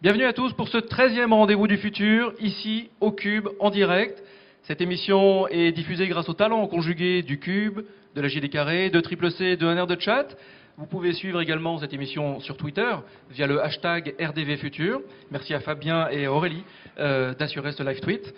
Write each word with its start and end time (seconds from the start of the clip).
Bienvenue 0.00 0.26
à 0.26 0.32
tous 0.32 0.52
pour 0.52 0.68
ce 0.68 0.78
13e 0.78 1.32
rendez-vous 1.32 1.66
du 1.66 1.76
futur, 1.76 2.32
ici 2.38 2.88
au 3.00 3.10
Cube, 3.10 3.48
en 3.58 3.68
direct. 3.68 4.22
Cette 4.62 4.80
émission 4.80 5.48
est 5.48 5.72
diffusée 5.72 6.06
grâce 6.06 6.28
au 6.28 6.34
talent 6.34 6.64
conjugué 6.68 7.22
du 7.22 7.40
Cube, 7.40 7.80
de 8.14 8.20
la 8.20 8.28
JD 8.28 8.48
Carré, 8.48 8.90
de 8.90 9.00
Triple 9.00 9.32
C, 9.32 9.56
de 9.56 9.66
un 9.66 9.76
air 9.76 9.88
de 9.88 9.98
chat. 9.98 10.36
Vous 10.76 10.86
pouvez 10.86 11.14
suivre 11.14 11.40
également 11.40 11.78
cette 11.78 11.92
émission 11.92 12.38
sur 12.38 12.56
Twitter 12.56 12.94
via 13.32 13.48
le 13.48 13.60
hashtag 13.60 14.14
RDV 14.20 14.58
Futur. 14.58 15.00
Merci 15.32 15.52
à 15.52 15.58
Fabien 15.58 16.08
et 16.10 16.28
Aurélie 16.28 16.62
euh, 17.00 17.34
d'assurer 17.34 17.72
ce 17.72 17.82
live 17.82 17.98
tweet. 17.98 18.32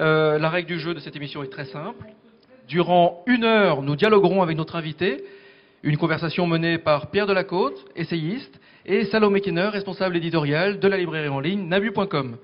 Euh, 0.00 0.38
la 0.38 0.48
règle 0.48 0.68
du 0.68 0.78
jeu 0.78 0.94
de 0.94 1.00
cette 1.00 1.14
émission 1.14 1.42
est 1.42 1.52
très 1.52 1.66
simple. 1.66 2.06
Durant 2.68 3.22
une 3.26 3.44
heure, 3.44 3.82
nous 3.82 3.96
dialoguerons 3.96 4.40
avec 4.40 4.56
notre 4.56 4.76
invité. 4.76 5.22
Une 5.84 5.96
conversation 5.96 6.46
menée 6.46 6.78
par 6.78 7.10
Pierre 7.10 7.26
Delacôte, 7.26 7.74
essayiste, 7.96 8.60
et 8.86 9.04
Salomé 9.06 9.40
Kenner, 9.40 9.66
responsable 9.66 10.16
éditorial 10.16 10.78
de 10.78 10.86
la 10.86 10.96
librairie 10.96 11.28
en 11.28 11.40
ligne 11.40 11.66
nabu.com. 11.66 12.36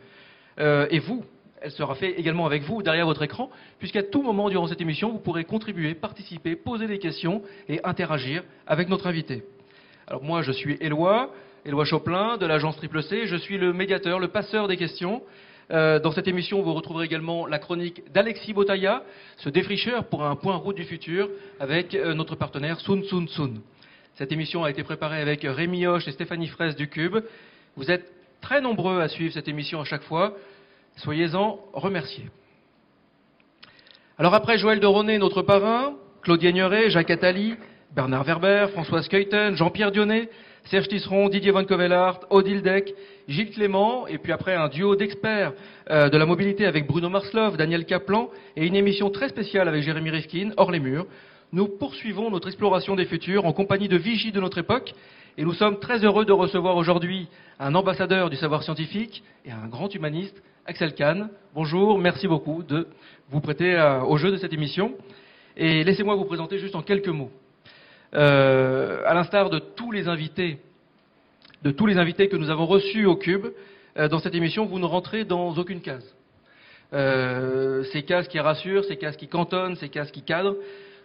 Euh, 0.59 0.89
et 0.91 0.99
vous, 0.99 1.25
elle 1.63 1.71
sera 1.71 1.95
faite 1.95 2.15
également 2.19 2.47
avec 2.47 2.65
vous 2.65 2.83
derrière 2.83 3.07
votre 3.07 3.23
écran, 3.23 3.49
puisqu'à 3.79 4.03
tout 4.03 4.23
moment 4.23 4.49
durant 4.49 4.67
cette 4.67 4.81
émission, 4.81 5.13
vous 5.13 5.21
pourrez 5.21 5.45
contribuer, 5.45 5.95
participer, 5.95 6.57
poser 6.57 6.89
des 6.89 6.99
questions 6.99 7.43
et 7.69 7.79
interagir 7.85 8.43
avec 8.67 8.89
notre 8.89 9.07
invité. 9.07 9.45
Alors 10.09 10.25
moi, 10.25 10.43
je 10.43 10.51
suis 10.51 10.77
Éloi, 10.81 11.33
Éloi 11.65 11.85
Choplin 11.85 12.39
de 12.39 12.47
l'agence 12.47 12.77
Triple 12.79 13.05
C, 13.05 13.27
je 13.27 13.37
suis 13.37 13.57
le 13.57 13.73
médiateur, 13.73 14.19
le 14.19 14.29
passeur 14.29 14.67
des 14.67 14.77
questions. 14.77 15.23
Euh, 15.71 15.99
dans 15.99 16.13
cette 16.13 16.29
émission, 16.29 16.63
vous 16.63 16.73
retrouverez 16.73 17.05
également 17.05 17.47
la 17.47 17.59
chronique 17.59 18.03
d'Alexis 18.13 18.55
Botaya, 18.55 19.03
ce 19.37 19.51
défricheur 19.51 20.05
pour 20.05 20.25
un 20.25 20.35
point 20.35 20.57
route 20.57 20.77
du 20.77 20.85
futur, 20.85 21.29
avec 21.61 21.95
euh, 21.95 22.15
notre 22.15 22.37
partenaire 22.37 22.81
Sun 22.81 23.05
Sun 23.05 23.29
Sun. 23.29 23.61
Cette 24.15 24.33
émission 24.33 24.65
a 24.65 24.71
été 24.71 24.83
préparée 24.83 25.21
avec 25.21 25.43
Rémi 25.45 25.87
Hoche 25.87 26.09
et 26.09 26.13
Stéphanie 26.13 26.49
Fraisse 26.49 26.75
du 26.75 26.89
Cube. 26.89 27.19
Vous 27.77 27.91
êtes 27.91 28.11
très 28.41 28.61
nombreux 28.61 29.01
à 29.01 29.09
suivre 29.09 29.33
cette 29.33 29.49
émission 29.49 29.81
à 29.81 29.85
chaque 29.85 30.03
fois. 30.03 30.35
Soyez-en 30.97 31.61
remerciés. 31.73 32.29
Alors 34.17 34.35
après 34.35 34.59
Joël 34.59 34.81
de 34.81 35.19
notre 35.19 35.43
parrain, 35.43 35.95
Claudia 36.23 36.51
Ignoret, 36.51 36.91
Jacques 36.91 37.11
Attali, 37.11 37.55
Bernard 37.95 38.25
Werber, 38.25 38.67
Françoise 38.73 39.07
Keuten, 39.07 39.55
Jean-Pierre 39.55 39.93
Dionnet, 39.93 40.29
Serge 40.65 40.89
Tisseron, 40.89 41.29
Didier 41.29 41.51
Van 41.51 41.65
Covelart, 41.65 42.21
Odile 42.31 42.63
Deck, 42.63 42.95
Gilles 43.27 43.51
Clément, 43.51 44.07
et 44.07 44.19
puis 44.19 44.33
après 44.33 44.55
un 44.55 44.69
duo 44.69 44.97
d'experts 44.97 45.53
euh, 45.91 46.09
de 46.09 46.19
la 46.19 46.27
mobilité 46.27 46.67
avec 46.67 46.87
Bruno 46.87 47.09
Marslov, 47.09 47.57
Daniel 47.57 47.85
Kaplan, 47.85 48.31
et 48.57 48.67
une 48.67 48.77
émission 48.77 49.11
très 49.11 49.29
spéciale 49.29 49.69
avec 49.69 49.83
Jérémy 49.83 50.11
Rifkin, 50.11 50.51
Hors 50.57 50.71
les 50.71 50.81
murs, 50.81 51.07
nous 51.53 51.67
poursuivons 51.67 52.31
notre 52.31 52.49
exploration 52.49 52.95
des 52.95 53.07
futurs 53.07 53.47
en 53.47 53.53
compagnie 53.53 53.89
de 53.89 53.97
vigies 53.97 54.33
de 54.33 54.41
notre 54.41 54.59
époque 54.59 54.93
et 55.39 55.45
nous 55.45 55.55
sommes 55.55 55.79
très 55.79 56.05
heureux 56.05 56.25
de 56.25 56.33
recevoir 56.33 56.77
aujourd'hui 56.77 57.29
un 57.61 57.75
ambassadeur 57.75 58.29
du 58.29 58.37
savoir 58.37 58.65
scientifique 58.65 59.23
et 59.45 59.53
un 59.53 59.69
grand 59.69 59.95
humaniste, 59.95 60.43
Axel 60.67 60.95
Kahn. 60.95 61.31
Bonjour, 61.55 61.99
merci 61.99 62.27
beaucoup 62.27 62.63
de 62.63 62.89
vous 63.31 63.41
prêter 63.41 63.75
euh, 63.75 64.03
au 64.03 64.17
jeu 64.19 64.33
de 64.33 64.37
cette 64.37 64.53
émission. 64.53 64.95
Et 65.57 65.85
laissez-moi 65.85 66.17
vous 66.17 66.25
présenter 66.25 66.59
juste 66.59 66.75
en 66.75 66.83
quelques 66.83 67.09
mots. 67.09 67.31
Euh, 68.15 69.03
à 69.07 69.15
l'instar 69.15 69.51
de 69.51 69.59
tous 69.59 69.93
les 69.93 70.09
invités, 70.09 70.59
que 71.63 72.37
nous 72.37 72.51
avons 72.51 72.67
reçus 72.67 73.05
au 73.05 73.17
Cube, 73.17 73.47
euh, 73.99 74.09
dans 74.09 74.19
cette 74.19 74.35
émission, 74.35 74.65
vous 74.65 74.79
ne 74.79 74.87
rentrez 74.87 75.25
dans 75.25 75.55
aucune 75.57 75.81
case. 75.81 76.15
ces 76.93 78.03
cases 78.03 78.29
qui 78.29 78.41
rassurent, 78.41 78.85
ces 78.85 78.97
cases 78.97 79.17
qui 79.17 79.29
cantonnent, 79.29 79.77
ces 79.77 79.89
cases 79.89 80.11
qui 80.11 80.23
cadrent, 80.23 80.57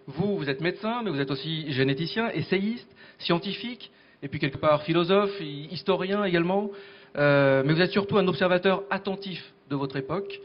vous, 0.07 0.37
vous 0.37 0.49
êtes 0.49 0.61
médecin, 0.61 1.01
mais 1.03 1.09
vous 1.09 1.19
êtes 1.19 1.31
aussi 1.31 1.71
généticien, 1.71 2.29
essayiste, 2.29 2.89
scientifique, 3.19 3.91
et 4.21 4.27
puis 4.27 4.39
quelque 4.39 4.57
part 4.57 4.83
philosophe, 4.83 5.39
historien 5.41 6.23
également. 6.23 6.69
Euh, 7.17 7.63
mais 7.65 7.73
vous 7.73 7.81
êtes 7.81 7.91
surtout 7.91 8.17
un 8.17 8.27
observateur 8.27 8.83
attentif 8.89 9.53
de 9.69 9.75
votre 9.75 9.97
époque. 9.97 10.39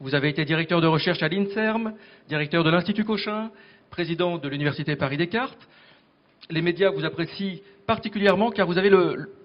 Vous 0.00 0.14
avez 0.14 0.28
été 0.28 0.44
directeur 0.44 0.80
de 0.80 0.86
recherche 0.86 1.22
à 1.22 1.28
l'INSERM, 1.28 1.94
directeur 2.28 2.64
de 2.64 2.70
l'Institut 2.70 3.04
Cochin, 3.04 3.50
président 3.90 4.38
de 4.38 4.48
l'Université 4.48 4.96
Paris-Descartes. 4.96 5.68
Les 6.50 6.62
médias 6.62 6.90
vous 6.90 7.04
apprécient 7.04 7.60
particulièrement 7.86 8.50
car 8.50 8.66
vous 8.66 8.76
avez 8.76 8.90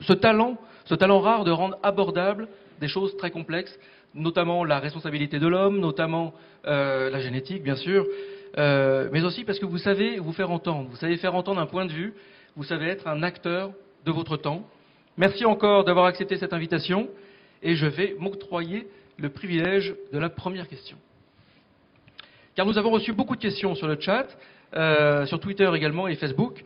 ce 0.01 0.13
talent, 0.13 0.57
ce 0.85 0.95
talent 0.95 1.19
rare 1.19 1.43
de 1.43 1.51
rendre 1.51 1.77
abordables 1.83 2.47
des 2.79 2.87
choses 2.87 3.15
très 3.17 3.31
complexes, 3.31 3.77
notamment 4.13 4.63
la 4.63 4.79
responsabilité 4.79 5.39
de 5.39 5.47
l'homme, 5.47 5.79
notamment 5.79 6.33
euh, 6.65 7.09
la 7.09 7.19
génétique, 7.19 7.63
bien 7.63 7.75
sûr, 7.75 8.05
euh, 8.57 9.09
mais 9.11 9.23
aussi 9.23 9.43
parce 9.43 9.59
que 9.59 9.65
vous 9.65 9.77
savez 9.77 10.17
vous 10.17 10.33
faire 10.33 10.51
entendre, 10.51 10.89
vous 10.89 10.95
savez 10.95 11.17
faire 11.17 11.35
entendre 11.35 11.61
un 11.61 11.65
point 11.65 11.85
de 11.85 11.91
vue, 11.91 12.13
vous 12.55 12.63
savez 12.63 12.87
être 12.87 13.07
un 13.07 13.21
acteur 13.23 13.71
de 14.05 14.11
votre 14.11 14.37
temps. 14.37 14.67
Merci 15.17 15.45
encore 15.45 15.83
d'avoir 15.83 16.05
accepté 16.05 16.37
cette 16.37 16.53
invitation 16.53 17.09
et 17.61 17.75
je 17.75 17.85
vais 17.85 18.15
m'octroyer 18.19 18.87
le 19.17 19.29
privilège 19.29 19.95
de 20.11 20.19
la 20.19 20.29
première 20.29 20.67
question. 20.67 20.97
Car 22.55 22.65
nous 22.65 22.77
avons 22.77 22.91
reçu 22.91 23.13
beaucoup 23.13 23.35
de 23.35 23.41
questions 23.41 23.75
sur 23.75 23.87
le 23.87 23.99
chat, 23.99 24.27
euh, 24.75 25.25
sur 25.25 25.39
Twitter 25.39 25.69
également 25.73 26.07
et 26.07 26.15
Facebook. 26.15 26.63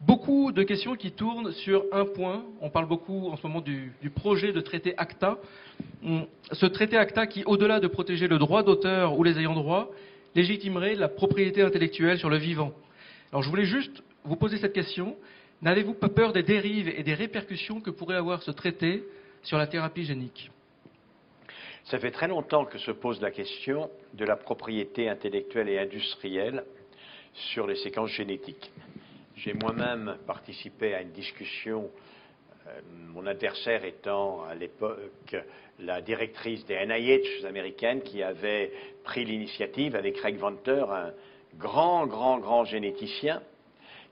Beaucoup 0.00 0.52
de 0.52 0.62
questions 0.62 0.96
qui 0.96 1.12
tournent 1.12 1.52
sur 1.52 1.84
un 1.92 2.04
point. 2.04 2.44
On 2.60 2.68
parle 2.68 2.86
beaucoup 2.86 3.28
en 3.28 3.36
ce 3.36 3.46
moment 3.46 3.60
du, 3.60 3.92
projet 4.14 4.52
de 4.52 4.60
traité 4.60 4.94
ACTA. 4.98 5.38
Ce 6.52 6.66
traité 6.66 6.96
ACTA 6.96 7.26
qui, 7.26 7.44
au-delà 7.44 7.80
de 7.80 7.86
protéger 7.86 8.28
le 8.28 8.38
droit 8.38 8.62
d'auteur 8.62 9.18
ou 9.18 9.24
les 9.24 9.38
ayants 9.38 9.54
droit, 9.54 9.90
légitimerait 10.34 10.94
la 10.94 11.08
propriété 11.08 11.62
intellectuelle 11.62 12.18
sur 12.18 12.28
le 12.28 12.36
vivant. 12.36 12.72
Alors 13.32 13.42
je 13.42 13.48
voulais 13.48 13.64
juste 13.64 14.02
vous 14.24 14.36
poser 14.36 14.58
cette 14.58 14.72
question. 14.72 15.16
N'avez-vous 15.62 15.94
pas 15.94 16.08
peur 16.08 16.32
des 16.32 16.42
dérives 16.42 16.88
et 16.88 17.02
des 17.02 17.14
répercussions 17.14 17.80
que 17.80 17.90
pourrait 17.90 18.16
avoir 18.16 18.42
ce 18.42 18.50
traité 18.50 19.04
sur 19.42 19.56
la 19.56 19.66
thérapie 19.66 20.04
génique? 20.04 20.50
Ça 21.84 21.98
fait 21.98 22.10
très 22.10 22.28
longtemps 22.28 22.64
que 22.64 22.78
se 22.78 22.90
pose 22.90 23.20
la 23.20 23.30
question 23.30 23.90
de 24.14 24.24
la 24.24 24.36
propriété 24.36 25.08
intellectuelle 25.08 25.68
et 25.68 25.78
industrielle 25.78 26.64
sur 27.32 27.66
les 27.66 27.76
séquences 27.76 28.10
génétiques. 28.10 28.70
J'ai 29.36 29.52
moi-même 29.52 30.16
participé 30.28 30.94
à 30.94 31.02
une 31.02 31.10
discussion, 31.10 31.90
euh, 32.68 32.80
mon 33.08 33.26
adversaire 33.26 33.84
étant 33.84 34.44
à 34.44 34.54
l'époque 34.54 35.34
la 35.80 36.00
directrice 36.00 36.64
des 36.66 36.76
NIH 36.86 37.44
américaines 37.44 38.02
qui 38.02 38.22
avait 38.22 38.70
pris 39.02 39.24
l'initiative 39.24 39.96
avec 39.96 40.14
Craig 40.14 40.36
Venter, 40.36 40.84
un 40.88 41.12
grand, 41.58 42.06
grand, 42.06 42.38
grand 42.38 42.64
généticien, 42.64 43.42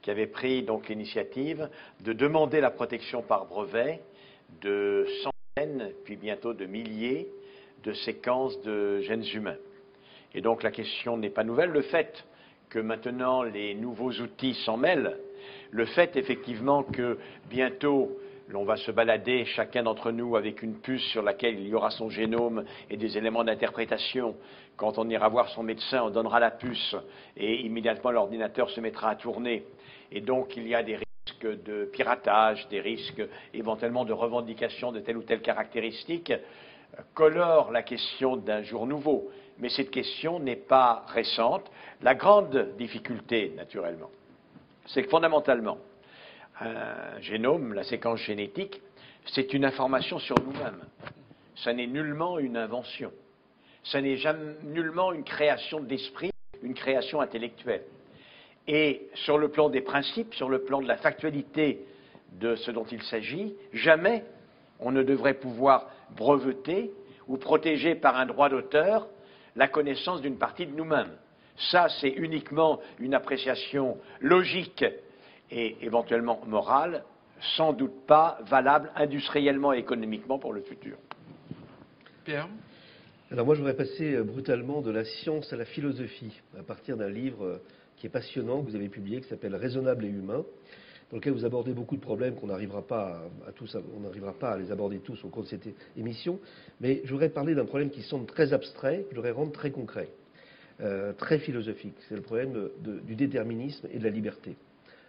qui 0.02 0.10
avait 0.10 0.26
pris 0.26 0.64
donc 0.64 0.88
l'initiative 0.88 1.68
de 2.00 2.12
demander 2.12 2.60
la 2.60 2.70
protection 2.70 3.22
par 3.22 3.46
brevet 3.46 4.00
de 4.60 5.06
centaines, 5.22 5.92
puis 6.04 6.16
bientôt 6.16 6.52
de 6.52 6.66
milliers 6.66 7.28
de 7.84 7.92
séquences 7.92 8.60
de 8.62 9.00
gènes 9.02 9.24
humains. 9.34 9.58
Et 10.34 10.40
donc 10.40 10.64
la 10.64 10.72
question 10.72 11.16
n'est 11.16 11.30
pas 11.30 11.44
nouvelle. 11.44 11.70
Le 11.70 11.82
fait 11.82 12.24
que 12.72 12.78
maintenant 12.78 13.42
les 13.42 13.74
nouveaux 13.74 14.12
outils 14.12 14.54
s'en 14.64 14.78
mêlent, 14.78 15.18
le 15.70 15.84
fait 15.84 16.16
effectivement 16.16 16.82
que 16.82 17.18
bientôt 17.50 18.18
l'on 18.48 18.64
va 18.64 18.76
se 18.76 18.90
balader, 18.90 19.44
chacun 19.44 19.82
d'entre 19.82 20.10
nous, 20.10 20.36
avec 20.36 20.62
une 20.62 20.80
puce 20.80 21.04
sur 21.10 21.22
laquelle 21.22 21.58
il 21.60 21.68
y 21.68 21.74
aura 21.74 21.90
son 21.90 22.08
génome 22.08 22.64
et 22.88 22.96
des 22.96 23.18
éléments 23.18 23.44
d'interprétation. 23.44 24.36
Quand 24.76 24.96
on 24.96 25.08
ira 25.10 25.28
voir 25.28 25.50
son 25.50 25.62
médecin, 25.62 26.02
on 26.02 26.10
donnera 26.10 26.40
la 26.40 26.50
puce 26.50 26.96
et 27.36 27.60
immédiatement 27.60 28.10
l'ordinateur 28.10 28.70
se 28.70 28.80
mettra 28.80 29.10
à 29.10 29.16
tourner. 29.16 29.64
Et 30.10 30.22
donc 30.22 30.56
il 30.56 30.66
y 30.66 30.74
a 30.74 30.82
des 30.82 30.96
risques 30.96 31.62
de 31.64 31.84
piratage, 31.92 32.66
des 32.68 32.80
risques 32.80 33.22
éventuellement 33.52 34.06
de 34.06 34.14
revendication 34.14 34.92
de 34.92 35.00
telle 35.00 35.18
ou 35.18 35.22
telle 35.22 35.42
caractéristique, 35.42 36.32
colore 37.12 37.70
la 37.70 37.82
question 37.82 38.36
d'un 38.36 38.62
jour 38.62 38.86
nouveau. 38.86 39.30
Mais 39.62 39.68
cette 39.68 39.92
question 39.92 40.40
n'est 40.40 40.56
pas 40.56 41.04
récente. 41.06 41.70
La 42.02 42.16
grande 42.16 42.74
difficulté, 42.76 43.52
naturellement, 43.56 44.10
c'est 44.86 45.04
que 45.04 45.08
fondamentalement, 45.08 45.78
un 46.60 47.20
génome, 47.20 47.72
la 47.72 47.84
séquence 47.84 48.18
génétique, 48.18 48.82
c'est 49.24 49.54
une 49.54 49.64
information 49.64 50.18
sur 50.18 50.34
nous-mêmes. 50.40 50.84
Ça 51.54 51.72
n'est 51.72 51.86
nullement 51.86 52.40
une 52.40 52.56
invention. 52.56 53.12
Ça 53.84 54.00
n'est 54.00 54.18
nullement 54.64 55.12
une 55.12 55.22
création 55.22 55.78
d'esprit, 55.78 56.32
une 56.64 56.74
création 56.74 57.20
intellectuelle. 57.20 57.84
Et 58.66 59.08
sur 59.14 59.38
le 59.38 59.48
plan 59.48 59.68
des 59.68 59.80
principes, 59.80 60.34
sur 60.34 60.48
le 60.48 60.62
plan 60.64 60.82
de 60.82 60.88
la 60.88 60.96
factualité 60.96 61.86
de 62.32 62.56
ce 62.56 62.72
dont 62.72 62.86
il 62.90 63.02
s'agit, 63.04 63.54
jamais 63.72 64.24
on 64.80 64.90
ne 64.90 65.04
devrait 65.04 65.34
pouvoir 65.34 65.88
breveter 66.16 66.90
ou 67.28 67.36
protéger 67.36 67.94
par 67.94 68.16
un 68.16 68.26
droit 68.26 68.48
d'auteur 68.48 69.06
la 69.56 69.68
connaissance 69.68 70.20
d'une 70.20 70.38
partie 70.38 70.66
de 70.66 70.74
nous-mêmes. 70.74 71.12
Ça, 71.70 71.88
c'est 72.00 72.08
uniquement 72.08 72.80
une 72.98 73.14
appréciation 73.14 73.98
logique 74.20 74.84
et 75.50 75.76
éventuellement 75.82 76.40
morale, 76.46 77.04
sans 77.56 77.72
doute 77.72 78.06
pas 78.06 78.38
valable 78.46 78.90
industriellement 78.96 79.72
et 79.72 79.78
économiquement 79.78 80.38
pour 80.38 80.52
le 80.52 80.62
futur. 80.62 80.96
Pierre? 82.24 82.48
Alors 83.30 83.46
moi, 83.46 83.54
je 83.54 83.60
voudrais 83.60 83.76
passer 83.76 84.14
euh, 84.14 84.24
brutalement 84.24 84.82
de 84.82 84.90
la 84.90 85.04
science 85.04 85.52
à 85.52 85.56
la 85.56 85.64
philosophie, 85.64 86.40
à 86.58 86.62
partir 86.62 86.96
d'un 86.96 87.08
livre 87.08 87.44
euh, 87.44 87.62
qui 87.96 88.06
est 88.06 88.10
passionnant, 88.10 88.62
que 88.62 88.68
vous 88.68 88.76
avez 88.76 88.88
publié, 88.88 89.20
qui 89.20 89.28
s'appelle 89.28 89.56
Raisonnable 89.56 90.04
et 90.04 90.08
humain. 90.08 90.44
Dans 91.12 91.18
lequel 91.18 91.34
vous 91.34 91.44
abordez 91.44 91.74
beaucoup 91.74 91.96
de 91.96 92.00
problèmes 92.00 92.34
qu'on 92.34 92.46
n'arrivera 92.46 92.80
pas 92.80 93.22
à, 93.46 93.52
tous, 93.52 93.76
on 93.94 94.00
n'arrivera 94.00 94.32
pas 94.32 94.52
à 94.52 94.56
les 94.56 94.72
aborder 94.72 94.98
tous 95.00 95.22
au 95.24 95.28
cours 95.28 95.42
de 95.42 95.48
cette 95.48 95.68
émission. 95.94 96.40
Mais 96.80 97.02
je 97.04 97.10
voudrais 97.10 97.28
parler 97.28 97.54
d'un 97.54 97.66
problème 97.66 97.90
qui 97.90 98.00
semble 98.00 98.24
très 98.24 98.54
abstrait, 98.54 99.02
que 99.02 99.10
je 99.10 99.16
voudrais 99.16 99.30
rendre 99.30 99.52
très 99.52 99.70
concret, 99.70 100.08
euh, 100.80 101.12
très 101.12 101.38
philosophique. 101.38 101.94
C'est 102.08 102.14
le 102.14 102.22
problème 102.22 102.70
du 103.04 103.14
déterminisme 103.14 103.88
et 103.92 103.98
de 103.98 104.04
la 104.04 104.08
liberté. 104.08 104.56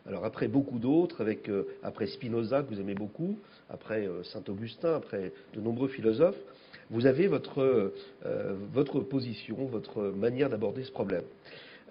Alors 0.06 0.26
après 0.26 0.50
beaucoup 0.50 0.78
d'autres, 0.78 1.22
avec 1.22 1.48
euh, 1.48 1.68
après 1.84 2.08
Spinoza 2.08 2.64
que 2.64 2.74
vous 2.74 2.82
aimez 2.82 2.96
beaucoup, 2.96 3.40
après 3.70 4.06
euh, 4.06 4.24
Saint 4.24 4.44
Augustin, 4.50 4.96
après 4.96 5.32
de 5.56 5.62
nombreux 5.62 5.88
philosophes, 5.88 6.40
vous 6.90 7.06
avez 7.06 7.28
votre, 7.28 7.94
votre 8.74 9.00
position, 9.00 9.56
votre 9.66 10.02
manière 10.12 10.50
d'aborder 10.50 10.84
ce 10.84 10.92
problème. 10.92 11.24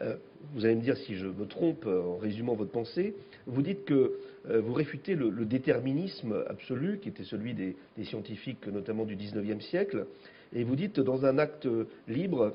Euh, 0.03 0.17
vous 0.55 0.65
allez 0.65 0.75
me 0.75 0.81
dire 0.81 0.97
si 0.97 1.15
je 1.15 1.27
me 1.27 1.47
trompe 1.47 1.87
euh, 1.87 2.03
en 2.03 2.17
résumant 2.17 2.55
votre 2.55 2.73
pensée, 2.73 3.15
vous 3.47 3.63
dites 3.63 3.85
que 3.85 4.13
euh, 4.51 4.61
vous 4.61 4.73
réfutez 4.73 5.15
le, 5.15 5.31
déterminisme 5.45 6.45
absolu, 6.49 6.99
qui 6.99 7.09
était 7.09 7.25
celui 7.25 7.55
des, 7.55 7.77
scientifiques, 8.05 8.67
notamment 8.67 9.05
du 9.05 9.17
XIXe 9.17 9.65
siècle, 9.65 10.07
et 10.53 10.65
vous 10.65 10.77
dites 10.77 11.01
dans 11.01 11.25
un 11.25 11.39
acte 11.39 11.69
libre, 12.09 12.55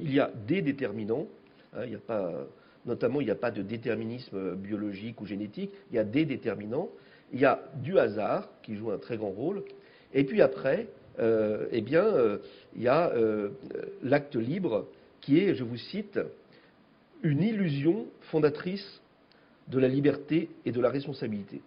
il 0.00 0.12
y 0.12 0.20
a 0.20 0.30
des 0.46 0.62
déterminants, 0.62 1.28
hein, 1.74 1.84
il 1.86 1.94
a 1.94 1.98
pas, 1.98 2.46
notamment 2.84 3.20
il 3.20 3.24
n'y 3.24 3.30
a 3.30 3.36
pas 3.36 3.50
de 3.50 3.62
déterminisme 3.62 4.56
biologique 4.56 5.20
ou 5.20 5.26
génétique, 5.26 5.70
il 5.90 5.96
y 5.96 5.98
a 5.98 6.04
des 6.04 6.24
déterminants, 6.24 6.90
il 7.32 7.40
y 7.40 7.44
a 7.44 7.62
du 7.76 7.98
hasard 7.98 8.48
qui 8.62 8.76
joue 8.76 8.90
un 8.90 8.98
très 8.98 9.16
grand 9.16 9.30
rôle, 9.30 9.62
et 10.12 10.24
puis 10.24 10.42
après, 10.42 10.88
eh 11.18 11.80
bien, 11.80 12.38
il 12.76 12.82
y 12.82 12.88
a 12.88 13.12
l'acte 14.02 14.36
libre 14.36 14.88
qui 15.20 15.38
est, 15.38 15.54
je 15.54 15.64
vous 15.64 15.78
cite, 15.78 16.18
une 17.22 17.42
illusion 17.42 18.06
fondatrice 18.30 19.00
de 19.68 19.78
la 19.78 19.88
liberté 19.88 20.50
et 20.64 20.72
de 20.72 20.80
la 20.80 20.90
responsabilité. 20.90 21.60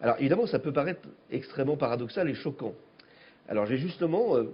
Alors 0.00 0.16
évidemment, 0.18 0.46
ça 0.46 0.58
peut 0.58 0.72
paraître 0.72 1.08
extrêmement 1.30 1.76
paradoxal 1.76 2.28
et 2.28 2.34
choquant. 2.34 2.74
Alors 3.48 3.66
j'ai 3.66 3.76
justement 3.76 4.36
euh, 4.36 4.44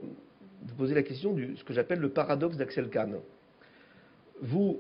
posé 0.77 0.95
la 0.95 1.03
question 1.03 1.35
de 1.35 1.55
ce 1.57 1.65
que 1.65 1.73
j'appelle 1.73 2.01
le 2.01 2.11
paradoxe 2.11 2.57
d'Axel 2.57 2.89
Kahn. 2.89 3.17
Vous, 4.43 4.79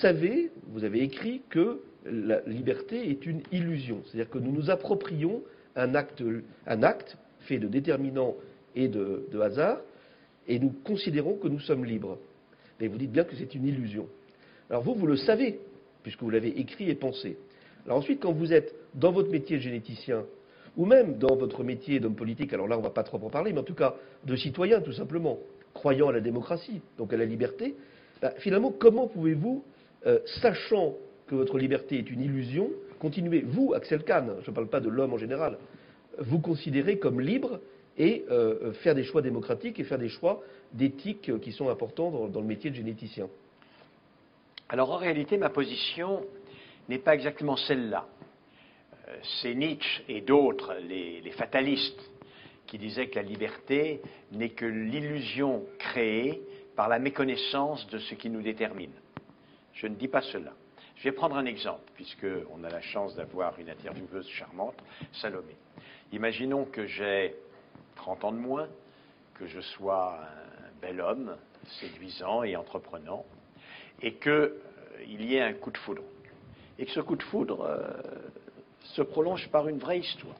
savez, 0.00 0.50
vous 0.68 0.84
avez 0.84 1.02
écrit 1.02 1.42
que 1.50 1.80
la 2.06 2.40
liberté 2.46 3.10
est 3.10 3.26
une 3.26 3.42
illusion, 3.52 4.02
c'est-à-dire 4.04 4.30
que 4.30 4.38
nous 4.38 4.52
nous 4.52 4.70
approprions 4.70 5.42
un 5.76 5.94
acte, 5.94 6.22
un 6.66 6.82
acte 6.82 7.16
fait 7.40 7.58
de 7.58 7.66
déterminants 7.66 8.34
et 8.74 8.88
de, 8.88 9.26
de 9.30 9.40
hasard, 9.40 9.80
et 10.46 10.58
nous 10.58 10.70
considérons 10.84 11.36
que 11.36 11.48
nous 11.48 11.60
sommes 11.60 11.84
libres. 11.84 12.18
Mais 12.80 12.88
vous 12.88 12.98
dites 12.98 13.12
bien 13.12 13.24
que 13.24 13.36
c'est 13.36 13.54
une 13.54 13.66
illusion. 13.66 14.08
Alors 14.70 14.82
vous, 14.82 14.94
vous 14.94 15.06
le 15.06 15.16
savez, 15.16 15.60
puisque 16.02 16.22
vous 16.22 16.30
l'avez 16.30 16.58
écrit 16.58 16.90
et 16.90 16.94
pensé. 16.94 17.36
Alors 17.84 17.98
ensuite, 17.98 18.20
quand 18.20 18.32
vous 18.32 18.52
êtes 18.52 18.74
dans 18.94 19.12
votre 19.12 19.30
métier 19.30 19.56
de 19.56 19.62
généticien, 19.62 20.24
ou 20.76 20.86
même 20.86 21.18
dans 21.18 21.36
votre 21.36 21.62
métier 21.62 22.00
d'homme 22.00 22.16
politique, 22.16 22.52
alors 22.52 22.66
là 22.66 22.76
on 22.76 22.80
ne 22.80 22.84
va 22.84 22.90
pas 22.90 23.02
trop 23.02 23.18
en 23.18 23.30
parler, 23.30 23.52
mais 23.52 23.60
en 23.60 23.64
tout 23.64 23.74
cas 23.74 23.94
de 24.24 24.36
citoyen 24.36 24.80
tout 24.80 24.92
simplement, 24.92 25.38
croyant 25.72 26.08
à 26.08 26.12
la 26.12 26.20
démocratie, 26.20 26.80
donc 26.98 27.12
à 27.12 27.16
la 27.16 27.24
liberté, 27.24 27.74
bah, 28.20 28.32
finalement 28.38 28.72
comment 28.72 29.06
pouvez-vous, 29.06 29.64
euh, 30.06 30.18
sachant 30.40 30.94
que 31.26 31.34
votre 31.34 31.58
liberté 31.58 31.98
est 31.98 32.10
une 32.10 32.22
illusion, 32.22 32.70
continuer, 32.98 33.44
vous, 33.46 33.72
Axel 33.74 34.02
Kahn, 34.02 34.34
je 34.42 34.50
ne 34.50 34.54
parle 34.54 34.68
pas 34.68 34.80
de 34.80 34.88
l'homme 34.88 35.12
en 35.12 35.18
général, 35.18 35.58
vous 36.18 36.40
considérer 36.40 36.98
comme 36.98 37.20
libre 37.20 37.60
et 37.96 38.24
euh, 38.30 38.72
faire 38.72 38.94
des 38.94 39.04
choix 39.04 39.22
démocratiques 39.22 39.78
et 39.78 39.84
faire 39.84 39.98
des 39.98 40.08
choix 40.08 40.42
d'éthique 40.72 41.40
qui 41.40 41.52
sont 41.52 41.68
importants 41.68 42.28
dans 42.28 42.40
le 42.40 42.46
métier 42.46 42.70
de 42.70 42.76
généticien? 42.76 43.28
Alors 44.74 44.90
en 44.90 44.96
réalité, 44.96 45.36
ma 45.36 45.50
position 45.50 46.26
n'est 46.88 46.98
pas 46.98 47.14
exactement 47.14 47.56
celle-là. 47.56 48.08
Euh, 49.06 49.16
c'est 49.40 49.54
Nietzsche 49.54 50.02
et 50.08 50.20
d'autres, 50.20 50.74
les, 50.88 51.30
fatalistes, 51.30 52.10
qui 52.66 52.76
disaient 52.76 53.06
que 53.06 53.14
la 53.14 53.22
liberté 53.22 54.02
n'est 54.32 54.48
que 54.48 54.64
l'illusion 54.66 55.64
créée 55.78 56.42
par 56.74 56.88
la 56.88 56.98
méconnaissance 56.98 57.86
de 57.86 57.98
ce 57.98 58.16
qui 58.16 58.28
nous 58.28 58.42
détermine. 58.42 58.90
Je 59.74 59.86
ne 59.86 59.94
dis 59.94 60.08
pas 60.08 60.22
cela. 60.22 60.52
Je 60.96 61.04
vais 61.04 61.12
prendre 61.12 61.36
un 61.36 61.44
exemple, 61.44 61.92
puisqu'on 61.94 62.64
a 62.64 62.68
la 62.68 62.80
chance 62.80 63.14
d'avoir 63.14 63.56
une 63.60 63.70
intervieweuse 63.70 64.26
charmante, 64.26 64.82
Salomé. 65.12 65.54
Imaginons 66.10 66.64
que 66.64 66.84
j'ai 66.84 67.36
30 67.94 68.24
ans 68.24 68.32
de 68.32 68.38
moins, 68.38 68.66
que 69.34 69.46
je 69.46 69.60
sois 69.60 70.18
un 70.18 70.80
bel 70.80 71.00
homme, 71.00 71.36
séduisant 71.78 72.42
et 72.42 72.56
entreprenant, 72.56 73.24
et 74.02 74.14
qu'il 74.14 74.32
euh, 74.32 74.60
y 75.06 75.36
ait 75.36 75.42
un 75.42 75.52
coup 75.54 75.70
de 75.70 75.78
foudre. 75.78 76.02
Et 76.78 76.86
que 76.86 76.92
ce 76.92 77.00
coup 77.00 77.16
de 77.16 77.22
foudre 77.22 77.62
euh, 77.62 78.02
se 78.84 79.02
prolonge 79.02 79.48
par 79.50 79.68
une 79.68 79.78
vraie 79.78 80.00
histoire. 80.00 80.36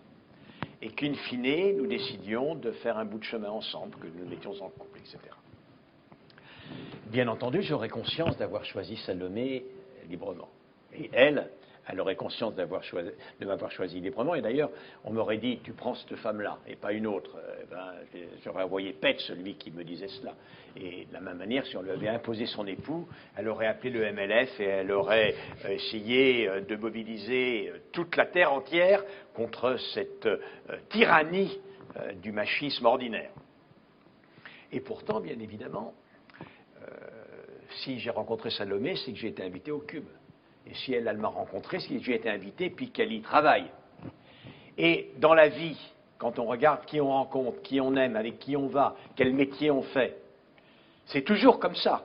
Et 0.83 0.91
qu'in 0.91 1.15
fine, 1.15 1.77
nous 1.77 1.87
décidions 1.87 2.55
de 2.55 2.71
faire 2.73 2.99
un 2.99 3.05
bout 3.05 3.19
de 3.19 3.25
chemin 3.25 3.51
ensemble, 3.51 3.97
que 3.99 4.07
nous 4.07 4.29
mettions 4.29 4.53
en 4.61 4.69
couple, 4.69 4.99
etc. 4.99 5.19
Bien 7.07 7.29
entendu, 7.29 7.63
j'aurais 7.63 7.89
conscience 7.89 8.37
d'avoir 8.37 8.65
choisi 8.65 8.97
Salomé 8.99 9.65
librement. 10.09 10.49
Et 10.93 11.11
elle, 11.13 11.51
elle 11.87 12.01
aurait 12.01 12.17
conscience 12.17 12.55
de 12.55 12.65
m'avoir 13.45 13.71
choisi 13.73 14.01
librement. 14.01 14.35
Et 14.35 14.43
d'ailleurs, 14.43 14.71
on 15.05 15.13
m'aurait 15.13 15.39
dit, 15.39 15.61
tu 15.63 15.73
prends 15.73 15.95
cette 15.95 16.17
femme-là 16.17 16.59
et 16.67 16.77
pas 16.77 16.93
une 16.93 17.07
autre. 17.07 17.37
Eh 17.63 17.67
ben, 17.71 17.93
j'aurais 18.45 18.65
envoyé 18.65 18.93
pète 18.93 19.21
celui 19.21 19.55
qui 19.55 19.71
me 19.71 19.85
disait 19.85 20.09
cela. 20.09 20.35
Et 20.77 21.05
de 21.05 21.13
la 21.13 21.21
même 21.21 21.37
manière, 21.37 21.65
si 21.67 21.77
on 21.77 21.83
lui 21.83 21.91
avait 21.91 22.09
imposé 22.09 22.47
son 22.47 22.67
époux, 22.67 23.07
elle 23.37 23.49
aurait 23.49 23.67
appelé 23.67 23.91
le 23.91 24.13
MLF 24.13 24.59
et 24.59 24.65
elle 24.65 24.91
aurait 24.91 25.35
euh, 25.65 25.69
essayé 25.69 26.49
euh, 26.49 26.61
de 26.63 26.75
mobiliser 26.75 27.69
euh, 27.69 27.79
toute 27.93 28.17
la 28.17 28.27
terre 28.27 28.53
entière 28.53 29.05
contre 29.35 29.77
cette 29.93 30.29
tyrannie 30.91 31.59
du 32.23 32.33
machisme 32.33 32.87
ordinaire. 32.87 33.31
Et 34.73 34.81
pourtant, 34.81 35.21
bien 35.21 35.39
évidemment, 35.39 35.93
si 37.83 37.99
j'ai 37.99 38.11
rencontré 38.11 38.51
Salomé, 38.51 38.95
c'est 38.97 39.13
que 39.13 39.19
j'ai 39.19 39.29
été 39.29 39.43
invité 39.43 39.71
au 39.73 39.81
Cube. 39.81 40.07
Et 40.71 40.75
si 40.75 40.95
elle, 40.95 41.17
m'a 41.19 41.29
rencontré, 41.29 41.79
que 41.79 41.99
j'ai 42.01 42.15
été 42.15 42.31
invité, 42.31 42.71
puis 42.71 42.91
qu'elle 42.91 43.13
y 43.13 43.21
travaille. 43.21 43.67
Et 44.79 45.11
dans 45.19 45.35
la 45.35 45.49
vie, 45.49 45.79
quand 46.19 46.39
on 46.39 46.47
regarde 46.47 46.85
qui 46.87 47.01
on 47.01 47.09
rencontre, 47.09 47.63
qui 47.63 47.81
on 47.81 47.95
aime, 47.97 48.17
avec 48.17 48.39
qui 48.39 48.57
on 48.57 48.67
va, 48.67 48.97
quel 49.17 49.35
métier 49.35 49.71
on 49.71 49.83
fait, 49.83 50.17
c'est 51.07 51.23
toujours 51.23 51.59
comme 51.59 51.75
ça. 51.77 52.03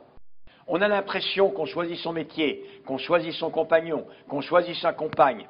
On 0.68 0.82
a 0.82 0.88
l'impression 0.88 1.50
qu'on 1.50 1.66
choisit 1.66 1.98
son 1.98 2.14
métier, 2.14 2.64
qu'on 2.86 2.98
choisit 2.98 3.34
son 3.34 3.50
compagnon, 3.50 4.06
qu'on 4.28 4.42
choisit 4.42 4.76
sa 4.76 4.94
compagne. 4.94 5.48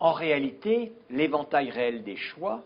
En 0.00 0.12
réalité, 0.12 0.92
l'éventail 1.08 1.70
réel 1.70 2.02
des 2.02 2.16
choix, 2.16 2.62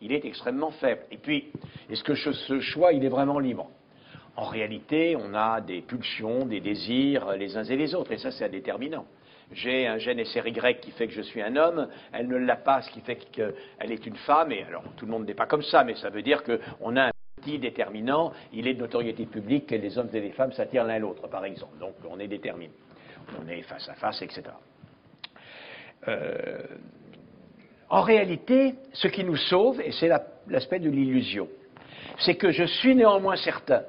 il 0.00 0.12
est 0.12 0.24
extrêmement 0.24 0.70
faible. 0.72 1.02
Et 1.10 1.18
puis, 1.18 1.52
est-ce 1.90 2.02
que 2.02 2.14
ce 2.14 2.60
choix, 2.60 2.92
il 2.92 3.04
est 3.04 3.08
vraiment 3.08 3.38
libre? 3.38 3.68
En 4.34 4.44
réalité, 4.44 5.16
on 5.16 5.34
a 5.34 5.60
des 5.60 5.82
pulsions, 5.82 6.46
des 6.46 6.60
désirs 6.60 7.32
les 7.32 7.56
uns 7.56 7.64
et 7.64 7.76
les 7.76 7.94
autres, 7.94 8.12
et 8.12 8.18
ça, 8.18 8.30
c'est 8.30 8.44
un 8.44 8.48
déterminant 8.48 9.06
j'ai 9.52 9.86
un 9.86 9.98
gène 9.98 10.24
SRY 10.24 10.52
qui 10.80 10.90
fait 10.92 11.06
que 11.06 11.12
je 11.12 11.22
suis 11.22 11.40
un 11.40 11.56
homme, 11.56 11.88
elle 12.12 12.28
ne 12.28 12.36
l'a 12.36 12.56
pas, 12.56 12.82
ce 12.82 12.90
qui 12.90 13.00
fait 13.00 13.16
qu'elle 13.16 13.54
est 13.80 14.06
une 14.06 14.16
femme, 14.16 14.52
et 14.52 14.62
alors 14.64 14.82
tout 14.96 15.06
le 15.06 15.12
monde 15.12 15.26
n'est 15.26 15.34
pas 15.34 15.46
comme 15.46 15.62
ça, 15.62 15.84
mais 15.84 15.94
ça 15.94 16.10
veut 16.10 16.22
dire 16.22 16.42
qu'on 16.42 16.96
a 16.96 17.06
un 17.06 17.10
petit 17.40 17.58
déterminant, 17.58 18.32
il 18.52 18.66
est 18.66 18.74
de 18.74 18.80
notoriété 18.80 19.26
publique 19.26 19.66
que 19.66 19.74
les 19.74 19.98
hommes 19.98 20.08
et 20.12 20.20
les 20.20 20.32
femmes 20.32 20.52
s'attirent 20.52 20.84
l'un 20.84 20.98
l'autre, 20.98 21.28
par 21.28 21.44
exemple. 21.44 21.78
Donc 21.78 21.94
on 22.08 22.18
est 22.18 22.28
déterminé. 22.28 22.72
On 23.40 23.48
est 23.48 23.62
face 23.62 23.88
à 23.88 23.94
face, 23.94 24.22
etc. 24.22 24.42
Euh, 26.08 26.66
en 27.88 28.02
réalité, 28.02 28.74
ce 28.92 29.08
qui 29.08 29.24
nous 29.24 29.36
sauve, 29.36 29.80
et 29.80 29.92
c'est 29.92 30.10
l'aspect 30.48 30.80
de 30.80 30.90
l'illusion, 30.90 31.48
c'est 32.18 32.34
que 32.34 32.50
je 32.50 32.64
suis 32.64 32.94
néanmoins 32.94 33.36
certain 33.36 33.82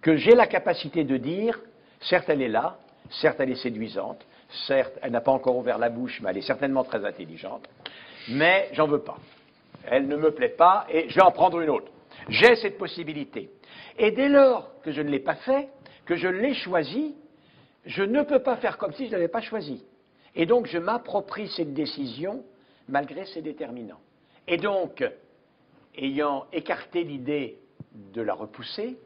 que 0.00 0.16
j'ai 0.16 0.34
la 0.34 0.46
capacité 0.46 1.04
de 1.04 1.16
dire, 1.16 1.58
certes 2.00 2.28
elle 2.28 2.42
est 2.42 2.48
là, 2.48 2.78
certes 3.10 3.40
elle 3.40 3.50
est 3.50 3.62
séduisante, 3.62 4.24
Certes, 4.66 4.98
elle 5.02 5.12
n'a 5.12 5.20
pas 5.20 5.32
encore 5.32 5.56
ouvert 5.56 5.78
la 5.78 5.90
bouche, 5.90 6.20
mais 6.22 6.30
elle 6.30 6.38
est 6.38 6.42
certainement 6.42 6.84
très 6.84 7.04
intelligente. 7.04 7.68
Mais 8.30 8.70
j'en 8.72 8.86
veux 8.86 9.02
pas. 9.02 9.18
Elle 9.86 10.08
ne 10.08 10.16
me 10.16 10.30
plaît 10.32 10.48
pas 10.48 10.86
et 10.90 11.08
je 11.08 11.14
vais 11.14 11.22
en 11.22 11.32
prendre 11.32 11.60
une 11.60 11.70
autre. 11.70 11.90
J'ai 12.28 12.56
cette 12.56 12.78
possibilité. 12.78 13.50
Et 13.98 14.10
dès 14.10 14.28
lors 14.28 14.80
que 14.82 14.92
je 14.92 15.02
ne 15.02 15.10
l'ai 15.10 15.20
pas 15.20 15.36
fait, 15.36 15.68
que 16.04 16.16
je 16.16 16.28
l'ai 16.28 16.54
choisi, 16.54 17.14
je 17.84 18.02
ne 18.02 18.22
peux 18.22 18.40
pas 18.40 18.56
faire 18.56 18.78
comme 18.78 18.92
si 18.92 19.04
je 19.04 19.10
ne 19.10 19.16
l'avais 19.16 19.28
pas 19.28 19.40
choisi. 19.40 19.84
Et 20.34 20.46
donc 20.46 20.66
je 20.66 20.78
m'approprie 20.78 21.48
cette 21.48 21.74
décision 21.74 22.44
malgré 22.88 23.26
ses 23.26 23.42
déterminants. 23.42 24.00
Et 24.46 24.56
donc, 24.56 25.04
ayant 25.96 26.46
écarté 26.52 27.04
l'idée 27.04 27.58
de 27.92 28.22
la 28.22 28.34
repousser, 28.34 28.98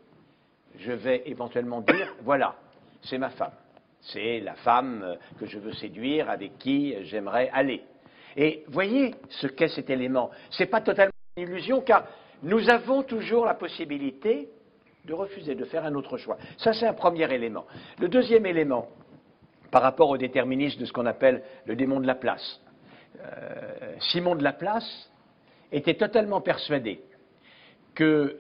je 0.78 0.92
vais 0.92 1.22
éventuellement 1.26 1.80
dire, 1.80 2.14
voilà, 2.22 2.56
c'est 3.02 3.18
ma 3.18 3.30
femme. 3.30 3.52
C'est 4.02 4.40
la 4.40 4.54
femme 4.54 5.16
que 5.38 5.47
je 5.47 5.59
veux 5.59 5.73
séduire, 5.73 6.28
avec 6.28 6.59
qui 6.59 6.94
j'aimerais 7.04 7.50
aller. 7.52 7.82
Et 8.37 8.64
voyez 8.68 9.14
ce 9.28 9.47
qu'est 9.47 9.68
cet 9.68 9.90
élément. 9.90 10.30
Ce 10.50 10.62
n'est 10.62 10.68
pas 10.68 10.80
totalement 10.80 11.12
une 11.37 11.44
illusion, 11.44 11.80
car 11.80 12.04
nous 12.42 12.68
avons 12.68 13.02
toujours 13.02 13.47
la 13.47 13.54
possibilité 13.54 14.49
de 15.04 15.14
refuser, 15.14 15.54
de 15.54 15.64
faire 15.64 15.85
un 15.85 15.94
autre 15.94 16.16
choix. 16.16 16.37
Ça, 16.59 16.73
c'est 16.73 16.87
un 16.87 16.94
premier 16.94 17.32
élément. 17.32 17.66
Le 17.99 18.09
deuxième 18.09 18.47
élément 18.47 18.88
par 19.71 19.82
rapport 19.82 20.11
au 20.11 20.18
déterminisme 20.18 20.80
de 20.80 20.85
ce 20.85 20.92
qu'on 20.92 21.06
appelle 21.06 21.42
le 21.64 21.75
démon 21.75 21.99
de 21.99 22.06
la 22.06 22.14
place. 22.14 22.61
Euh, 23.21 23.94
Simon 24.00 24.37
de 24.37 24.42
Laplace 24.42 25.11
était 25.71 25.94
totalement 25.94 26.40
persuadé 26.40 27.02
que 27.94 28.38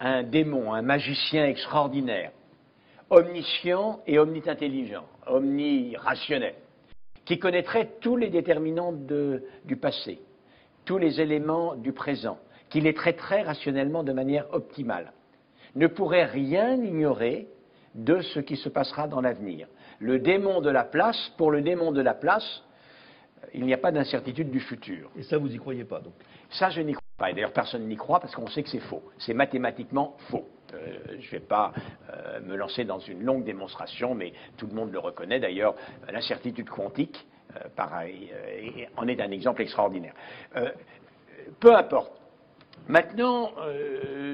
un 0.00 0.22
démon, 0.22 0.72
un 0.72 0.82
magicien 0.82 1.46
extraordinaire, 1.46 2.32
omniscient 3.10 4.00
et 4.06 4.18
omnitintelligent, 4.18 5.04
omnirationnel, 5.26 6.54
qui 7.24 7.38
connaîtrait 7.38 7.92
tous 8.00 8.16
les 8.16 8.28
déterminants 8.28 8.92
du 8.92 9.76
passé, 9.76 10.20
tous 10.84 10.98
les 10.98 11.20
éléments 11.20 11.74
du 11.74 11.92
présent, 11.92 12.38
qui 12.68 12.80
les 12.80 12.94
traiterait 12.94 13.42
rationnellement 13.42 14.02
de 14.02 14.12
manière 14.12 14.46
optimale, 14.52 15.12
ne 15.74 15.86
pourrait 15.86 16.24
rien 16.24 16.74
ignorer 16.74 17.48
de 17.94 18.20
ce 18.20 18.40
qui 18.40 18.56
se 18.56 18.68
passera 18.68 19.06
dans 19.06 19.20
l'avenir. 19.20 19.68
Le 20.00 20.18
démon 20.18 20.60
de 20.60 20.70
la 20.70 20.84
place, 20.84 21.32
pour 21.36 21.50
le 21.50 21.62
démon 21.62 21.92
de 21.92 22.00
la 22.00 22.14
place, 22.14 22.62
il 23.52 23.64
n'y 23.64 23.74
a 23.74 23.78
pas 23.78 23.92
d'incertitude 23.92 24.50
du 24.50 24.60
futur. 24.60 25.10
Et 25.16 25.22
ça, 25.22 25.38
vous 25.38 25.48
n'y 25.48 25.58
croyez 25.58 25.84
pas, 25.84 26.00
donc? 26.00 26.14
Ça, 26.50 26.70
je 26.70 26.80
n'y 26.80 26.92
crois 26.92 27.02
pas. 27.16 27.30
Et 27.30 27.34
d'ailleurs, 27.34 27.52
personne 27.52 27.86
n'y 27.86 27.96
croit 27.96 28.18
parce 28.18 28.34
qu'on 28.34 28.48
sait 28.48 28.62
que 28.62 28.68
c'est 28.68 28.80
faux. 28.80 29.02
C'est 29.18 29.34
mathématiquement 29.34 30.16
faux. 30.30 30.48
Euh, 30.74 31.16
je 31.20 31.26
ne 31.26 31.30
vais 31.30 31.40
pas 31.40 31.72
euh, 32.12 32.40
me 32.40 32.56
lancer 32.56 32.84
dans 32.84 32.98
une 32.98 33.22
longue 33.22 33.44
démonstration, 33.44 34.14
mais 34.14 34.32
tout 34.56 34.66
le 34.66 34.74
monde 34.74 34.92
le 34.92 34.98
reconnaît. 34.98 35.40
D'ailleurs, 35.40 35.74
l'incertitude 36.10 36.68
quantique 36.68 37.26
euh, 37.56 37.68
pareil, 37.76 38.32
en 38.96 39.06
est 39.06 39.20
un 39.20 39.30
exemple 39.30 39.62
extraordinaire. 39.62 40.14
peu 41.60 41.74
importe. 41.74 42.12
Maintenant, 42.88 43.52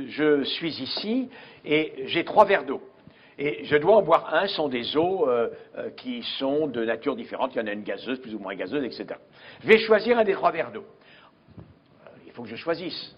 je 0.08 0.42
suis 0.42 0.80
ici 0.80 1.28
et 1.64 2.04
j'ai 2.06 2.24
trois 2.24 2.44
verres 2.44 2.64
d'eau. 2.64 2.82
Et 3.38 3.64
je 3.64 3.76
dois 3.76 3.96
en 3.96 4.02
boire 4.02 4.34
un, 4.34 4.48
sont 4.48 4.68
des 4.68 4.96
eaux 4.96 5.28
qui 5.96 6.22
sont 6.38 6.66
de 6.66 6.84
nature 6.84 7.14
différente. 7.14 7.54
Il 7.54 7.58
y 7.58 7.60
en 7.60 7.66
a 7.66 7.72
une 7.72 7.84
gazeuse, 7.84 8.20
plus 8.20 8.34
ou 8.34 8.38
moins 8.38 8.54
gazeuse, 8.54 8.84
etc. 8.84 9.20
Je 9.62 9.68
vais 9.68 9.78
choisir 9.78 10.18
un 10.18 10.24
des 10.24 10.32
trois 10.32 10.50
verres 10.50 10.72
d'eau. 10.72 10.84
Il 12.26 12.32
faut 12.32 12.42
que 12.42 12.48
je 12.48 12.56
choisisse. 12.56 13.14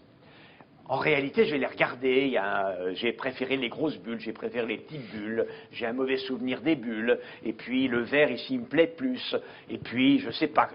En 0.87 0.97
réalité, 0.97 1.45
je 1.47 1.53
vais 1.53 1.59
les 1.59 1.67
regarder. 1.67 2.39
Euh, 2.43 2.93
j'ai 2.95 3.13
préféré 3.13 3.57
les 3.57 3.69
grosses 3.69 3.99
bulles, 3.99 4.21
j'ai 4.21 4.33
préféré 4.33 4.67
les 4.67 4.79
petites 4.79 5.11
bulles. 5.13 5.47
J'ai 5.71 5.87
un 5.87 5.93
mauvais 5.93 6.17
souvenir 6.17 6.61
des 6.61 6.77
bulles. 6.77 7.19
Et 7.45 7.53
puis 7.53 7.89
le 7.89 8.01
verre 8.01 8.31
ici 8.31 8.59
me 8.59 8.65
plaît 8.65 8.89
plus. 8.89 9.37
Et 9.71 9.79
puis, 9.79 10.19
je 10.19 10.29
ne 10.29 10.33
sais 10.33 10.49
pas. 10.49 10.71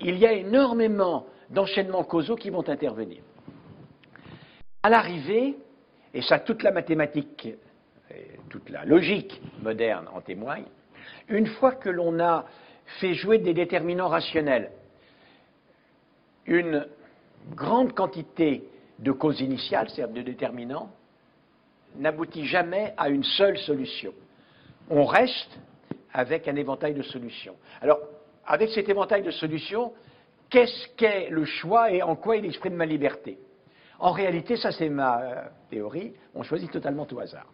Il 0.00 0.18
y 0.18 0.26
a 0.26 0.32
énormément 0.32 1.26
d'enchaînements 1.50 2.04
causaux 2.04 2.36
qui 2.36 2.50
vont 2.50 2.68
intervenir. 2.68 3.22
À 4.82 4.90
l'arrivée, 4.90 5.56
et 6.12 6.22
ça 6.22 6.38
toute 6.38 6.62
la 6.62 6.70
mathématique, 6.70 7.48
et 8.10 8.38
toute 8.50 8.68
la 8.70 8.84
logique 8.84 9.40
moderne 9.62 10.08
en 10.12 10.20
témoigne, 10.20 10.66
une 11.28 11.46
fois 11.46 11.72
que 11.72 11.88
l'on 11.88 12.18
a 12.20 12.46
fait 13.00 13.14
jouer 13.14 13.38
des 13.38 13.54
déterminants 13.54 14.08
rationnels, 14.08 14.70
une 16.46 16.86
grande 17.54 17.92
quantité 17.94 18.64
de 18.98 19.12
causes 19.12 19.40
initiales, 19.40 19.88
c'est-à-dire 19.90 20.14
de 20.14 20.22
déterminants, 20.22 20.90
n'aboutit 21.96 22.46
jamais 22.46 22.94
à 22.96 23.08
une 23.08 23.24
seule 23.24 23.58
solution. 23.58 24.12
On 24.90 25.04
reste 25.04 25.58
avec 26.12 26.48
un 26.48 26.56
éventail 26.56 26.94
de 26.94 27.02
solutions. 27.02 27.56
Alors, 27.80 27.98
avec 28.46 28.70
cet 28.70 28.88
éventail 28.88 29.22
de 29.22 29.30
solutions, 29.30 29.92
qu'est-ce 30.50 30.88
qu'est 30.96 31.28
le 31.30 31.44
choix 31.44 31.90
et 31.90 32.02
en 32.02 32.16
quoi 32.16 32.36
il 32.36 32.44
exprime 32.44 32.74
ma 32.74 32.86
liberté? 32.86 33.38
En 33.98 34.12
réalité, 34.12 34.56
ça 34.56 34.72
c'est 34.72 34.88
ma 34.88 35.20
euh, 35.20 35.42
théorie, 35.70 36.12
on 36.34 36.42
choisit 36.42 36.70
totalement 36.70 37.06
au 37.10 37.18
hasard. 37.18 37.46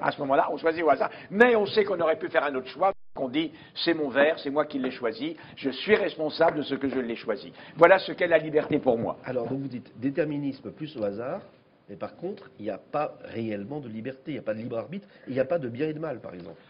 À 0.00 0.10
ce 0.10 0.18
moment-là, 0.20 0.48
on 0.50 0.56
choisit 0.56 0.82
au 0.82 0.90
hasard, 0.90 1.10
mais 1.30 1.54
on 1.54 1.66
sait 1.66 1.84
qu'on 1.84 2.00
aurait 2.00 2.18
pu 2.18 2.28
faire 2.28 2.44
un 2.44 2.54
autre 2.54 2.68
choix 2.68 2.92
qu'on 3.14 3.28
dit 3.28 3.52
c'est 3.74 3.94
mon 3.94 4.08
verre, 4.08 4.38
c'est 4.40 4.50
moi 4.50 4.66
qui 4.66 4.78
l'ai 4.78 4.90
choisi, 4.90 5.36
je 5.56 5.70
suis 5.70 5.94
responsable 5.94 6.58
de 6.58 6.62
ce 6.62 6.74
que 6.74 6.88
je 6.88 6.98
l'ai 6.98 7.16
choisi. 7.16 7.52
Voilà 7.76 7.98
ce 7.98 8.12
qu'est 8.12 8.26
la 8.26 8.38
liberté 8.38 8.78
pour 8.78 8.98
moi. 8.98 9.18
Alors 9.24 9.46
vous 9.46 9.68
dites 9.68 9.92
déterminisme 10.00 10.72
plus 10.72 10.96
au 10.96 11.04
hasard, 11.04 11.40
mais 11.88 11.96
par 11.96 12.16
contre, 12.16 12.50
il 12.58 12.64
n'y 12.64 12.70
a 12.70 12.78
pas 12.78 13.16
réellement 13.24 13.80
de 13.80 13.88
liberté, 13.88 14.32
il 14.32 14.32
n'y 14.32 14.38
a 14.38 14.42
pas 14.42 14.54
de 14.54 14.58
libre 14.58 14.78
arbitre, 14.78 15.06
il 15.28 15.34
n'y 15.34 15.40
a 15.40 15.44
pas 15.44 15.58
de 15.58 15.68
bien 15.68 15.88
et 15.88 15.92
de 15.92 15.98
mal, 15.98 16.20
par 16.20 16.34
exemple. 16.34 16.60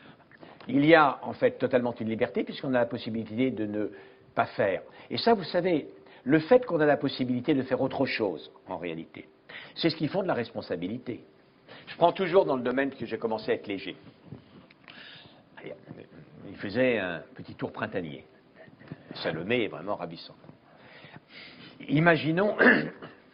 Il 0.68 0.84
y 0.84 0.94
a 0.94 1.18
en 1.22 1.32
fait 1.32 1.52
totalement 1.52 1.94
une 1.98 2.08
liberté 2.08 2.44
puisqu'on 2.44 2.74
a 2.74 2.78
la 2.78 2.86
possibilité 2.86 3.50
de 3.50 3.64
ne 3.64 3.90
pas 4.34 4.46
faire. 4.46 4.82
Et 5.10 5.16
ça, 5.16 5.32
vous 5.32 5.44
savez, 5.44 5.88
le 6.24 6.38
fait 6.40 6.66
qu'on 6.66 6.80
a 6.80 6.86
la 6.86 6.96
possibilité 6.96 7.54
de 7.54 7.62
faire 7.62 7.80
autre 7.80 8.04
chose, 8.04 8.50
en 8.66 8.76
réalité, 8.76 9.28
c'est 9.76 9.88
ce 9.88 9.96
qui 9.96 10.08
fonde 10.08 10.26
la 10.26 10.34
responsabilité. 10.34 11.24
Je 11.86 11.96
prends 11.96 12.12
toujours 12.12 12.44
dans 12.44 12.56
le 12.56 12.62
domaine 12.62 12.90
que 12.90 13.06
j'ai 13.06 13.18
commencé 13.18 13.50
à 13.50 13.54
être 13.54 13.66
léger 13.66 13.96
il 16.48 16.56
faisait 16.56 16.98
un 16.98 17.22
petit 17.34 17.54
tour 17.54 17.72
printanier. 17.72 18.24
Salomé 19.14 19.64
est 19.64 19.68
vraiment 19.68 19.96
ravissant. 19.96 20.34
Imaginons 21.88 22.56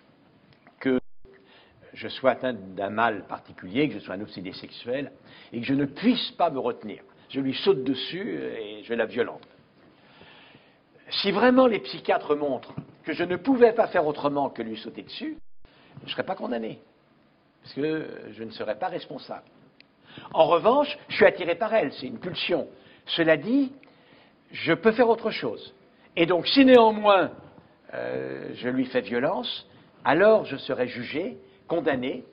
que 0.80 0.98
je 1.94 2.08
sois 2.08 2.32
atteint 2.32 2.52
d'un 2.52 2.90
mal 2.90 3.26
particulier, 3.26 3.88
que 3.88 3.94
je 3.94 3.98
sois 4.00 4.14
un 4.14 4.20
obsédé 4.20 4.52
sexuel, 4.52 5.12
et 5.52 5.60
que 5.60 5.66
je 5.66 5.74
ne 5.74 5.84
puisse 5.84 6.30
pas 6.32 6.50
me 6.50 6.58
retenir. 6.58 7.02
Je 7.28 7.40
lui 7.40 7.54
saute 7.54 7.84
dessus 7.84 8.40
et 8.40 8.82
je 8.84 8.94
la 8.94 9.06
violente. 9.06 9.46
Si 11.10 11.30
vraiment 11.30 11.66
les 11.66 11.80
psychiatres 11.80 12.34
montrent 12.36 12.74
que 13.04 13.12
je 13.12 13.24
ne 13.24 13.36
pouvais 13.36 13.72
pas 13.72 13.88
faire 13.88 14.06
autrement 14.06 14.50
que 14.50 14.62
lui 14.62 14.76
sauter 14.76 15.02
dessus, 15.02 15.36
je 16.00 16.06
ne 16.06 16.10
serais 16.10 16.24
pas 16.24 16.34
condamné, 16.34 16.80
parce 17.62 17.74
que 17.74 18.08
je 18.32 18.44
ne 18.44 18.50
serais 18.50 18.78
pas 18.78 18.88
responsable. 18.88 19.44
En 20.32 20.46
revanche, 20.46 20.96
je 21.08 21.16
suis 21.16 21.24
attiré 21.24 21.54
par 21.54 21.74
elle, 21.74 21.92
c'est 21.92 22.06
une 22.06 22.18
pulsion. 22.18 22.68
Cela 23.06 23.36
dit, 23.36 23.72
je 24.52 24.72
peux 24.72 24.92
faire 24.92 25.08
autre 25.08 25.30
chose. 25.30 25.74
Et 26.16 26.26
donc, 26.26 26.46
si 26.46 26.64
néanmoins 26.64 27.30
euh, 27.94 28.50
je 28.54 28.68
lui 28.68 28.86
fais 28.86 29.00
violence, 29.00 29.66
alors 30.04 30.44
je 30.44 30.56
serai 30.56 30.88
jugé, 30.88 31.36
condamné, 31.68 32.24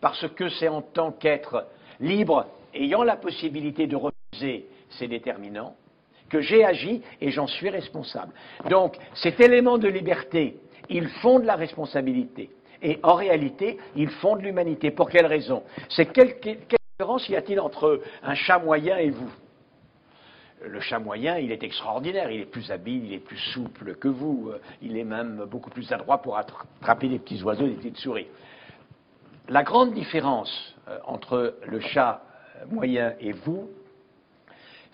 parce 0.00 0.26
que 0.28 0.48
c'est 0.48 0.68
en 0.68 0.82
tant 0.82 1.12
qu'être 1.12 1.66
libre, 2.00 2.46
ayant 2.74 3.02
la 3.02 3.16
possibilité 3.16 3.86
de 3.86 3.96
refuser 3.96 4.66
ses 4.90 5.08
déterminants, 5.08 5.74
que 6.28 6.40
j'ai 6.40 6.64
agi 6.64 7.02
et 7.20 7.30
j'en 7.30 7.46
suis 7.46 7.70
responsable. 7.70 8.32
Donc, 8.68 8.96
cet 9.14 9.40
élément 9.40 9.78
de 9.78 9.88
liberté, 9.88 10.56
il 10.88 11.08
fonde 11.08 11.44
la 11.44 11.56
responsabilité. 11.56 12.50
Et 12.82 12.98
en 13.02 13.14
réalité, 13.14 13.78
il 13.96 14.10
fonde 14.10 14.42
l'humanité. 14.42 14.90
Pour 14.90 15.10
quelle 15.10 15.26
raison? 15.26 15.62
C'est 15.88 16.06
quelle, 16.12 16.38
différence 16.98 17.28
y 17.28 17.36
a-t-il 17.36 17.60
entre 17.60 18.00
un 18.22 18.34
chat 18.34 18.58
moyen 18.58 18.96
et 18.98 19.10
vous? 19.10 19.30
Le 20.66 20.80
chat 20.80 20.98
moyen, 20.98 21.38
il 21.38 21.52
est 21.52 21.62
extraordinaire, 21.62 22.30
il 22.30 22.40
est 22.40 22.50
plus 22.50 22.70
habile, 22.70 23.04
il 23.04 23.12
est 23.12 23.18
plus 23.18 23.38
souple 23.52 23.94
que 23.94 24.08
vous, 24.08 24.50
euh, 24.50 24.60
il 24.82 24.96
est 24.96 25.04
même 25.04 25.44
beaucoup 25.50 25.70
plus 25.70 25.92
adroit 25.92 26.18
pour 26.18 26.36
attraper 26.36 27.08
des 27.08 27.18
petits 27.18 27.42
oiseaux, 27.42 27.66
des 27.66 27.74
petites 27.74 27.98
souris. 27.98 28.26
La 29.48 29.62
grande 29.62 29.94
différence 29.94 30.74
euh, 30.88 30.98
entre 31.04 31.56
le 31.66 31.80
chat 31.80 32.22
euh, 32.56 32.66
moyen 32.70 33.14
et 33.20 33.32
vous, 33.32 33.70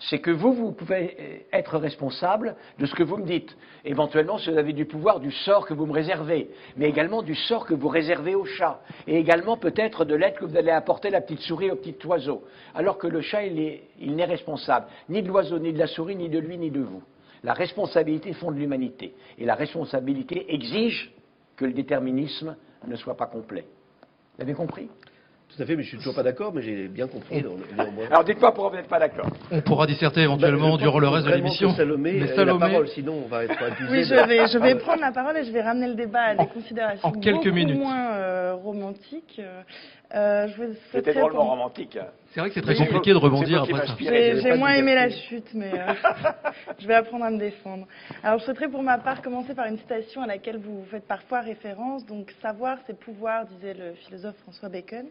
c'est 0.09 0.19
que 0.19 0.31
vous, 0.31 0.53
vous 0.53 0.71
pouvez 0.71 1.45
être 1.51 1.77
responsable 1.77 2.55
de 2.79 2.85
ce 2.85 2.93
que 2.93 3.03
vous 3.03 3.17
me 3.17 3.25
dites. 3.25 3.55
Éventuellement, 3.83 4.37
si 4.37 4.49
vous 4.49 4.57
avez 4.57 4.73
du 4.73 4.85
pouvoir, 4.85 5.19
du 5.19 5.31
sort 5.31 5.65
que 5.65 5.73
vous 5.73 5.85
me 5.85 5.93
réservez, 5.93 6.49
mais 6.77 6.87
également 6.87 7.21
du 7.21 7.35
sort 7.35 7.65
que 7.65 7.73
vous 7.73 7.87
réservez 7.87 8.35
au 8.35 8.45
chat, 8.45 8.81
et 9.07 9.17
également 9.17 9.57
peut-être 9.57 10.05
de 10.05 10.15
l'aide 10.15 10.35
que 10.35 10.45
vous 10.45 10.57
allez 10.57 10.71
apporter 10.71 11.07
à 11.07 11.11
la 11.11 11.21
petite 11.21 11.41
souris, 11.41 11.71
au 11.71 11.75
petit 11.75 11.95
oiseau. 12.05 12.43
Alors 12.73 12.97
que 12.97 13.07
le 13.07 13.21
chat, 13.21 13.45
il 13.45 14.15
n'est 14.15 14.25
responsable 14.25 14.87
ni 15.09 15.21
de 15.21 15.27
l'oiseau, 15.27 15.59
ni 15.59 15.73
de 15.73 15.79
la 15.79 15.87
souris, 15.87 16.15
ni 16.15 16.29
de 16.29 16.39
lui, 16.39 16.57
ni 16.57 16.71
de 16.71 16.81
vous. 16.81 17.03
La 17.43 17.53
responsabilité 17.53 18.33
fonde 18.33 18.57
l'humanité. 18.57 19.13
Et 19.37 19.45
la 19.45 19.55
responsabilité 19.55 20.53
exige 20.53 21.11
que 21.55 21.65
le 21.65 21.73
déterminisme 21.73 22.55
ne 22.87 22.95
soit 22.95 23.15
pas 23.15 23.27
complet. 23.27 23.65
Vous 24.35 24.43
avez 24.43 24.53
compris? 24.53 24.89
Tout 25.55 25.63
à 25.63 25.65
fait, 25.65 25.75
mais 25.75 25.83
je 25.83 25.89
suis 25.89 25.97
toujours 25.97 26.15
pas 26.15 26.23
d'accord, 26.23 26.53
mais 26.53 26.61
j'ai 26.61 26.87
bien 26.87 27.07
compris. 27.07 27.43
Alors 28.09 28.23
dites-moi 28.23 28.53
pourquoi 28.53 28.71
vous 28.71 28.75
n'êtes 28.75 28.89
pas 28.89 28.99
d'accord. 28.99 29.27
On 29.51 29.61
pourra 29.61 29.87
disserter 29.87 30.21
éventuellement 30.21 30.71
bah, 30.71 30.81
durant 30.81 30.99
le 30.99 31.07
reste 31.07 31.27
de 31.27 31.31
l'émission. 31.31 31.73
Salomé, 31.75 32.13
mais 32.13 32.27
Salomé... 32.35 32.59
la 32.59 32.67
parole, 32.67 32.87
sinon 32.89 33.23
on 33.25 33.27
va 33.27 33.45
être 33.45 33.63
accusé. 33.63 33.89
Oui, 33.89 34.03
je 34.03 34.27
vais, 34.27 34.47
je 34.47 34.57
vais 34.57 34.75
prendre 34.75 35.01
la 35.01 35.11
parole 35.11 35.37
et 35.37 35.45
je 35.45 35.51
vais 35.51 35.61
ramener 35.61 35.87
le 35.87 35.95
débat 35.95 36.21
à 36.21 36.35
des 36.35 36.47
considérations 36.47 37.07
en 37.07 37.11
quelques 37.13 37.49
beaucoup 37.49 37.79
moins 37.79 38.13
euh, 38.13 38.55
romantiques. 38.55 39.41
Euh, 40.13 40.47
C'était 40.91 41.13
drôlement 41.13 41.49
romantique. 41.49 41.97
C'est 42.31 42.39
vrai 42.39 42.49
que 42.49 42.55
c'est 42.55 42.61
très 42.61 42.75
compliqué 42.75 43.11
de 43.11 43.17
rebondir 43.17 43.63
après 43.63 43.87
ça. 43.87 43.95
J'ai 43.97 44.57
moins 44.57 44.73
aimé 44.73 44.93
la 44.93 45.09
chute, 45.09 45.53
mais 45.53 45.71
euh, 45.73 45.93
je 46.79 46.87
vais 46.87 46.95
apprendre 46.95 47.25
à 47.25 47.31
me 47.31 47.39
défendre. 47.39 47.87
Alors, 48.23 48.39
je 48.39 48.45
souhaiterais 48.45 48.67
pour 48.67 48.83
ma 48.83 48.97
part 48.97 49.21
commencer 49.21 49.55
par 49.55 49.67
une 49.67 49.77
citation 49.77 50.21
à 50.21 50.27
laquelle 50.27 50.57
vous 50.57 50.83
faites 50.91 51.07
parfois 51.07 51.39
référence. 51.41 52.05
Donc, 52.05 52.31
savoir, 52.41 52.77
c'est 52.85 52.99
pouvoir, 52.99 53.45
disait 53.45 53.73
le 53.73 53.93
philosophe 53.93 54.35
François 54.43 54.69
Bacon. 54.69 55.05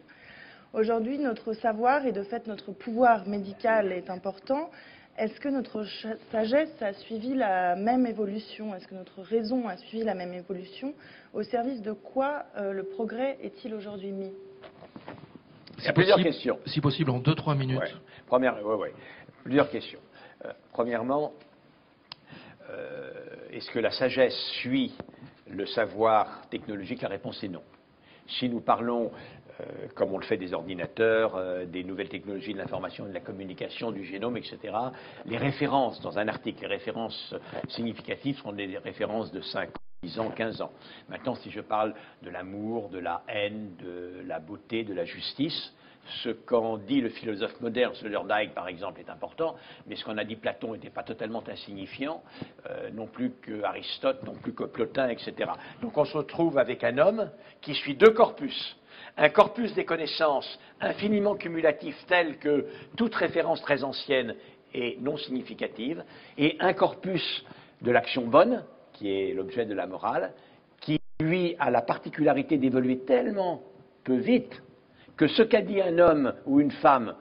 Aujourd'hui, 0.75 1.17
notre 1.17 1.53
savoir 1.53 2.05
et 2.05 2.11
de 2.11 2.21
fait 2.23 2.47
notre 2.47 2.73
pouvoir 2.73 3.25
médical 3.25 3.93
est 3.93 4.09
important. 4.09 4.69
Est-ce 5.17 5.39
que 5.39 5.47
notre 5.47 5.85
sagesse 6.33 6.81
a 6.81 6.91
suivi 6.91 7.33
la 7.33 7.77
même 7.77 8.05
évolution? 8.05 8.75
Est-ce 8.75 8.85
que 8.85 8.93
notre 8.93 9.21
raison 9.21 9.69
a 9.69 9.77
suivi 9.77 10.03
la 10.03 10.15
même 10.15 10.33
évolution? 10.33 10.93
Au 11.33 11.43
service 11.43 11.81
de 11.81 11.93
quoi 11.93 12.43
euh, 12.57 12.73
le 12.73 12.83
progrès 12.83 13.37
est-il 13.41 13.73
aujourd'hui 13.73 14.11
mis? 14.11 14.33
Il 15.77 15.85
y 15.85 15.87
a 15.87 15.93
plusieurs 15.93 16.21
questions. 16.21 16.59
Si 16.65 16.81
possible, 16.81 17.09
en 17.11 17.21
2-3 17.21 17.57
minutes. 17.57 17.95
Première, 18.27 18.57
Plusieurs 19.45 19.69
questions. 19.69 20.01
Euh, 20.43 20.51
premièrement, 20.73 21.31
euh, 22.69 23.13
est-ce 23.49 23.71
que 23.71 23.79
la 23.79 23.91
sagesse 23.91 24.35
suit 24.59 24.93
le 25.49 25.65
savoir 25.67 26.49
technologique? 26.49 27.01
La 27.01 27.07
réponse 27.07 27.41
est 27.45 27.47
non. 27.47 27.63
Si 28.27 28.49
nous 28.49 28.59
parlons, 28.59 29.11
euh, 29.61 29.87
comme 29.95 30.13
on 30.13 30.17
le 30.17 30.25
fait 30.25 30.37
des 30.37 30.53
ordinateurs, 30.53 31.39
des 31.67 31.83
nouvelles 31.83 32.09
technologies 32.09 32.53
de 32.53 32.57
l'information 32.57 33.05
et 33.05 33.09
de 33.09 33.13
la 33.13 33.19
communication, 33.19 33.91
du 33.91 34.05
génome, 34.05 34.37
etc., 34.37 34.57
les 35.25 35.37
références 35.37 36.01
dans 36.01 36.17
un 36.17 36.27
article, 36.27 36.61
les 36.61 36.67
références 36.67 37.35
significatives 37.69 38.37
sont 38.39 38.53
des 38.53 38.77
références 38.77 39.31
de 39.31 39.41
5 39.41 39.69
10 40.03 40.19
ans, 40.19 40.29
15 40.29 40.61
ans. 40.61 40.71
Maintenant, 41.09 41.35
si 41.35 41.49
je 41.49 41.61
parle 41.61 41.95
de 42.21 42.29
l'amour, 42.29 42.89
de 42.89 42.99
la 42.99 43.23
haine, 43.27 43.75
de 43.77 44.21
la 44.27 44.39
beauté, 44.39 44.83
de 44.83 44.93
la 44.93 45.05
justice, 45.05 45.73
ce 46.23 46.29
qu'en 46.29 46.77
dit 46.77 47.01
le 47.01 47.09
philosophe 47.09 47.59
moderne, 47.61 47.95
Sloterdijk 47.95 48.53
par 48.53 48.67
exemple, 48.67 48.99
est 48.99 49.09
important, 49.09 49.55
mais 49.87 49.95
ce 49.95 50.05
qu'en 50.05 50.17
a 50.17 50.23
dit 50.23 50.35
Platon 50.35 50.73
n'était 50.73 50.91
pas 50.91 51.03
totalement 51.03 51.43
insignifiant, 51.47 52.23
euh, 52.69 52.91
non 52.91 53.07
plus 53.07 53.31
que 53.41 53.63
Aristote, 53.63 54.21
non 54.23 54.35
plus 54.35 54.53
que 54.53 54.65
Plotin, 54.65 55.09
etc. 55.09 55.33
Donc 55.81 55.97
on 55.97 56.05
se 56.05 56.15
retrouve 56.15 56.59
avec 56.59 56.83
un 56.83 56.97
homme 56.99 57.31
qui 57.61 57.73
suit 57.73 57.95
deux 57.95 58.11
corpus. 58.11 58.77
Un 59.17 59.29
corpus 59.29 59.73
des 59.73 59.85
connaissances 59.85 60.59
infiniment 60.81 61.35
cumulatif 61.35 61.95
tel 62.07 62.37
que 62.37 62.67
toute 62.97 63.15
référence 63.15 63.61
très 63.61 63.83
ancienne 63.83 64.35
est 64.73 64.99
non 65.01 65.15
significative, 65.17 66.03
et 66.37 66.57
un 66.59 66.73
corpus 66.73 67.45
de 67.81 67.91
l'action 67.91 68.27
bonne, 68.27 68.63
qui 68.93 69.09
est 69.09 69.33
l'objet 69.33 69.65
de 69.65 69.73
la 69.73 69.87
morale, 69.87 70.33
qui 70.81 70.99
lui 71.21 71.55
a 71.59 71.71
la 71.71 71.81
particularité 71.81 72.57
d'évoluer 72.57 72.99
tellement 72.99 73.61
peu 74.03 74.15
vite 74.15 74.61
que 75.15 75.27
ce 75.27 75.43
qu'a 75.43 75.61
dit 75.61 75.81
un 75.81 75.97
homme 75.99 76.33
ou 76.45 76.59
une 76.59 76.71
femme, 76.71 77.15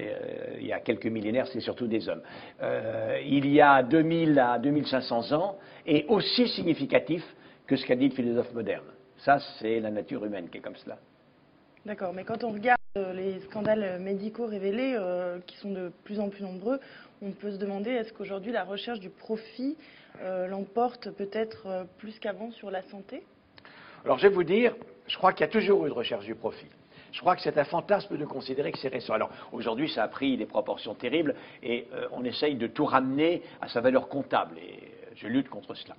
euh, 0.00 0.56
il 0.60 0.66
y 0.66 0.72
a 0.72 0.80
quelques 0.80 1.06
millénaires, 1.06 1.48
c'est 1.48 1.60
surtout 1.60 1.88
des 1.88 2.08
hommes, 2.08 2.22
euh, 2.62 3.18
il 3.24 3.50
y 3.52 3.60
a 3.60 3.82
2000 3.82 4.38
à 4.38 4.58
2500 4.58 5.32
ans, 5.32 5.58
est 5.84 6.06
aussi 6.08 6.48
significatif 6.48 7.24
que 7.66 7.76
ce 7.76 7.84
qu'a 7.84 7.96
dit 7.96 8.08
le 8.08 8.14
philosophe 8.14 8.52
moderne. 8.52 8.86
Ça, 9.18 9.38
c'est 9.58 9.80
la 9.80 9.90
nature 9.90 10.24
humaine 10.24 10.48
qui 10.48 10.58
est 10.58 10.60
comme 10.60 10.76
cela. 10.76 10.98
D'accord, 11.86 12.12
mais 12.12 12.24
quand 12.24 12.44
on 12.44 12.50
regarde 12.50 12.78
euh, 12.96 13.12
les 13.12 13.40
scandales 13.40 14.00
médicaux 14.00 14.46
révélés, 14.46 14.98
qui 15.46 15.56
sont 15.58 15.72
de 15.72 15.92
plus 16.04 16.20
en 16.20 16.28
plus 16.28 16.42
nombreux, 16.42 16.80
on 17.22 17.32
peut 17.32 17.52
se 17.52 17.56
demander 17.56 17.90
est-ce 17.90 18.12
qu'aujourd'hui 18.12 18.52
la 18.52 18.64
recherche 18.64 19.00
du 19.00 19.10
profit 19.10 19.76
l'emporte 20.48 21.10
peut-être 21.10 21.86
plus 21.98 22.20
qu'avant 22.20 22.52
sur 22.52 22.70
la 22.70 22.82
santé? 22.82 23.24
Alors 24.04 24.18
je 24.18 24.28
vais 24.28 24.34
vous 24.34 24.44
dire, 24.44 24.76
je 25.08 25.16
crois 25.16 25.32
qu'il 25.32 25.40
y 25.40 25.48
a 25.48 25.52
toujours 25.52 25.86
eu 25.86 25.88
de 25.88 25.94
recherche 25.94 26.24
du 26.24 26.34
profit. 26.34 26.68
Je 27.14 27.20
crois 27.20 27.36
que 27.36 27.42
c'est 27.42 27.56
un 27.58 27.64
fantasme 27.64 28.16
de 28.16 28.24
considérer 28.24 28.72
que 28.72 28.78
c'est 28.78 28.88
récent. 28.88 29.14
Alors 29.14 29.30
aujourd'hui, 29.52 29.88
ça 29.88 30.02
a 30.02 30.08
pris 30.08 30.36
des 30.36 30.46
proportions 30.46 30.94
terribles 30.94 31.36
et 31.62 31.86
euh, 31.94 32.08
on 32.10 32.24
essaye 32.24 32.56
de 32.56 32.66
tout 32.66 32.84
ramener 32.84 33.42
à 33.60 33.68
sa 33.68 33.80
valeur 33.80 34.08
comptable. 34.08 34.56
Euh, 34.58 35.03
je 35.16 35.28
lutte 35.28 35.48
contre 35.48 35.74
cela. 35.74 35.94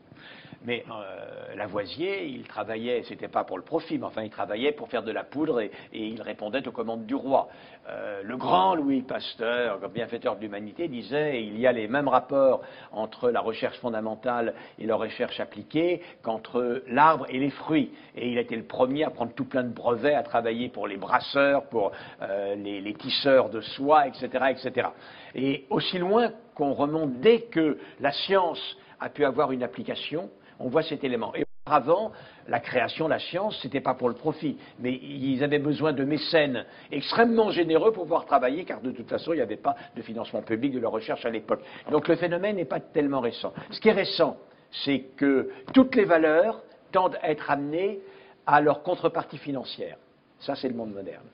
Mais 0.66 0.84
euh, 0.90 1.56
Lavoisier, 1.56 2.26
il 2.26 2.44
travaillait, 2.48 3.04
c'était 3.04 3.28
pas 3.28 3.44
pour 3.44 3.58
le 3.58 3.64
profit, 3.64 3.98
mais 3.98 4.06
enfin 4.06 4.24
il 4.24 4.30
travaillait 4.30 4.72
pour 4.72 4.90
faire 4.90 5.04
de 5.04 5.12
la 5.12 5.24
poudre 5.24 5.62
et, 5.62 5.72
il 5.94 6.22
répondait 6.22 6.68
aux 6.68 6.72
commandes 6.72 7.06
du 7.06 7.16
roi. 7.16 7.50
Euh, 7.88 8.24
le 8.24 8.36
grand 8.36 8.74
Louis 8.74 9.02
Pasteur, 9.04 9.80
bienfaiteur 9.90 10.36
de 10.36 10.42
l'humanité, 10.42 10.88
disait 10.88 11.44
il 11.44 11.60
y 11.60 11.68
a 11.68 11.72
les 11.72 11.88
mêmes 11.88 12.08
rapports 12.08 12.62
entre 12.92 13.30
la 13.30 13.42
recherche 13.42 13.78
fondamentale 13.78 14.56
et 14.80 14.88
la 14.88 14.96
recherche 14.96 15.40
appliquée 15.40 16.02
qu'entre 16.24 16.82
l'arbre 16.88 17.28
et 17.30 17.38
les 17.38 17.52
fruits. 17.52 17.92
Et 18.16 18.32
il 18.32 18.38
était 18.40 18.56
le 18.56 18.64
premier 18.64 19.04
à 19.04 19.12
prendre 19.12 19.34
tout 19.34 19.46
plein 19.46 19.64
de 19.64 19.74
brevets, 19.74 20.16
à 20.16 20.24
travailler 20.24 20.70
pour 20.70 20.88
les 20.88 20.98
brasseurs, 20.98 21.66
pour 21.66 21.92
euh, 22.22 22.56
les, 22.56 22.82
les, 22.82 22.94
tisseurs 22.96 23.50
de 23.50 23.62
soie, 23.62 24.08
etc., 24.08 24.46
etc. 24.50 24.88
Et 25.36 25.66
aussi 25.70 26.00
loin 26.00 26.32
qu'on 26.56 26.74
remonte 26.74 27.20
dès 27.20 27.42
que 27.42 27.78
la 28.00 28.12
science 28.12 28.78
a 29.00 29.10
pu 29.10 29.26
avoir 29.26 29.52
une 29.52 29.64
application, 29.64 30.30
on 30.60 30.70
voit 30.70 30.84
cet 30.84 31.04
élément. 31.04 31.34
Et 31.36 31.44
auparavant, 31.66 32.12
la 32.48 32.60
création, 32.60 33.08
la 33.08 33.20
science, 33.20 33.58
ce 33.58 33.68
n'était 33.68 33.82
pas 33.82 33.94
pour 33.94 34.08
le 34.08 34.16
profit, 34.16 34.58
mais 34.80 34.94
ils 34.94 35.44
avaient 35.44 35.60
besoin 35.60 35.94
de 35.94 36.04
mécènes 36.04 36.66
extrêmement 36.92 37.50
généreux 37.50 37.92
pour 37.92 38.04
pouvoir 38.04 38.26
travailler, 38.26 38.66
car 38.66 38.82
de 38.82 38.92
toute 38.92 39.10
façon, 39.10 39.34
il 39.34 39.38
n'y 39.38 39.42
avait 39.42 39.58
pas 39.58 39.76
de 39.96 40.02
financement 40.02 40.42
public 40.42 40.74
de 40.74 40.80
la 40.80 40.90
recherche 40.90 41.26
à 41.26 41.30
l'époque. 41.30 41.62
Donc 41.92 42.08
le 42.08 42.16
phénomène 42.16 42.58
n'est 42.58 42.66
pas 42.66 42.80
tellement 42.80 43.20
récent. 43.20 43.54
Ce 43.72 43.80
qui 43.80 43.90
est 43.90 43.94
récent, 43.94 44.38
c'est 44.72 45.06
que 45.18 45.50
toutes 45.74 45.96
les 45.96 46.06
valeurs 46.06 46.62
tendent 46.92 47.18
à 47.22 47.32
être 47.32 47.50
amenées 47.50 48.00
à 48.46 48.62
leur 48.62 48.84
contrepartie 48.84 49.38
financière. 49.38 49.98
Ça, 50.40 50.56
c'est 50.56 50.68
le 50.68 50.76
monde 50.76 50.94
moderne. 50.94 51.26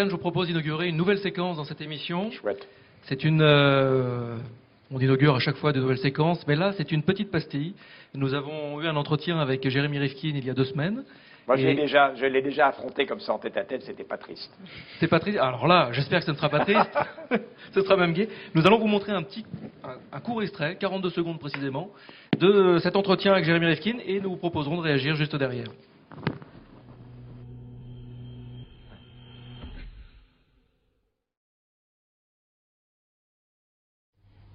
Je 0.00 0.04
vous 0.04 0.18
propose 0.18 0.46
d'inaugurer 0.46 0.88
une 0.88 0.96
nouvelle 0.96 1.18
séquence 1.18 1.56
dans 1.56 1.64
cette 1.64 1.80
émission. 1.80 2.30
C'est 3.02 3.24
une 3.24 3.42
euh, 3.42 4.36
on 4.90 5.00
inaugure 5.00 5.34
à 5.34 5.38
chaque 5.38 5.56
fois 5.56 5.72
de 5.72 5.80
nouvelles 5.80 5.98
séquences, 5.98 6.46
mais 6.46 6.56
là, 6.56 6.72
c'est 6.76 6.92
une 6.92 7.02
petite 7.02 7.30
pastille. 7.30 7.74
Nous 8.14 8.34
avons 8.34 8.80
eu 8.80 8.86
un 8.86 8.96
entretien 8.96 9.38
avec 9.38 9.68
Jérémy 9.68 9.98
Rifkin 9.98 10.32
il 10.34 10.44
y 10.44 10.50
a 10.50 10.54
deux 10.54 10.64
semaines. 10.64 11.04
Moi, 11.46 11.56
je 11.56 11.66
l'ai 12.26 12.42
déjà, 12.42 12.66
affronté 12.66 13.06
comme 13.06 13.20
ça 13.20 13.32
en 13.32 13.38
tête 13.38 13.56
à 13.56 13.64
tête, 13.64 13.82
c'était 13.82 14.04
pas 14.04 14.18
triste. 14.18 14.52
C'est 15.00 15.08
pas 15.08 15.18
triste. 15.18 15.38
Alors 15.38 15.66
là, 15.66 15.88
j'espère 15.92 16.20
que 16.20 16.26
ce 16.26 16.30
ne 16.32 16.36
sera 16.36 16.50
pas 16.50 16.60
triste. 16.60 16.98
ce 17.72 17.80
sera 17.80 17.96
même 17.96 18.12
gai. 18.12 18.28
Nous 18.54 18.66
allons 18.66 18.78
vous 18.78 18.86
montrer 18.86 19.12
un 19.12 19.22
petit, 19.22 19.46
un, 20.12 20.20
court 20.20 20.42
extrait, 20.42 20.76
42 20.78 21.08
secondes 21.08 21.38
précisément, 21.38 21.88
de 22.38 22.78
cet 22.82 22.96
entretien 22.96 23.32
avec 23.32 23.46
Jérémy 23.46 23.64
Rifkin 23.64 23.96
et 24.06 24.20
nous 24.20 24.30
vous 24.30 24.36
proposerons 24.36 24.76
de 24.76 24.82
réagir 24.82 25.16
juste 25.16 25.34
derrière. 25.36 25.68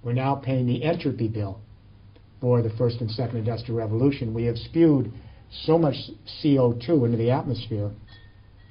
We're 0.04 0.12
now 0.12 0.34
paying 0.34 0.66
the 0.66 0.84
entropy 0.84 1.28
bill 1.28 1.60
for 2.40 2.60
the 2.60 2.70
first 2.76 3.00
and 3.00 3.10
second 3.10 3.38
industrial 3.38 3.78
revolution. 3.78 4.34
We 4.34 4.44
have 4.44 4.58
spewed 4.58 5.10
so 5.62 5.78
much 5.78 5.94
CO2 6.42 7.06
into 7.06 7.16
the 7.16 7.30
atmosphere 7.30 7.90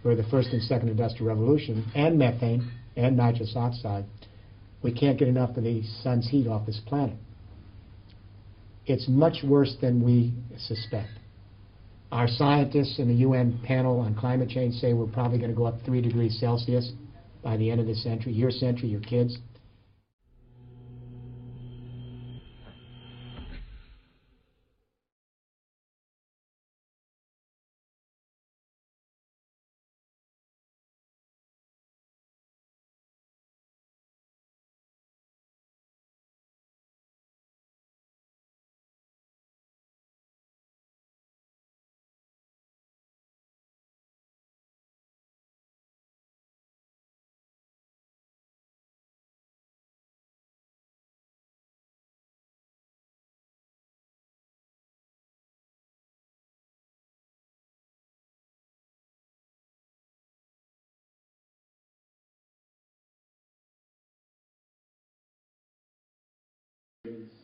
for 0.03 0.15
the 0.15 0.23
first 0.25 0.49
and 0.49 0.61
second 0.61 0.89
industrial 0.89 1.27
revolution, 1.27 1.89
and 1.95 2.19
methane, 2.19 2.69
and 2.97 3.15
nitrous 3.15 3.53
oxide. 3.55 4.05
We 4.83 4.91
can't 4.93 5.17
get 5.17 5.29
enough 5.29 5.55
of 5.55 5.63
the 5.63 5.81
sun's 6.03 6.29
heat 6.29 6.45
off 6.45 6.65
this 6.65 6.81
planet. 6.85 7.15
It's 8.85 9.07
much 9.07 9.37
worse 9.45 9.75
than 9.79 10.03
we 10.03 10.33
suspect. 10.57 11.11
Our 12.11 12.27
scientists 12.27 12.99
in 12.99 13.07
the 13.07 13.13
UN 13.15 13.59
panel 13.63 14.01
on 14.01 14.13
climate 14.13 14.49
change 14.49 14.75
say 14.75 14.91
we're 14.93 15.07
probably 15.07 15.37
going 15.39 15.51
to 15.51 15.57
go 15.57 15.65
up 15.65 15.75
3 15.85 16.01
degrees 16.01 16.37
Celsius 16.39 16.91
by 17.41 17.55
the 17.55 17.71
end 17.71 17.79
of 17.79 17.87
this 17.87 18.03
century, 18.03 18.33
your 18.33 18.51
century, 18.51 18.89
your 18.89 19.01
kids. 19.01 19.37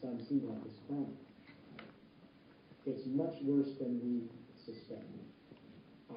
Sun's 0.02 0.28
heat 0.28 0.44
on 0.48 0.62
this 0.64 0.78
planet. 0.88 1.16
It's 2.86 3.06
much 3.06 3.36
worse 3.44 3.70
than 3.80 4.00
we 4.02 4.26
suspect. 4.66 5.06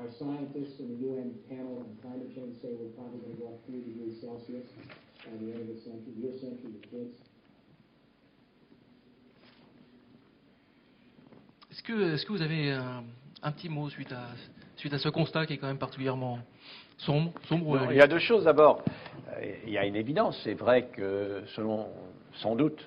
Our 0.01 0.09
scientists 0.19 0.81
in 0.81 0.89
the 0.89 0.99
UN 1.07 1.35
panel 1.49 1.85
on 1.85 1.97
climate 2.01 2.35
change 2.35 2.57
say 2.63 2.73
we're 2.73 2.97
probably 2.97 3.21
going 3.21 3.37
to 3.37 3.41
go 3.43 3.49
up 3.49 3.61
3 3.67 3.77
degrees 3.85 4.21
Celsius 4.21 4.65
by 5.21 5.37
the 5.37 5.53
end 5.53 5.69
of 5.69 5.77
the 5.77 5.81
century, 5.85 6.17
your 6.17 6.33
century, 6.41 6.73
the 6.81 6.87
kids. 6.89 7.15
Est-ce 11.71 11.83
que, 11.83 12.15
est 12.15 12.25
que, 12.25 12.33
vous 12.33 12.43
avez 12.43 12.71
un, 12.71 13.05
un, 13.43 13.53
petit 13.53 13.69
mot 13.69 13.91
suite 13.91 14.13
à, 14.13 14.29
suite 14.77 14.93
à 14.95 14.99
ce 14.99 15.09
constat 15.09 15.47
qui 15.47 15.55
est 15.55 15.59
quand 15.59 15.67
même 15.67 15.79
particulièrement 15.79 16.39
sombre, 16.99 17.33
sombre 17.49 17.79
non, 17.79 17.91
Il 17.91 17.97
y 17.97 18.01
a 18.01 18.07
deux 18.07 18.19
choses. 18.19 18.45
D'abord, 18.45 18.83
euh, 19.29 19.55
il 19.67 19.73
y 19.73 19.79
a 19.79 19.85
une 19.85 19.97
évidence. 19.97 20.41
C'est 20.45 20.55
vrai 20.55 20.89
que, 20.89 21.43
selon, 21.55 21.89
sans 22.35 22.57
doute, 22.57 22.81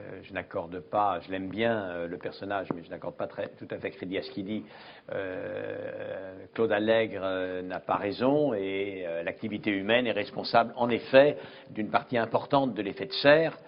euh, 0.00 0.20
je 0.22 0.32
n'accorde 0.32 0.80
pas, 0.80 1.20
je 1.20 1.30
l'aime 1.30 1.48
bien 1.48 1.82
euh, 1.82 2.08
le 2.08 2.18
personnage, 2.18 2.68
mais 2.74 2.82
je 2.82 2.90
n'accorde 2.90 3.16
pas 3.16 3.26
tout 3.26 3.68
à 3.70 3.78
fait 3.78 3.90
crédit 3.90 4.18
à 4.18 4.22
ce 4.22 4.30
qu'il 4.30 4.44
dit. 4.44 4.64
Euh, 5.12 6.46
Claude 6.54 6.72
Allègre 6.72 7.62
n'a 7.62 7.80
pas 7.80 7.96
raison 7.96 8.54
et 8.54 9.04
l'activité 9.24 9.70
humaine 9.70 10.06
est 10.06 10.12
responsable 10.12 10.72
en 10.76 10.88
effet 10.90 11.36
d'une 11.70 11.90
partie 11.90 12.18
importante 12.18 12.74
de 12.74 12.82
l'effet 12.82 13.06
de 13.06 13.12
serre 13.12 13.58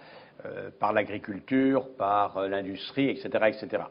par 0.80 0.92
l'agriculture, 0.92 1.88
par 1.96 2.48
l'industrie, 2.48 3.10
etc., 3.10 3.28
etc. 3.48 3.84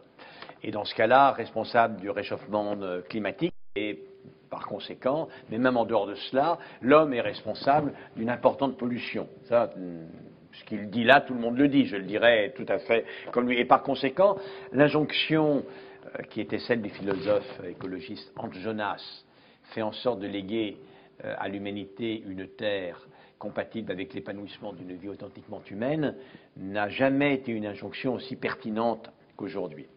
Et 0.64 0.72
dans 0.72 0.84
ce 0.84 0.94
cas-là, 0.96 1.32
responsable 1.32 2.02
du 2.02 2.10
réchauffement 2.10 2.76
climatique 3.08 3.54
et 3.76 4.04
par 4.50 4.68
conséquent, 4.68 5.30
mais 5.50 5.58
même 5.58 5.78
en 5.78 5.86
dehors 5.86 6.08
de 6.08 6.16
cela, 6.16 6.60
l'homme 6.82 7.14
est 7.14 7.22
responsable 7.22 7.94
d'une 8.18 8.30
importante 8.30 8.78
pollution. 8.78 9.28
Ça, 9.46 9.72
hmm, 9.78 10.06
ce 10.54 10.64
qu'il 10.66 10.90
dit 10.90 11.04
là, 11.04 11.22
tout 11.22 11.34
le 11.34 11.40
monde 11.40 11.58
le 11.58 11.68
dit, 11.68 11.86
je 11.86 11.96
le 11.96 12.04
dirais 12.04 12.54
tout 12.56 12.66
à 12.68 12.80
fait 12.80 13.06
comme 13.32 13.48
lui. 13.48 13.60
Et 13.60 13.66
par 13.66 13.84
conséquent, 13.84 14.38
l'injonction 14.72 15.64
euh, 16.06 16.24
qui 16.30 16.42
était 16.42 16.60
celle 16.60 16.82
du 16.82 16.90
philosophe 16.90 17.62
écologiste 17.68 18.32
Hans 18.36 18.52
Jonas 18.52 19.24
fait 19.74 19.82
en 19.82 19.92
sorte 19.92 20.20
de 20.20 20.28
léguer 20.28 20.78
euh, 21.24 21.34
à 21.38 21.48
l'humanité 21.48 22.24
une 22.26 22.48
terre 22.48 23.08
compatible 23.40 23.92
avec 23.92 24.14
l'épanouissement 24.14 24.74
d'une 24.74 24.96
vie 24.96 25.10
authentiquement 25.10 25.62
humaine, 25.70 26.16
n'a 26.58 26.90
jamais 26.90 27.34
été 27.34 27.52
une 27.52 27.66
injonction 27.66 28.14
aussi 28.14 28.36
pertinente 28.36 29.10
qu'aujourd'hui. 29.36 29.88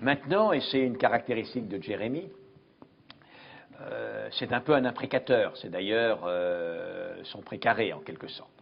Maintenant, 0.00 0.52
et 0.52 0.60
c'est 0.60 0.80
une 0.80 0.96
caractéristique 0.96 1.68
de 1.68 1.82
Jérémie, 1.82 2.30
euh, 3.82 4.28
c'est 4.32 4.52
un 4.54 4.60
peu 4.60 4.72
un 4.72 4.86
imprécateur, 4.86 5.56
c'est 5.58 5.70
d'ailleurs 5.70 6.20
son 7.24 7.42
précaré 7.42 7.92
en 7.92 8.00
quelque 8.00 8.28
sorte. 8.28 8.59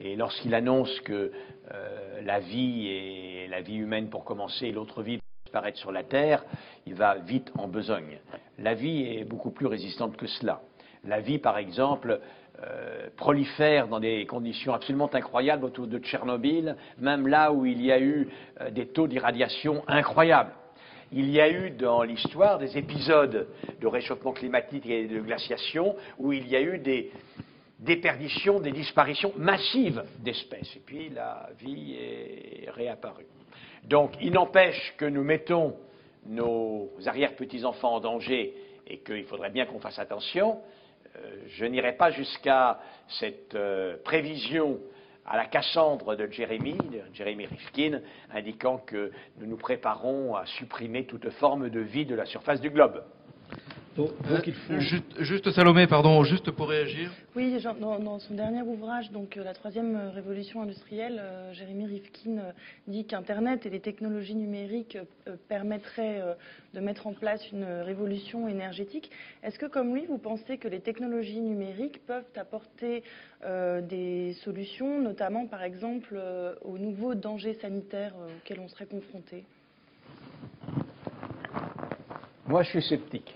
Et 0.00 0.16
lorsqu'il 0.16 0.54
annonce 0.54 1.00
que 1.00 1.32
euh, 1.72 2.20
la 2.22 2.38
vie 2.38 2.86
et 2.88 3.48
la 3.48 3.60
vie 3.60 3.76
humaine 3.76 4.08
pour 4.08 4.24
commencer 4.24 4.70
l'autre 4.70 5.02
vie 5.02 5.18
disparaître 5.44 5.78
sur 5.78 5.92
la 5.92 6.04
Terre, 6.04 6.44
il 6.86 6.94
va 6.94 7.16
vite 7.16 7.50
en 7.56 7.68
besogne. 7.68 8.18
La 8.58 8.74
vie 8.74 9.02
est 9.02 9.24
beaucoup 9.24 9.50
plus 9.50 9.66
résistante 9.66 10.16
que 10.16 10.26
cela. 10.26 10.60
La 11.04 11.20
vie, 11.20 11.38
par 11.38 11.58
exemple, 11.58 12.20
euh, 12.62 13.08
prolifère 13.16 13.88
dans 13.88 14.00
des 14.00 14.26
conditions 14.26 14.74
absolument 14.74 15.10
incroyables 15.12 15.64
autour 15.64 15.86
de 15.86 15.98
Tchernobyl, 15.98 16.76
même 16.98 17.26
là 17.26 17.52
où 17.52 17.66
il 17.66 17.82
y 17.84 17.90
a 17.90 18.00
eu 18.00 18.28
euh, 18.60 18.70
des 18.70 18.86
taux 18.86 19.08
d'irradiation 19.08 19.82
incroyables. 19.88 20.52
Il 21.10 21.30
y 21.30 21.40
a 21.40 21.48
eu 21.48 21.70
dans 21.70 22.02
l'histoire 22.02 22.58
des 22.58 22.76
épisodes 22.76 23.48
de 23.80 23.86
réchauffement 23.86 24.32
climatique 24.32 24.84
et 24.86 25.06
de 25.06 25.20
glaciation 25.20 25.96
où 26.18 26.32
il 26.32 26.46
y 26.48 26.56
a 26.56 26.60
eu 26.60 26.78
des, 26.78 27.10
déperdition, 27.78 28.60
des 28.60 28.72
disparitions 28.72 29.32
massives 29.36 30.02
d'espèces. 30.18 30.76
Et 30.76 30.80
puis 30.80 31.10
la 31.10 31.48
vie 31.58 31.94
est 31.94 32.70
réapparue. 32.70 33.26
Donc 33.84 34.12
il 34.20 34.32
n'empêche 34.32 34.94
que 34.96 35.04
nous 35.04 35.22
mettons 35.22 35.76
nos 36.26 36.90
arrière-petits-enfants 37.06 37.94
en 37.94 38.00
danger 38.00 38.54
et 38.86 38.98
qu'il 38.98 39.24
faudrait 39.24 39.50
bien 39.50 39.66
qu'on 39.66 39.80
fasse 39.80 39.98
attention. 39.98 40.60
Euh, 41.16 41.42
je 41.46 41.64
n'irai 41.64 41.92
pas 41.92 42.10
jusqu'à 42.10 42.80
cette 43.08 43.54
euh, 43.54 43.96
prévision 44.04 44.78
à 45.24 45.36
la 45.36 45.46
Cassandre 45.46 46.16
de 46.16 46.26
Jérémie, 46.26 46.76
de 46.76 47.46
Rifkin, 47.46 48.00
indiquant 48.32 48.78
que 48.78 49.12
nous 49.38 49.46
nous 49.46 49.58
préparons 49.58 50.34
à 50.34 50.46
supprimer 50.46 51.04
toute 51.04 51.28
forme 51.30 51.68
de 51.68 51.80
vie 51.80 52.06
de 52.06 52.14
la 52.14 52.24
surface 52.24 52.60
du 52.60 52.70
globe. 52.70 53.04
Euh, 53.98 54.80
juste, 55.18 55.50
Salomé, 55.50 55.86
pardon, 55.86 56.22
juste 56.22 56.50
pour 56.52 56.68
réagir. 56.68 57.10
Oui, 57.34 57.56
dans, 57.80 58.18
son 58.20 58.34
dernier 58.34 58.62
ouvrage, 58.62 59.10
donc 59.10 59.36
euh, 59.36 59.42
la 59.42 59.54
troisième 59.54 59.96
euh, 59.96 60.10
révolution 60.10 60.62
industrielle, 60.62 61.20
Jérémy 61.52 61.86
Rifkin 61.86 62.52
dit 62.86 63.06
qu'Internet 63.06 63.66
et 63.66 63.70
les 63.70 63.80
technologies 63.80 64.36
numériques 64.36 64.98
permettraient 65.48 66.22
de 66.74 66.80
mettre 66.80 67.06
en 67.06 67.12
place 67.12 67.50
une 67.50 67.64
révolution 67.64 68.48
énergétique. 68.48 69.10
Est-ce 69.42 69.58
que, 69.58 69.66
comme 69.66 69.94
lui, 69.94 70.06
vous 70.06 70.18
pensez 70.18 70.58
que 70.58 70.68
les 70.68 70.80
technologies 70.80 71.40
numériques 71.40 72.04
peuvent 72.06 72.24
apporter 72.36 73.02
des 73.44 74.34
solutions, 74.44 75.00
notamment, 75.00 75.46
par 75.46 75.62
exemple, 75.62 76.20
aux 76.62 76.78
nouveaux 76.78 77.14
dangers 77.14 77.58
sanitaires 77.60 78.14
auxquels 78.38 78.60
on 78.60 78.68
serait 78.68 78.86
confronté? 78.86 79.44
Moi, 82.46 82.62
je 82.62 82.70
suis 82.70 82.82
sceptique. 82.82 83.34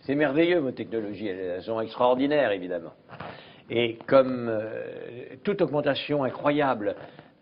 C'est 0.00 0.14
merveilleux, 0.14 0.58
vos 0.58 0.70
technologies, 0.70 1.28
elles 1.28 1.62
sont 1.62 1.80
extraordinaires, 1.80 2.52
évidemment. 2.52 2.92
Et 3.68 3.98
comme 4.06 4.48
euh, 4.48 5.36
toute 5.44 5.60
augmentation 5.60 6.24
incroyable 6.24 6.96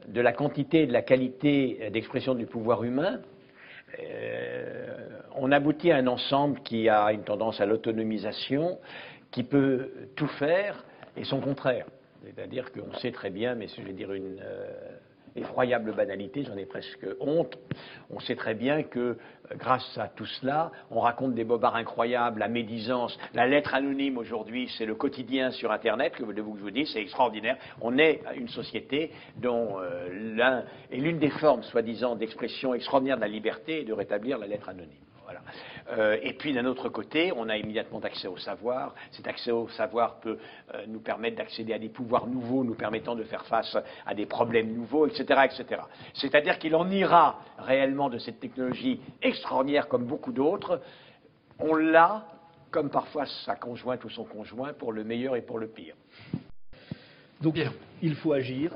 de 0.09 0.21
la 0.21 0.33
quantité 0.33 0.83
et 0.83 0.87
de 0.87 0.93
la 0.93 1.03
qualité 1.03 1.91
d'expression 1.93 2.35
du 2.35 2.47
pouvoir 2.47 2.83
humain, 2.85 3.21
euh, 4.01 4.97
on 5.37 5.53
aboutit 5.53 5.93
à 5.93 5.97
un 5.97 6.07
ensemble 6.07 6.61
qui 6.61 6.89
a 6.89 7.13
une 7.13 7.23
tendance 7.23 7.61
à 7.61 7.67
l'autonomisation, 7.67 8.79
qui 9.31 9.45
peut 9.45 9.91
tout 10.17 10.27
faire, 10.27 10.85
et 11.17 11.25
son 11.25 11.41
contraire. 11.41 11.87
C'est-à-dire 12.25 12.73
qu'on 12.73 12.93
sait 12.99 13.13
très 13.13 13.31
bien, 13.31 13.55
mais 13.55 13.69
je 13.69 13.83
vais 13.83 13.93
dire 13.93 14.13
une, 14.13 14.41
euh, 14.43 14.97
effroyable 15.39 15.95
banalité, 15.95 16.45
j'en 16.45 16.57
ai 16.57 16.67
presque 16.67 17.07
honte. 17.21 17.59
On 18.11 18.21
sait 18.21 18.37
très 18.37 18.55
bien 18.55 18.83
que 18.83 18.99
euh, 18.99 19.17
grâce 19.57 19.99
à 19.99 20.09
tout 20.09 20.27
cela, 20.27 20.71
on 20.91 21.01
raconte 21.01 21.35
des 21.35 21.45
bobards 21.45 21.77
incroyables, 21.77 22.41
la 22.41 22.49
médisance, 22.49 23.19
la 23.35 23.47
lettre 23.47 23.75
anonyme 23.75 24.19
aujourd'hui, 24.19 24.71
c'est 24.77 24.87
le 24.87 24.95
quotidien 24.95 25.51
sur 25.51 25.73
Internet, 25.73 26.15
que 26.15 26.23
vous 26.23 26.35
je 26.35 26.41
vous 26.43 26.71
dis, 26.71 26.87
c'est 26.87 27.01
extraordinaire. 27.01 27.57
On 27.81 27.99
est 27.99 28.23
une 28.37 28.49
société 28.49 29.11
dont 29.37 29.79
euh, 29.81 30.35
l'un 30.37 30.65
est 30.91 30.99
l'une 30.99 31.19
des 31.19 31.31
formes, 31.31 31.63
soi-disant, 31.63 32.17
d'expression 32.17 32.75
extraordinaire 32.75 33.17
de 33.17 33.23
la 33.23 33.29
liberté 33.29 33.81
et 33.81 33.85
de 33.85 33.93
rétablir 33.93 34.39
la 34.39 34.47
lettre 34.47 34.69
anonyme. 34.69 35.09
Euh, 35.91 36.19
et 36.23 36.35
puis 36.35 36.53
d'un 36.53 36.67
autre 36.67 36.89
côté, 36.89 37.33
on 37.35 37.49
a 37.49 37.57
immédiatement 37.57 38.01
accès 38.01 38.29
au 38.29 38.37
savoir. 38.37 38.95
Cet 39.13 39.27
accès 39.27 39.51
au 39.51 39.69
savoir 39.69 40.21
peut 40.21 40.39
euh, 40.75 40.85
nous 40.87 41.01
permettre 41.01 41.37
d'accéder 41.37 41.73
à 41.73 41.79
des 41.79 41.89
pouvoirs 41.89 42.27
nouveaux, 42.27 42.65
nous 42.65 42.75
permettant 42.75 43.15
de 43.15 43.25
faire 43.25 43.47
face 43.47 43.77
à 44.07 44.15
des 44.15 44.27
problèmes 44.27 44.75
nouveaux, 44.75 45.07
etc. 45.07 45.25
etc. 45.45 45.83
C'est-à-dire 46.15 46.59
qu'il 46.59 46.75
en 46.75 46.91
ira 46.91 47.41
réellement 47.59 48.11
de 48.11 48.19
cette 48.19 48.41
technologie 48.41 49.01
extraordinaire 49.23 49.89
comme 49.89 50.05
beaucoup 50.05 50.33
d'autres. 50.33 50.81
On 51.59 51.75
l'a, 51.75 52.27
comme 52.71 52.91
parfois 52.91 53.25
sa 53.47 53.57
conjointe 53.57 54.05
ou 54.05 54.11
son 54.11 54.25
conjoint, 54.25 54.73
pour 54.75 54.93
le 54.93 55.05
meilleur 55.05 55.37
et 55.37 55.43
pour 55.43 55.59
le 55.59 55.69
pire. 55.69 55.95
Donc 57.41 57.59
il 58.03 58.15
faut 58.17 58.33
agir. 58.33 58.75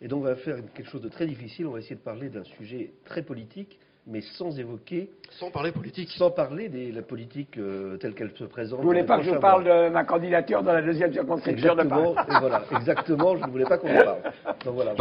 Et 0.00 0.06
donc 0.06 0.20
on 0.20 0.26
va 0.26 0.36
faire 0.36 0.56
quelque 0.74 0.88
chose 0.88 1.02
de 1.02 1.08
très 1.08 1.26
difficile. 1.26 1.66
On 1.66 1.72
va 1.72 1.80
essayer 1.80 1.96
de 1.96 2.00
parler 2.00 2.28
d'un 2.28 2.44
sujet 2.44 2.92
très 3.04 3.22
politique 3.22 3.78
mais 4.08 4.22
sans 4.22 4.58
évoquer. 4.58 5.10
Sans 5.30 5.50
parler 5.50 5.70
politique. 5.70 6.08
Sans 6.16 6.30
parler 6.30 6.68
de 6.68 6.94
la 6.94 7.02
politique 7.02 7.58
euh, 7.58 7.98
telle 7.98 8.14
qu'elle 8.14 8.30
se 8.32 8.44
présente. 8.44 8.80
Vous 8.80 8.84
ne 8.84 8.88
voulez 8.88 9.04
pas 9.04 9.18
que 9.18 9.24
je 9.24 9.34
parle 9.34 9.64
de 9.64 9.90
ma 9.90 10.04
candidature 10.04 10.62
dans 10.62 10.72
la 10.72 10.82
deuxième 10.82 11.12
circonscription 11.12 11.74
de 11.74 11.82
Paris 11.82 12.14
voilà, 12.40 12.64
exactement, 12.72 13.36
je 13.36 13.44
ne 13.44 13.50
voulais 13.50 13.64
pas 13.64 13.78
qu'on 13.78 13.94
en 13.94 14.04
parle. 14.04 14.22
Donc, 14.64 14.74
voilà, 14.74 14.94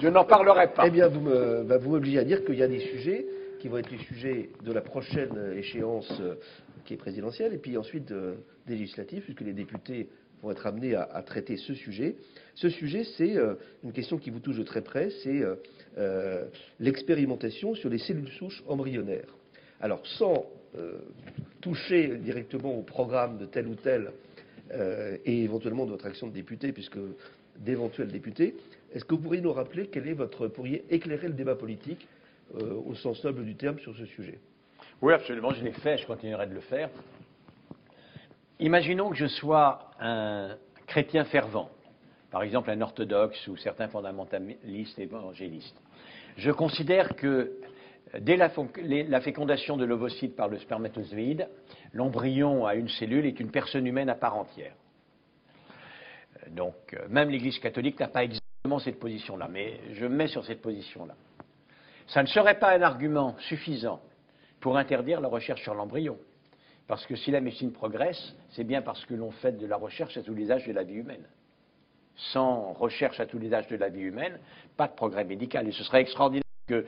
je 0.00 0.08
n'en 0.08 0.24
parlerai, 0.24 0.68
pas. 0.68 0.86
Eh 0.86 0.90
bien, 0.90 1.08
vous 1.08 1.20
bah, 1.64 1.78
m'obligez 1.78 2.20
à 2.20 2.24
dire 2.24 2.44
qu'il 2.44 2.56
y 2.56 2.62
a 2.62 2.68
des 2.68 2.78
sujets 2.78 3.26
qui 3.58 3.68
vont 3.68 3.78
être 3.78 3.90
les 3.90 3.98
sujets 3.98 4.50
de 4.64 4.72
la 4.72 4.80
prochaine 4.80 5.52
échéance 5.56 6.10
euh, 6.20 6.36
qui 6.84 6.94
est 6.94 6.96
présidentielle, 6.96 7.52
et 7.52 7.58
puis 7.58 7.76
ensuite 7.76 8.10
euh, 8.12 8.34
législative, 8.66 9.22
puisque 9.24 9.42
les 9.42 9.52
députés 9.52 10.08
vont 10.42 10.50
être 10.50 10.66
amenés 10.66 10.94
à, 10.94 11.22
traiter 11.26 11.56
ce 11.56 11.74
sujet. 11.74 12.16
Ce 12.54 12.70
sujet, 12.70 13.04
c'est 13.18 13.36
une 13.84 13.92
question 13.92 14.16
qui 14.16 14.30
vous 14.30 14.40
touche 14.40 14.56
de 14.56 14.62
très 14.62 14.80
près, 14.80 15.10
c'est 15.22 15.42
euh, 15.98 16.46
l'expérimentation 16.78 17.74
sur 17.74 17.90
les 17.90 17.98
cellules 17.98 18.30
souches 18.30 18.62
embryonnaires. 18.68 19.34
Alors, 19.80 20.00
sans 20.06 20.46
euh, 20.76 20.98
toucher 21.60 22.16
directement 22.18 22.74
au 22.74 22.82
programme 22.82 23.38
de 23.38 23.46
tel 23.46 23.66
ou 23.66 23.74
tel 23.74 24.12
euh, 24.72 25.16
et 25.24 25.42
éventuellement 25.42 25.86
de 25.86 25.90
votre 25.90 26.06
action 26.06 26.28
de 26.28 26.32
député, 26.32 26.72
puisque 26.72 26.98
d'éventuels 27.58 28.08
députés, 28.08 28.54
est-ce 28.94 29.04
que 29.04 29.14
vous 29.14 29.22
pourriez 29.22 29.40
nous 29.40 29.52
rappeler 29.52 29.88
quel 29.88 30.06
est 30.06 30.14
votre 30.14 30.48
pourriez 30.48 30.84
éclairer 30.90 31.28
le 31.28 31.34
débat 31.34 31.54
politique 31.54 32.06
au 32.58 32.94
sens 32.96 33.22
noble 33.22 33.44
du 33.44 33.54
terme 33.54 33.78
sur 33.78 33.96
ce 33.96 34.06
sujet? 34.06 34.38
Oui, 35.02 35.12
absolument, 35.12 35.52
je 35.52 35.62
l'ai 35.62 35.72
fait, 35.72 35.98
je 35.98 36.06
continuerai 36.06 36.46
de 36.46 36.54
le 36.54 36.60
faire. 36.60 36.90
Imaginons 38.58 39.10
que 39.10 39.16
je 39.16 39.26
sois 39.26 39.90
un 40.00 40.56
chrétien 40.86 41.24
fervent 41.24 41.70
par 42.30 42.42
exemple 42.42 42.70
un 42.70 42.80
orthodoxe 42.80 43.46
ou 43.48 43.56
certains 43.56 43.88
fondamentalistes 43.88 44.98
évangélistes. 44.98 45.80
Je 46.36 46.50
considère 46.50 47.16
que 47.16 47.52
dès 48.18 48.36
la, 48.36 48.50
fécondation 49.20 49.76
de 49.76 49.84
l'ovocyte 49.84 50.36
par 50.36 50.48
le 50.48 50.58
spermatozoïde, 50.58 51.48
l'embryon 51.92 52.66
à 52.66 52.74
une 52.74 52.88
cellule 52.88 53.26
est 53.26 53.40
une 53.40 53.50
personne 53.50 53.86
humaine 53.86 54.08
à 54.08 54.14
part 54.14 54.36
entière. 54.36 54.74
Donc, 56.48 56.74
euh, 56.94 57.06
même 57.08 57.28
l'Église 57.28 57.58
catholique 57.58 58.00
n'a 58.00 58.08
pas 58.08 58.24
exactement 58.24 58.78
cette 58.78 58.98
position-là, 58.98 59.48
mais 59.50 59.78
je 59.92 60.06
me 60.06 60.16
mets 60.16 60.26
sur 60.26 60.44
cette 60.44 60.62
position-là. 60.62 61.14
Ça 62.06 62.22
ne 62.22 62.28
serait 62.28 62.58
pas 62.58 62.72
un 62.72 62.82
argument 62.82 63.36
suffisant 63.40 64.00
pour 64.60 64.76
interdire 64.76 65.20
la 65.20 65.28
recherche 65.28 65.62
sur 65.62 65.74
l'embryon. 65.74 66.18
Parce 66.88 67.06
que 67.06 67.14
si 67.14 67.30
la 67.30 67.40
médecine 67.40 67.72
progresse, 67.72 68.34
c'est 68.50 68.64
bien 68.64 68.82
parce 68.82 69.04
que 69.04 69.14
l'on 69.14 69.30
fait 69.30 69.52
de 69.52 69.66
la 69.66 69.76
recherche 69.76 70.16
à 70.16 70.22
tous 70.22 70.34
les 70.34 70.50
âges 70.50 70.66
de 70.66 70.72
la 70.72 70.82
vie 70.82 70.94
humaine 70.94 71.24
sans 72.32 72.72
recherche 72.72 73.20
à 73.20 73.26
tous 73.26 73.38
les 73.38 73.52
âges 73.54 73.68
de 73.68 73.76
la 73.76 73.88
vie 73.88 74.02
humaine, 74.02 74.38
pas 74.76 74.88
de 74.88 74.94
progrès 74.94 75.24
médical. 75.24 75.68
Et 75.68 75.72
ce 75.72 75.84
serait 75.84 76.02
extraordinaire 76.02 76.42
que 76.66 76.84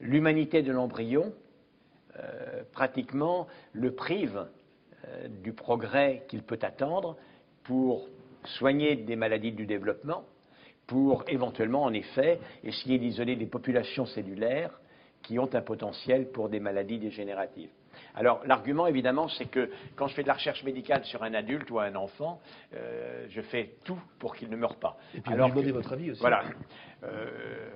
l'humanité 0.00 0.62
de 0.62 0.72
l'embryon, 0.72 1.32
euh, 2.18 2.62
pratiquement, 2.72 3.46
le 3.72 3.94
prive 3.94 4.46
euh, 5.08 5.28
du 5.42 5.52
progrès 5.52 6.24
qu'il 6.28 6.42
peut 6.42 6.58
attendre 6.62 7.16
pour 7.64 8.08
soigner 8.44 8.96
des 8.96 9.16
maladies 9.16 9.52
du 9.52 9.66
développement, 9.66 10.24
pour 10.86 11.24
éventuellement, 11.28 11.82
en 11.84 11.92
effet, 11.94 12.38
essayer 12.62 12.98
d'isoler 12.98 13.36
des 13.36 13.46
populations 13.46 14.04
cellulaires 14.04 14.78
qui 15.22 15.38
ont 15.38 15.48
un 15.54 15.62
potentiel 15.62 16.30
pour 16.30 16.50
des 16.50 16.60
maladies 16.60 16.98
dégénératives. 16.98 17.70
Alors 18.16 18.40
l'argument, 18.46 18.86
évidemment, 18.86 19.28
c'est 19.28 19.46
que 19.46 19.70
quand 19.96 20.06
je 20.06 20.14
fais 20.14 20.22
de 20.22 20.28
la 20.28 20.34
recherche 20.34 20.62
médicale 20.62 21.04
sur 21.04 21.22
un 21.24 21.34
adulte 21.34 21.70
ou 21.70 21.80
un 21.80 21.94
enfant, 21.96 22.40
euh, 22.74 23.26
je 23.28 23.40
fais 23.40 23.70
tout 23.84 23.98
pour 24.18 24.36
qu'il 24.36 24.48
ne 24.50 24.56
meure 24.56 24.76
pas. 24.76 24.96
Et 25.14 25.20
puis 25.20 25.32
Alors 25.32 25.50
vous 25.50 25.60
lui 25.60 25.68
que- 25.68 25.72
votre 25.74 25.92
avis 25.92 26.10
aussi. 26.12 26.20
Voilà. 26.20 26.42
Euh, 27.02 27.68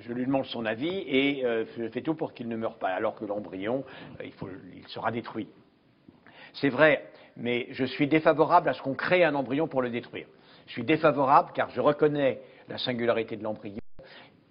je 0.00 0.12
lui 0.12 0.26
demande 0.26 0.44
son 0.46 0.64
avis 0.66 0.98
et 1.08 1.44
euh, 1.44 1.64
je 1.76 1.88
fais 1.88 2.02
tout 2.02 2.14
pour 2.14 2.34
qu'il 2.34 2.48
ne 2.48 2.56
meure 2.56 2.78
pas. 2.78 2.88
Alors 2.90 3.14
que 3.14 3.24
l'embryon, 3.24 3.84
il, 4.22 4.32
faut- 4.32 4.48
il 4.76 4.86
sera 4.88 5.10
détruit. 5.10 5.48
C'est 6.52 6.68
vrai, 6.68 7.06
mais 7.36 7.66
je 7.70 7.84
suis 7.84 8.06
défavorable 8.06 8.68
à 8.68 8.74
ce 8.74 8.82
qu'on 8.82 8.94
crée 8.94 9.24
un 9.24 9.34
embryon 9.34 9.66
pour 9.66 9.82
le 9.82 9.90
détruire. 9.90 10.26
Je 10.66 10.72
suis 10.72 10.84
défavorable 10.84 11.50
car 11.52 11.70
je 11.70 11.80
reconnais 11.80 12.40
la 12.68 12.78
singularité 12.78 13.36
de 13.36 13.42
l'embryon 13.42 13.78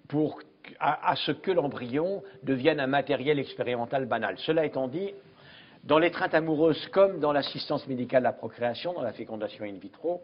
pour 0.09 0.39
à, 0.79 1.15
ce 1.15 1.31
que 1.31 1.51
l'embryon 1.51 2.23
devienne 2.43 2.79
un 2.79 2.87
matériel 2.87 3.39
expérimental 3.39 4.05
banal. 4.05 4.35
Cela 4.39 4.65
étant 4.65 4.87
dit, 4.87 5.11
dans 5.83 5.99
l'étreinte 5.99 6.33
amoureuse 6.33 6.87
comme 6.87 7.19
dans 7.19 7.33
l'assistance 7.33 7.87
médicale 7.87 8.25
à 8.25 8.29
la 8.29 8.33
procréation, 8.33 8.93
dans 8.93 9.01
la 9.01 9.13
fécondation 9.13 9.65
in 9.65 9.73
vitro, 9.73 10.21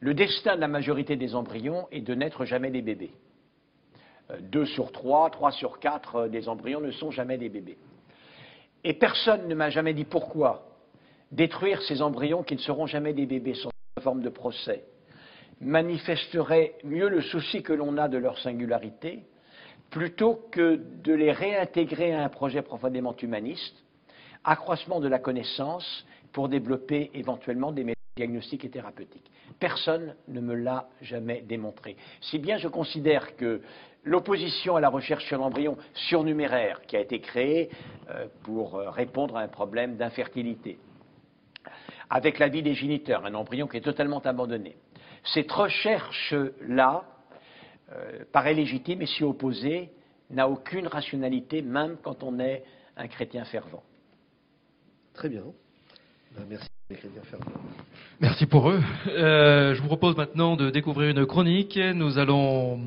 le 0.00 0.14
destin 0.14 0.56
de 0.56 0.60
la 0.60 0.68
majorité 0.68 1.16
des 1.16 1.34
embryons 1.34 1.86
est 1.92 2.00
de 2.00 2.14
n'être 2.14 2.44
jamais 2.44 2.70
des 2.70 2.82
bébés. 2.82 3.12
Euh, 4.30 4.38
Deux 4.40 4.66
sur 4.66 4.92
trois, 4.92 5.30
trois 5.30 5.52
sur 5.52 5.78
quatre 5.78 6.16
euh, 6.16 6.28
des 6.28 6.48
embryons 6.48 6.80
ne 6.80 6.90
sont 6.90 7.10
jamais 7.10 7.38
des 7.38 7.48
bébés. 7.48 7.78
Et 8.84 8.94
personne 8.94 9.46
ne 9.46 9.54
m'a 9.54 9.70
jamais 9.70 9.94
dit 9.94 10.04
pourquoi 10.04 10.66
détruire 11.30 11.80
ces 11.82 12.02
embryons 12.02 12.42
qui 12.42 12.54
ne 12.54 12.60
seront 12.60 12.86
jamais 12.86 13.12
des 13.12 13.26
bébés 13.26 13.54
sans 13.54 13.70
forme 14.00 14.22
de 14.22 14.28
procès 14.28 14.84
manifesterait 15.62 16.74
mieux 16.82 17.08
le 17.08 17.20
souci 17.20 17.62
que 17.62 17.72
l'on 17.72 17.96
a 17.96 18.08
de 18.08 18.18
leur 18.18 18.38
singularité 18.38 19.24
plutôt 19.92 20.48
que 20.50 20.80
de 21.04 21.12
les 21.12 21.32
réintégrer 21.32 22.14
à 22.14 22.24
un 22.24 22.28
projet 22.30 22.62
profondément 22.62 23.14
humaniste, 23.14 23.84
accroissement 24.42 25.00
de 25.00 25.06
la 25.06 25.18
connaissance 25.18 26.06
pour 26.32 26.48
développer 26.48 27.10
éventuellement 27.12 27.72
des 27.72 27.84
méthodes 27.84 28.02
diagnostiques 28.16 28.64
et 28.64 28.70
thérapeutiques. 28.70 29.30
Personne 29.60 30.16
ne 30.28 30.40
me 30.40 30.54
l'a 30.54 30.88
jamais 31.02 31.42
démontré. 31.42 31.96
Si 32.22 32.38
bien 32.38 32.56
je 32.56 32.68
considère 32.68 33.36
que 33.36 33.60
l'opposition 34.02 34.76
à 34.76 34.80
la 34.80 34.88
recherche 34.88 35.26
sur 35.26 35.36
l'embryon 35.36 35.76
surnuméraire 35.92 36.80
qui 36.86 36.96
a 36.96 37.00
été 37.00 37.20
créée 37.20 37.68
euh, 38.10 38.26
pour 38.44 38.76
euh, 38.76 38.88
répondre 38.88 39.36
à 39.36 39.42
un 39.42 39.48
problème 39.48 39.96
d'infertilité, 39.96 40.78
avec 42.08 42.38
la 42.38 42.48
vie 42.48 42.62
des 42.62 42.74
géniteurs, 42.74 43.26
un 43.26 43.34
embryon 43.34 43.66
qui 43.68 43.76
est 43.76 43.82
totalement 43.82 44.20
abandonné. 44.20 44.74
Cette 45.22 45.52
recherche-là 45.52 47.04
euh, 47.94 48.24
paraît 48.32 48.54
légitime 48.54 49.02
et 49.02 49.06
s'y 49.06 49.24
opposer 49.24 49.90
n'a 50.30 50.48
aucune 50.48 50.86
rationalité, 50.86 51.60
même 51.62 51.96
quand 52.02 52.22
on 52.22 52.38
est 52.40 52.64
un 52.96 53.06
chrétien 53.08 53.44
fervent. 53.44 53.82
Très 55.14 55.28
bien. 55.28 55.42
Ben, 56.36 56.44
merci, 56.48 56.68
les 56.88 56.96
chrétiens 56.96 57.22
fervents. 57.22 57.52
Merci 58.20 58.46
pour 58.46 58.70
eux. 58.70 58.80
Euh, 59.08 59.74
je 59.74 59.80
vous 59.82 59.88
propose 59.88 60.16
maintenant 60.16 60.56
de 60.56 60.70
découvrir 60.70 61.10
une 61.10 61.26
chronique. 61.26 61.76
Nous 61.76 62.18
allons 62.18 62.80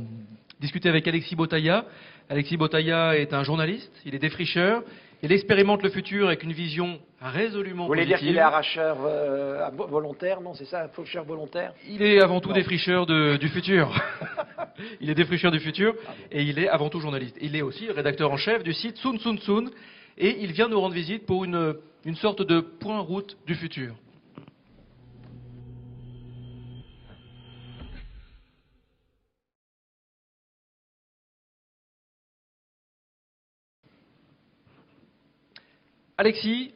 discuter 0.60 0.90
avec 0.90 1.08
Alexis 1.08 1.36
Botaïa. 1.36 1.86
Alexis 2.30 2.58
Botaïa 2.58 3.16
est 3.18 3.34
un 3.34 3.44
journaliste, 3.44 3.92
il 4.04 4.16
est 4.16 4.20
défricheur, 4.20 4.82
il 5.22 5.32
expérimente 5.32 5.84
le 5.84 5.90
futur 5.92 6.26
avec 6.26 6.42
une 6.42 6.54
vision 6.54 6.98
résolument 7.22 7.84
Vous 7.84 7.90
voulez 7.90 8.06
dire 8.06 8.16
positive. 8.16 8.30
qu'il 8.32 8.38
est 8.38 8.42
arracheur 8.42 8.98
euh, 9.06 9.70
volontaire, 9.88 10.42
non 10.42 10.56
C'est 10.56 10.66
ça, 10.66 10.86
un 10.86 10.88
faucheur 10.88 11.24
volontaire? 11.24 11.74
Il 11.88 12.02
est 12.02 12.20
avant 12.20 12.40
tout 12.42 12.50
Non. 12.50 12.56
défricheur 12.56 13.06
de- 13.06 13.38
du 13.38 13.48
futur. 13.50 13.92
il 15.02 15.10
est 15.10 15.16
défricheur 15.16 15.52
du 15.52 15.60
futur 15.60 15.96
et 16.32 16.44
il 16.44 16.60
est 16.60 16.68
avant 16.68 16.90
tout 16.90 17.00
journaliste. 17.00 17.38
Il 17.42 17.56
est 17.56 17.62
aussi 17.62 17.90
rédacteur 17.90 18.32
en 18.32 18.38
chef 18.38 18.64
du 18.64 18.74
site 18.74 18.98
Sun 18.98 19.20
Sun 19.20 19.38
Sun 19.40 19.70
et 20.18 20.38
il 20.42 20.52
vient 20.52 20.68
nous 20.68 20.80
rendre 20.80 20.96
visite 20.96 21.26
pour 21.26 21.44
une, 21.46 21.76
une 22.06 22.16
sorte 22.16 22.42
de 22.42 22.60
point 22.62 23.00
route 23.00 23.38
du 23.46 23.56
futur. 23.56 23.96
Alexis, 36.18 36.74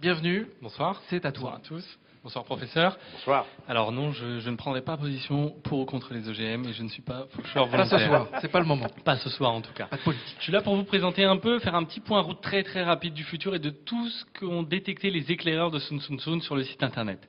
bienvenue. 0.00 0.46
Bonsoir. 0.62 1.02
C'est 1.10 1.24
à 1.26 1.30
Bonsoir 1.30 1.52
toi. 1.52 1.58
à 1.58 1.60
tous. 1.68 1.98
Bonsoir 2.24 2.42
professeur. 2.46 2.96
Bonsoir. 3.12 3.44
Alors 3.68 3.92
non, 3.92 4.10
je, 4.12 4.40
je 4.40 4.48
ne 4.48 4.56
prendrai 4.56 4.80
pas 4.80 4.96
position 4.96 5.54
pour 5.62 5.80
ou 5.80 5.84
contre 5.84 6.14
les 6.14 6.26
OGM 6.26 6.66
et 6.66 6.72
je 6.72 6.82
ne 6.82 6.88
suis 6.88 7.02
pas 7.02 7.26
faucheur 7.28 7.68
Pas 7.68 7.76
volontaire. 7.84 7.98
ce 8.00 8.06
soir, 8.06 8.26
c'est 8.40 8.50
pas 8.50 8.60
le 8.60 8.64
moment. 8.64 8.86
Pas 9.04 9.16
ce 9.18 9.28
soir 9.28 9.52
en 9.52 9.60
tout 9.60 9.74
cas. 9.74 9.86
Pas 9.88 9.98
de 9.98 10.02
politique. 10.02 10.34
Je 10.38 10.44
suis 10.44 10.52
là 10.52 10.62
pour 10.62 10.74
vous 10.74 10.84
présenter 10.84 11.24
un 11.24 11.36
peu, 11.36 11.58
faire 11.58 11.74
un 11.74 11.84
petit 11.84 12.00
point 12.00 12.22
route 12.22 12.40
très 12.40 12.62
très 12.62 12.82
rapide 12.82 13.12
du 13.12 13.24
futur 13.24 13.54
et 13.54 13.58
de 13.58 13.68
tout 13.68 14.08
ce 14.08 14.24
qu'ont 14.40 14.62
détecté 14.62 15.10
les 15.10 15.30
éclaireurs 15.30 15.70
de 15.70 15.78
Sun 15.78 16.00
Sun 16.00 16.18
Sun 16.18 16.40
sur 16.40 16.56
le 16.56 16.64
site 16.64 16.82
internet. 16.82 17.20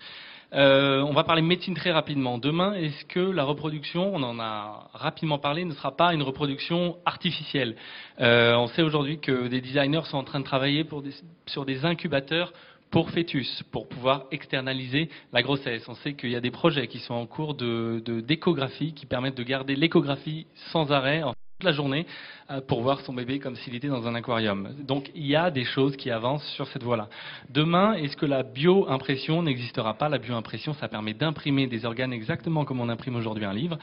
Euh, 0.53 1.01
on 1.01 1.11
va 1.11 1.25
parler 1.25 1.41
médecine 1.41 1.73
très 1.75 1.91
rapidement. 1.91 2.37
Demain, 2.37 2.73
est-ce 2.75 3.03
que 3.05 3.19
la 3.19 3.43
reproduction, 3.43 4.15
on 4.15 4.23
en 4.23 4.39
a 4.39 4.87
rapidement 4.93 5.39
parlé, 5.39 5.65
ne 5.65 5.73
sera 5.73 5.97
pas 5.97 6.13
une 6.13 6.21
reproduction 6.23 6.95
artificielle? 7.05 7.75
Euh, 8.21 8.53
On 8.55 8.67
sait 8.67 8.83
aujourd'hui 8.83 9.19
que 9.19 9.47
des 9.49 9.59
designers 9.59 10.05
sont 10.05 10.17
en 10.17 10.23
train 10.23 10.39
de 10.39 10.45
travailler 10.45 10.85
pour 10.85 11.01
des- 11.01 11.11
sur 11.47 11.65
des 11.65 11.83
incubateurs 11.83 12.53
pour 12.95 13.09
fœtus, 13.09 13.61
pour 13.73 13.89
pouvoir 13.89 14.23
externaliser 14.31 15.09
la 15.33 15.41
grossesse. 15.43 15.83
On 15.89 15.95
sait 15.95 16.13
qu'il 16.13 16.29
y 16.29 16.35
a 16.37 16.39
des 16.39 16.49
projets 16.49 16.87
qui 16.87 16.99
sont 16.99 17.13
en 17.13 17.25
cours 17.25 17.53
de 17.53 18.01
de- 18.05 18.21
d'échographie 18.21 18.93
qui 18.93 19.05
permettent 19.05 19.35
de 19.35 19.43
garder 19.43 19.75
l'échographie 19.75 20.47
sans 20.71 20.93
arrêt 20.93 21.21
la 21.65 21.73
journée 21.73 22.05
euh, 22.51 22.61
pour 22.61 22.81
voir 22.81 23.01
son 23.01 23.13
bébé 23.13 23.39
comme 23.39 23.55
s'il 23.57 23.75
était 23.75 23.87
dans 23.87 24.07
un 24.07 24.15
aquarium. 24.15 24.69
Donc 24.87 25.11
il 25.15 25.25
y 25.25 25.35
a 25.35 25.51
des 25.51 25.65
choses 25.65 25.95
qui 25.97 26.09
avancent 26.11 26.47
sur 26.55 26.67
cette 26.67 26.83
voie-là. 26.83 27.09
Demain, 27.49 27.93
est-ce 27.93 28.15
que 28.15 28.25
la 28.25 28.43
bio-impression 28.43 29.41
n'existera 29.43 29.95
pas? 29.95 30.07
La 30.09 30.17
bio-impression, 30.17 30.73
ça 30.73 30.87
permet 30.87 31.13
d'imprimer 31.13 31.67
des 31.67 31.85
organes 31.85 32.13
exactement 32.13 32.63
comme 32.63 32.79
on 32.79 32.89
imprime 32.89 33.15
aujourd'hui 33.15 33.45
un 33.45 33.53
livre. 33.53 33.77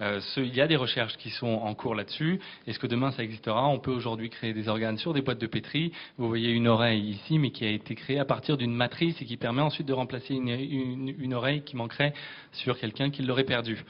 Euh, 0.00 0.20
il 0.38 0.54
y 0.54 0.60
a 0.60 0.66
des 0.66 0.76
recherches 0.76 1.16
qui 1.18 1.30
sont 1.30 1.46
en 1.46 1.74
cours 1.74 1.94
là-dessus. 1.94 2.40
Est-ce 2.66 2.78
que 2.78 2.86
demain 2.86 3.10
ça 3.12 3.22
existera? 3.22 3.66
On 3.68 3.78
peut 3.78 3.92
aujourd'hui 3.92 4.30
créer 4.30 4.52
des 4.52 4.68
organes 4.68 4.98
sur 4.98 5.12
des 5.12 5.22
boîtes 5.22 5.40
de 5.40 5.46
pétri. 5.46 5.92
Vous 6.16 6.28
voyez 6.28 6.50
une 6.50 6.68
oreille 6.68 7.10
ici, 7.10 7.38
mais 7.38 7.50
qui 7.50 7.64
a 7.64 7.70
été 7.70 7.94
créée 7.94 8.18
à 8.18 8.24
partir 8.24 8.56
d'une 8.56 8.74
matrice 8.74 9.20
et 9.20 9.24
qui 9.24 9.36
permet 9.36 9.62
ensuite 9.62 9.86
de 9.86 9.92
remplacer 9.92 10.34
une- 10.34 11.14
une 11.18 11.34
oreille 11.34 11.62
qui 11.62 11.76
manquerait 11.76 12.12
sur 12.52 12.78
quelqu'un 12.78 13.10
qui 13.10 13.22
l'aurait 13.22 13.44
perdue. 13.44 13.84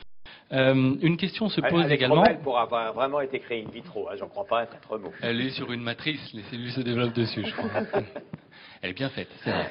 Euh, 0.52 0.94
une 1.00 1.16
question 1.16 1.48
se 1.48 1.60
pose 1.60 1.84
elle 1.84 1.92
est 1.92 1.94
également. 1.96 2.22
trop 2.22 2.34
pour 2.42 2.58
avoir 2.58 2.92
vraiment 2.92 3.20
été 3.20 3.38
créée 3.38 3.64
in 3.66 3.70
vitro, 3.70 4.08
hein, 4.08 4.14
j'en 4.18 4.28
crois 4.28 4.44
pas 4.44 4.62
un 4.62 4.98
mots. 4.98 5.12
Elle 5.22 5.40
est 5.40 5.50
sur 5.50 5.72
une 5.72 5.82
matrice, 5.82 6.20
les 6.32 6.42
cellules 6.44 6.72
se 6.72 6.80
développent 6.80 7.14
dessus, 7.14 7.44
je 7.44 7.52
crois. 7.52 7.70
Elle 8.82 8.90
est 8.90 8.94
bien 8.94 9.08
faite, 9.08 9.28
c'est 9.42 9.50
vrai. 9.50 9.70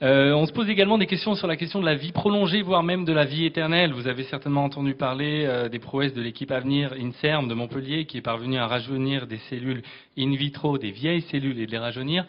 Euh, 0.00 0.32
on 0.32 0.46
se 0.46 0.52
pose 0.52 0.68
également 0.68 0.96
des 0.96 1.06
questions 1.06 1.34
sur 1.34 1.48
la 1.48 1.56
question 1.56 1.80
de 1.80 1.84
la 1.84 1.96
vie 1.96 2.12
prolongée, 2.12 2.62
voire 2.62 2.84
même 2.84 3.04
de 3.04 3.12
la 3.12 3.24
vie 3.24 3.44
éternelle. 3.46 3.92
Vous 3.92 4.06
avez 4.06 4.22
certainement 4.24 4.64
entendu 4.64 4.94
parler 4.94 5.44
euh, 5.44 5.68
des 5.68 5.80
prouesses 5.80 6.14
de 6.14 6.22
l'équipe 6.22 6.52
Avenir 6.52 6.92
INSERM 6.92 7.48
de 7.48 7.54
Montpellier, 7.54 8.04
qui 8.04 8.18
est 8.18 8.22
parvenue 8.22 8.58
à 8.58 8.68
rajeunir 8.68 9.26
des 9.26 9.38
cellules 9.50 9.82
in 10.16 10.36
vitro, 10.36 10.78
des 10.78 10.92
vieilles 10.92 11.22
cellules, 11.22 11.58
et 11.58 11.66
de 11.66 11.70
les 11.72 11.78
rajeunir. 11.78 12.26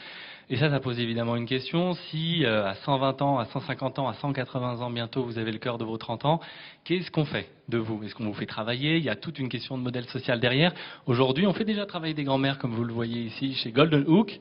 Et 0.51 0.57
ça, 0.57 0.69
ça 0.71 0.79
pose 0.79 0.99
évidemment 0.99 1.35
une 1.35 1.45
question. 1.45 1.93
Si 1.93 2.43
euh, 2.43 2.65
à 2.65 2.73
120 2.73 3.21
ans, 3.21 3.38
à 3.38 3.45
150 3.45 3.99
ans, 3.99 4.07
à 4.07 4.15
180 4.15 4.81
ans 4.81 4.89
bientôt, 4.89 5.23
vous 5.23 5.38
avez 5.38 5.51
le 5.51 5.59
cœur 5.59 5.77
de 5.77 5.85
vos 5.85 5.97
30 5.97 6.25
ans, 6.25 6.39
qu'est-ce 6.85 7.12
qu'on 7.12 7.25
fait 7.25 7.49
de 7.67 7.77
vous? 7.77 8.03
Est-ce 8.03 8.15
qu'on 8.15 8.25
vous 8.25 8.33
fait 8.33 8.47
travailler? 8.47 8.97
Il 8.97 9.03
y 9.03 9.09
a 9.09 9.15
toute 9.15 9.38
une 9.38 9.47
question 9.47 9.77
de 9.77 9.83
modèle 9.83 10.05
social 10.05 10.39
derrière. 10.39 10.73
Aujourd'hui, 11.05 11.45
on 11.45 11.53
fait 11.53 11.65
déjà 11.65 11.85
travailler 11.85 12.15
des 12.15 12.23
grands-mères, 12.23 12.57
comme 12.57 12.73
vous 12.73 12.83
le 12.83 12.93
voyez 12.93 13.21
ici, 13.21 13.53
chez 13.55 13.71
Golden 13.71 14.05
Hook 14.07 14.39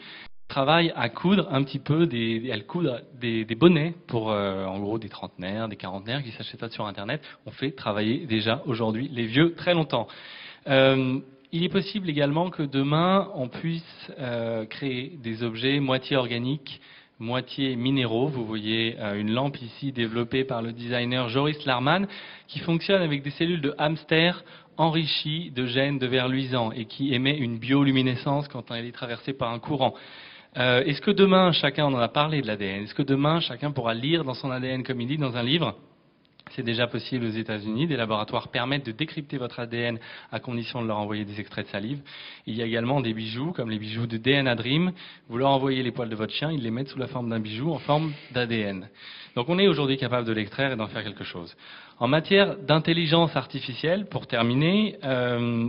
travaille 0.49 0.93
à 0.97 1.11
coudre 1.11 1.47
un 1.53 1.63
petit 1.63 1.79
peu 1.79 2.07
des, 2.07 2.41
des, 2.41 3.55
bonnets 3.55 3.95
pour 4.07 4.33
euh, 4.33 4.65
en 4.65 4.79
gros 4.81 4.99
des 4.99 5.11
trentenaires, 5.11 5.69
des 5.69 5.77
quarantenaires 5.77 6.23
qui 6.23 6.33
s'achètent 6.33 6.73
sur 6.73 6.87
internet. 6.87 7.21
On 7.45 7.51
fait 7.51 7.73
travailler 7.73 8.25
déjà 8.25 8.63
aujourd'hui 8.65 9.11
les 9.13 9.27
vieux 9.27 9.55
très 9.55 9.75
longtemps. 9.75 10.09
Euh, 10.67 11.21
il 11.53 11.65
est 11.65 11.69
possible 11.69 12.09
également 12.11 12.51
que 12.51 12.63
demain 12.63 13.31
on 13.35 13.49
puisse 13.49 14.11
euh, 14.19 14.67
créer 14.67 15.19
des 15.23 15.43
objets 15.43 15.81
moitié 15.81 16.17
organiques, 16.17 16.81
moitié 17.19 17.77
minéraux. 17.77 18.29
Vous 18.29 18.45
voyez 18.45 18.97
euh, 18.99 19.19
une 19.19 19.33
lampe 19.33 19.61
ici 19.61 19.93
développée 19.93 20.45
par 20.45 20.63
le 20.63 20.73
designer 20.73 21.29
Joris 21.29 21.65
Larman 21.65 22.07
qui 22.47 22.59
fonctionne 22.61 23.03
avec 23.03 23.23
des 23.23 23.31
cellules 23.31 23.61
de 23.61 23.75
hamster 23.79 24.45
enrichies 24.77 25.51
de 25.51 25.67
gènes 25.67 25.99
de 25.99 26.07
verre 26.07 26.29
luisant 26.29 26.71
et 26.71 26.85
qui 26.85 27.13
émet 27.15 27.37
une 27.37 27.59
bioluminescence 27.59 28.47
quand 28.49 28.71
elle 28.71 28.87
est 28.87 28.93
traversée 28.93 29.33
par 29.33 29.51
un 29.51 29.59
courant. 29.59 29.95
Euh, 30.57 30.85
Est-ce 30.85 31.01
que 31.01 31.11
demain, 31.11 31.53
chacun, 31.53 31.87
on 31.87 31.95
en 31.95 31.99
a 31.99 32.09
parlé 32.09 32.41
de 32.41 32.47
l'ADN, 32.47 32.85
est-ce 32.85 32.95
que 32.95 33.03
demain, 33.03 33.41
chacun 33.41 33.71
pourra 33.71 33.95
lire 33.95 34.25
dans 34.25 34.35
son 34.35 34.51
ADN, 34.51 34.83
comme 34.83 35.01
il 35.01 35.09
dit 35.09 35.19
dans 35.19 35.37
un 35.37 35.43
livre, 35.43 35.77
C'est 36.55 36.63
déjà 36.63 36.87
possible 36.87 37.25
aux 37.27 37.31
États-Unis. 37.31 37.87
Des 37.87 37.97
laboratoires 37.97 38.49
permettent 38.49 38.87
de 38.87 38.93
décrypter 38.93 39.39
votre 39.39 39.61
ADN 39.61 39.99
à 40.33 40.41
condition 40.41 40.83
de 40.83 40.87
leur 40.87 40.99
envoyer 40.99 41.25
des 41.25 41.41
extraits 41.41 41.67
de 41.67 41.71
salive. 41.71 42.01
Il 42.47 42.55
y 42.55 42.63
a 42.63 42.67
également 42.67 43.01
des 43.01 43.15
bijoux, 43.15 43.53
comme 43.53 43.71
les 43.71 43.79
bijoux 43.79 44.07
de 44.07 44.17
DNA 44.17 44.55
Dream. 44.55 44.93
Vous 45.29 45.39
leur 45.39 45.51
envoyez 45.51 45.83
les 45.83 45.93
poils 45.93 46.09
de 46.09 46.17
votre 46.17 46.33
chien, 46.33 46.51
ils 46.51 46.63
les 46.63 46.71
mettent 46.71 46.89
sous 46.89 46.99
la 46.99 47.07
forme 47.07 47.29
d'un 47.29 47.41
bijou 47.41 47.73
en 47.73 47.79
forme 47.79 48.13
d'ADN. 48.33 48.89
Donc 49.35 49.49
on 49.49 49.59
est 49.59 49.69
aujourd'hui 49.69 49.97
capable 49.97 50.27
de 50.27 50.33
l'extraire 50.33 50.73
et 50.73 50.77
d'en 50.77 50.89
faire 50.89 51.05
quelque 51.05 51.25
chose. 51.25 51.57
En 51.99 52.09
matière 52.09 52.57
d'intelligence 52.57 53.37
artificielle, 53.37 54.07
pour 54.07 54.27
terminer, 54.27 54.97
euh, 55.05 55.69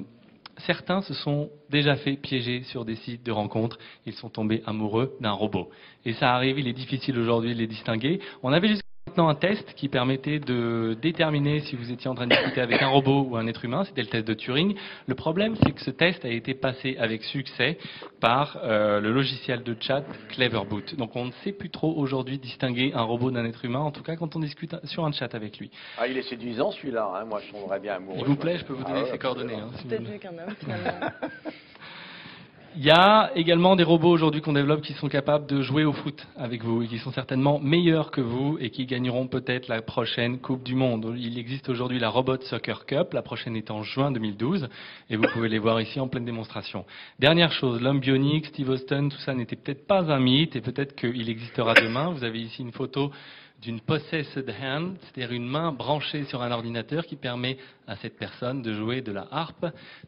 certains 0.59 1.01
se 1.01 1.13
sont 1.13 1.49
déjà 1.69 1.95
fait 1.95 2.13
piéger 2.13 2.63
sur 2.63 2.85
des 2.85 2.95
sites 2.95 3.25
de 3.25 3.31
rencontres. 3.31 3.77
Ils 4.05 4.13
sont 4.13 4.29
tombés 4.29 4.61
amoureux 4.65 5.15
d'un 5.21 5.31
robot. 5.31 5.69
Et 6.05 6.13
ça 6.13 6.33
arrive, 6.33 6.59
il 6.59 6.67
est 6.67 6.73
difficile 6.73 7.17
aujourd'hui 7.17 7.53
de 7.53 7.59
les 7.59 7.67
distinguer. 7.67 8.19
On 8.43 8.51
avait 8.51 8.69
maintenant 9.09 9.27
un 9.29 9.35
test 9.35 9.73
qui 9.75 9.89
permettait 9.89 10.39
de 10.39 10.95
déterminer 11.01 11.61
si 11.61 11.75
vous 11.75 11.91
étiez 11.91 12.09
en 12.09 12.15
train 12.15 12.27
de 12.27 12.35
discuter 12.35 12.61
avec 12.61 12.81
un 12.81 12.87
robot 12.89 13.27
ou 13.29 13.37
un 13.37 13.47
être 13.47 13.65
humain. 13.65 13.83
C'était 13.85 14.01
le 14.03 14.07
test 14.07 14.27
de 14.27 14.33
Turing. 14.35 14.75
Le 15.07 15.15
problème, 15.15 15.55
c'est 15.63 15.71
que 15.71 15.81
ce 15.81 15.89
test 15.89 16.23
a 16.25 16.29
été 16.29 16.53
passé 16.53 16.95
avec 16.99 17.23
succès 17.23 17.77
par 18.19 18.59
euh, 18.63 18.99
le 18.99 19.11
logiciel 19.11 19.63
de 19.63 19.75
chat 19.79 20.03
Cleverboot. 20.29 20.95
Donc 20.95 21.15
on 21.15 21.25
ne 21.25 21.31
sait 21.43 21.51
plus 21.53 21.69
trop 21.71 21.93
aujourd'hui 21.97 22.37
distinguer 22.37 22.91
un 22.93 23.01
robot 23.01 23.31
d'un 23.31 23.45
être 23.45 23.65
humain, 23.65 23.79
en 23.79 23.91
tout 23.91 24.03
cas 24.03 24.15
quand 24.15 24.35
on 24.35 24.39
discute 24.39 24.75
sur 24.85 25.05
un 25.05 25.11
chat 25.11 25.33
avec 25.33 25.57
lui. 25.57 25.71
Ah, 25.97 26.07
il 26.07 26.15
est 26.17 26.21
séduisant 26.29 26.71
celui-là. 26.71 27.11
Hein. 27.15 27.25
Moi, 27.25 27.41
je 27.47 27.51
tomberais 27.51 27.79
bien 27.79 27.95
amoureux. 27.95 28.19
S'il 28.19 28.27
vous 28.27 28.35
plaît, 28.35 28.57
je 28.59 28.65
peux 28.65 28.73
vous 28.73 28.83
donner 28.83 29.03
Ah, 29.07 29.11
ses 29.11 29.17
coordonnées. 29.17 29.55
hein, 29.55 29.69
si 29.77 29.87
Peut-être 29.87 30.01
mieux 30.09 30.17
qu'un 30.19 30.29
homme, 30.29 30.55
finalement. 30.59 30.91
Il 32.75 32.85
y 32.85 32.91
a 32.91 33.31
également 33.35 33.75
des 33.75 33.83
robots 33.83 34.11
aujourd'hui 34.11 34.41
qu'on 34.41 34.53
développe 34.53 34.81
qui 34.81 34.93
sont 34.93 35.09
capables 35.09 35.47
de 35.47 35.61
jouer 35.63 35.85
au 35.85 35.91
foot 35.91 36.27
avec 36.37 36.63
vous 36.63 36.83
et 36.83 36.87
qui 36.87 36.99
sont 36.99 37.11
certainement 37.11 37.59
meilleurs 37.59 38.11
que 38.11 38.21
vous 38.21 38.57
et 38.61 38.69
qui 38.69 38.85
gagneront 38.85 39.27
peut-être 39.27 39.67
la 39.67 39.81
prochaine 39.81 40.37
Coupe 40.37 40.61
du 40.61 40.75
Monde. 40.75 41.15
Il 41.17 41.39
existe 41.39 41.67
aujourd'hui 41.67 41.97
la 41.97 42.09
Robot 42.09 42.41
Soccer 42.41 42.85
Cup, 42.85 43.13
la 43.13 43.23
prochaine 43.23 43.55
est 43.55 43.71
en 43.71 43.81
juin 43.81 44.11
2012 44.11 44.69
et 45.09 45.15
vous 45.15 45.25
pouvez 45.33 45.49
les 45.49 45.57
voir 45.57 45.81
ici 45.81 45.99
en 45.99 46.07
pleine 46.07 46.25
démonstration. 46.25 46.85
Dernière 47.17 47.51
chose, 47.51 47.81
l'homme 47.81 47.99
bionique, 47.99 48.45
Steve 48.45 48.69
Austin, 48.69 49.09
tout 49.09 49.19
ça 49.25 49.33
n'était 49.33 49.55
peut-être 49.55 49.87
pas 49.87 50.11
un 50.11 50.19
mythe 50.19 50.55
et 50.55 50.61
peut-être 50.61 50.95
qu'il 50.95 51.27
existera 51.27 51.73
demain. 51.73 52.11
Vous 52.11 52.23
avez 52.23 52.39
ici 52.39 52.61
une 52.61 52.71
photo 52.71 53.11
d'une 53.61 53.81
possessed 53.81 54.49
hand, 54.61 54.95
c'est-à-dire 55.01 55.33
une 55.33 55.47
main 55.47 55.71
branchée 55.71 56.23
sur 56.25 56.41
un 56.41 56.51
ordinateur 56.51 57.05
qui 57.05 57.15
permet 57.15 57.57
à 57.87 57.95
cette 57.97 58.17
personne 58.17 58.61
de 58.61 58.73
jouer 58.73 59.01
de 59.01 59.11
la 59.11 59.27
harpe 59.31 59.65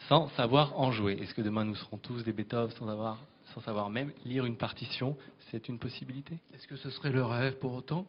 sans 0.07 0.29
savoir 0.29 0.79
en 0.79 0.91
jouer. 0.91 1.17
Est-ce 1.21 1.33
que 1.33 1.41
demain 1.41 1.65
nous 1.65 1.75
serons 1.75 1.97
tous 1.97 2.23
des 2.23 2.31
Beethoven 2.31 2.71
sans, 2.77 2.87
avoir, 2.87 3.17
sans 3.53 3.61
savoir 3.61 3.89
même 3.89 4.11
lire 4.25 4.45
une 4.45 4.55
partition? 4.55 5.17
C'est 5.51 5.67
une 5.67 5.79
possibilité? 5.79 6.35
Est-ce 6.55 6.67
que 6.67 6.77
ce 6.77 6.89
serait 6.89 7.11
le 7.11 7.23
rêve 7.25 7.57
pour 7.59 7.73
autant? 7.73 8.05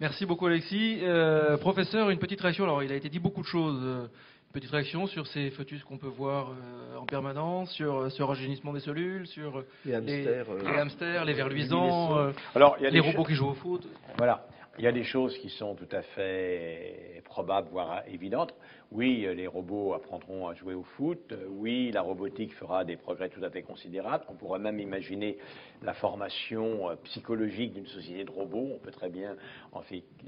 Merci 0.00 0.24
beaucoup 0.24 0.46
Alexis. 0.46 1.00
Euh, 1.02 1.56
professeur, 1.58 2.08
une 2.10 2.18
petite 2.18 2.40
réaction. 2.40 2.64
Alors 2.64 2.82
il 2.82 2.90
a 2.92 2.94
été 2.94 3.08
dit 3.08 3.18
beaucoup 3.18 3.42
de 3.42 3.46
choses. 3.46 3.80
Euh, 3.82 4.06
Une 4.48 4.52
petite 4.60 4.70
réaction 4.70 5.06
sur 5.06 5.26
ces 5.26 5.50
fœtus 5.50 5.84
qu'on 5.84 5.98
peut 5.98 6.06
voir 6.08 6.48
euh, 6.52 6.96
en 6.96 7.04
permanence, 7.04 7.70
sur 7.72 7.92
euh, 7.98 8.08
ce 8.08 8.22
rajeunissement 8.22 8.72
des 8.72 8.80
cellules, 8.80 9.26
sur 9.26 9.58
euh, 9.58 9.66
Les 9.84 9.94
hamsters. 9.94 10.46
euh, 10.48 10.62
les 10.64 10.78
hamsters, 10.78 11.24
les 11.26 11.34
vers 11.34 11.50
luisants, 11.50 12.16
euh, 12.16 12.32
Alors, 12.54 12.76
il 12.78 12.84
y 12.84 12.86
a 12.86 12.90
les 12.90 13.02
des 13.02 13.06
robots 13.06 13.24
qui 13.24 13.34
jouent 13.34 13.50
au 13.50 13.54
foot. 13.54 13.86
Voilà. 14.16 14.46
Il 14.78 14.84
y 14.84 14.86
a 14.86 14.92
des 14.92 15.02
choses 15.02 15.36
qui 15.38 15.48
sont 15.48 15.74
tout 15.74 15.88
à 15.90 16.02
fait 16.02 17.20
probables, 17.24 17.66
voire 17.72 18.04
évidentes. 18.06 18.54
Oui, 18.92 19.26
les 19.34 19.48
robots 19.48 19.92
apprendront 19.92 20.46
à 20.46 20.54
jouer 20.54 20.74
au 20.74 20.84
foot. 20.84 21.34
Oui, 21.48 21.90
la 21.90 22.00
robotique 22.00 22.54
fera 22.54 22.84
des 22.84 22.96
progrès 22.96 23.28
tout 23.28 23.42
à 23.42 23.50
fait 23.50 23.62
considérables. 23.62 24.24
On 24.28 24.34
pourrait 24.34 24.60
même 24.60 24.78
imaginer 24.78 25.36
la 25.82 25.94
formation 25.94 26.90
euh, 26.90 26.94
psychologique 27.02 27.72
d'une 27.74 27.88
société 27.88 28.22
de 28.22 28.30
robots. 28.30 28.68
On 28.76 28.78
peut 28.78 28.92
très 28.92 29.08
bien, 29.08 29.34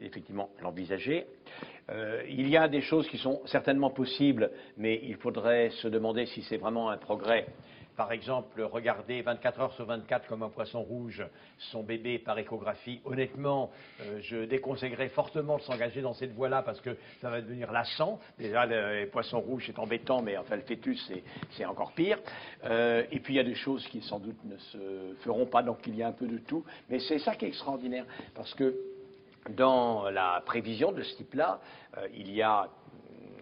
effectivement, 0.03 0.51
l'envisager. 0.61 1.27
Euh, 1.89 2.21
il 2.29 2.49
y 2.49 2.57
a 2.57 2.67
des 2.67 2.81
choses 2.81 3.09
qui 3.09 3.19
sont 3.19 3.43
certainement 3.47 3.91
possibles, 3.91 4.51
mais 4.77 4.99
il 5.05 5.15
faudrait 5.15 5.71
se 5.71 5.87
demander 5.87 6.27
si 6.27 6.43
c'est 6.43 6.57
vraiment 6.57 6.91
un 6.91 6.97
progrès. 6.97 7.47
Par 7.97 8.13
exemple, 8.13 8.63
regarder 8.63 9.21
24 9.23 9.61
heures 9.61 9.73
sur 9.75 9.85
24 9.85 10.27
comme 10.27 10.43
un 10.43 10.49
poisson 10.49 10.83
rouge 10.83 11.25
son 11.59 11.83
bébé 11.83 12.19
par 12.19 12.39
échographie, 12.39 13.01
honnêtement, 13.05 13.71
euh, 14.01 14.21
je 14.23 14.45
déconseillerais 14.45 15.09
fortement 15.11 15.59
de 15.59 15.63
s'engager 15.63 16.01
dans 16.01 16.15
cette 16.15 16.33
voie-là 16.33 16.63
parce 16.63 16.81
que 16.81 16.97
ça 17.21 17.31
va 17.31 17.41
devenir 17.41 17.73
lassant. 17.73 18.19
Déjà, 18.39 18.65
le 18.67 19.07
poisson 19.07 19.41
rouge, 19.41 19.65
c'est 19.67 19.79
embêtant, 19.79 20.23
mais 20.23 20.37
enfin, 20.37 20.57
le 20.57 20.63
fœtus, 20.63 21.05
c'est- 21.09 21.23
c'est 21.53 21.65
encore 21.65 21.93
pire. 21.93 22.19
Euh, 22.65 23.05
et 23.11 23.21
puis, 23.21 23.35
il 23.35 23.37
y 23.37 23.41
a 23.41 23.45
des 23.45 23.55
choses 23.55 23.87
qui, 23.89 24.01
sans 24.03 24.19
doute, 24.19 24.39
ne 24.45 24.57
se 24.57 25.15
feront 25.21 25.47
pas, 25.47 25.63
donc 25.63 25.79
il 25.87 25.97
y 25.97 26.03
a 26.03 26.09
un 26.09 26.13
peu 26.13 26.27
de 26.27 26.39
tout. 26.39 26.65
Mais 26.89 27.01
c'est 27.01 27.19
ça 27.19 27.35
qui 27.35 27.45
est 27.45 27.49
extraordinaire, 27.49 28.07
parce 28.35 28.55
que 28.55 28.75
dans 29.57 30.11
la 30.11 30.43
prévision 30.45 30.93
de 30.93 31.03
ce 31.03 31.17
type-là, 31.17 31.61
euh, 31.97 32.07
il 32.15 32.31
y 32.33 32.43
a 32.43 32.69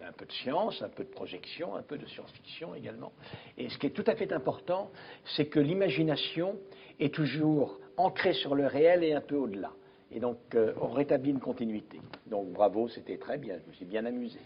un 0.09 0.11
peu 0.11 0.25
de 0.25 0.31
science, 0.31 0.81
un 0.81 0.89
peu 0.89 1.03
de 1.03 1.09
projection, 1.09 1.75
un 1.75 1.83
peu 1.83 1.97
de 1.97 2.05
science-fiction 2.07 2.73
également. 2.75 3.11
Et 3.57 3.69
ce 3.69 3.77
qui 3.77 3.87
est 3.87 3.91
tout 3.91 4.03
à 4.07 4.15
fait 4.15 4.33
important, 4.33 4.91
c'est 5.35 5.45
que 5.45 5.59
l'imagination 5.59 6.57
est 6.99 7.13
toujours 7.13 7.79
ancrée 7.95 8.33
sur 8.33 8.55
le 8.55 8.65
réel 8.65 9.03
et 9.03 9.13
un 9.13 9.21
peu 9.21 9.35
au-delà. 9.35 9.71
Et 10.11 10.19
donc, 10.19 10.37
euh, 10.55 10.73
on 10.81 10.87
rétablit 10.87 11.29
une 11.29 11.39
continuité. 11.39 12.01
Donc, 12.25 12.51
bravo, 12.51 12.87
c'était 12.89 13.17
très 13.17 13.37
bien. 13.37 13.57
Je 13.63 13.69
me 13.69 13.73
suis 13.73 13.85
bien 13.85 14.05
amusé. 14.05 14.39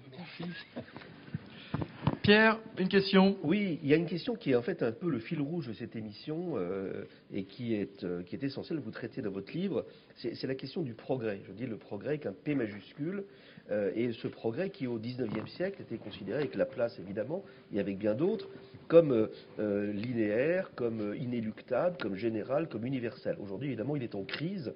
Pierre, 2.24 2.58
une 2.78 2.88
question 2.88 3.36
Oui, 3.44 3.80
il 3.84 3.90
y 3.90 3.94
a 3.94 3.98
une 3.98 4.06
question 4.06 4.36
qui 4.36 4.52
est 4.52 4.56
en 4.56 4.62
fait 4.62 4.82
un 4.82 4.94
peu 4.94 5.10
le 5.10 5.20
fil 5.20 5.42
rouge 5.42 5.68
de 5.68 5.74
cette 5.74 5.98
émission 5.98 6.54
euh, 6.56 7.04
et 7.34 7.44
qui 7.44 7.76
est, 7.76 8.06
euh, 8.06 8.24
qui 8.24 8.38
est 8.38 8.44
essentielle, 8.44 8.80
vous 8.80 8.92
traitez 8.92 9.22
dans 9.22 9.30
votre 9.30 9.52
livre, 9.52 9.86
c'est 10.16 10.48
la 10.48 10.56
question 10.56 10.84
du 10.84 10.94
progrès. 10.94 11.42
Je 11.46 11.52
dis 11.52 11.66
le 11.66 11.76
progrès 11.76 12.12
avec 12.12 12.26
un 12.26 12.32
P 12.32 12.56
majuscule, 12.56 13.26
euh, 13.72 13.92
et 13.94 14.14
ce 14.14 14.30
progrès 14.30 14.70
qui 14.70 14.88
au 14.88 15.00
19e 15.00 15.48
siècle 15.48 15.82
était 15.82 15.98
considéré 15.98 16.40
avec 16.40 16.56
la 16.56 16.66
place 16.66 16.98
évidemment, 16.98 17.44
et 17.74 17.82
avec 17.82 17.98
bien 17.98 18.14
d'autres, 18.14 18.48
comme 18.88 19.12
euh, 19.12 19.28
euh, 19.60 19.92
linéaire, 19.92 20.72
comme 20.76 21.02
euh, 21.02 21.18
inéluctable, 21.18 21.98
comme 22.00 22.16
général, 22.16 22.70
comme 22.70 22.86
universel. 22.86 23.36
Aujourd'hui 23.42 23.68
évidemment 23.68 23.98
il 23.98 24.04
est 24.04 24.16
en 24.16 24.24
crise 24.24 24.74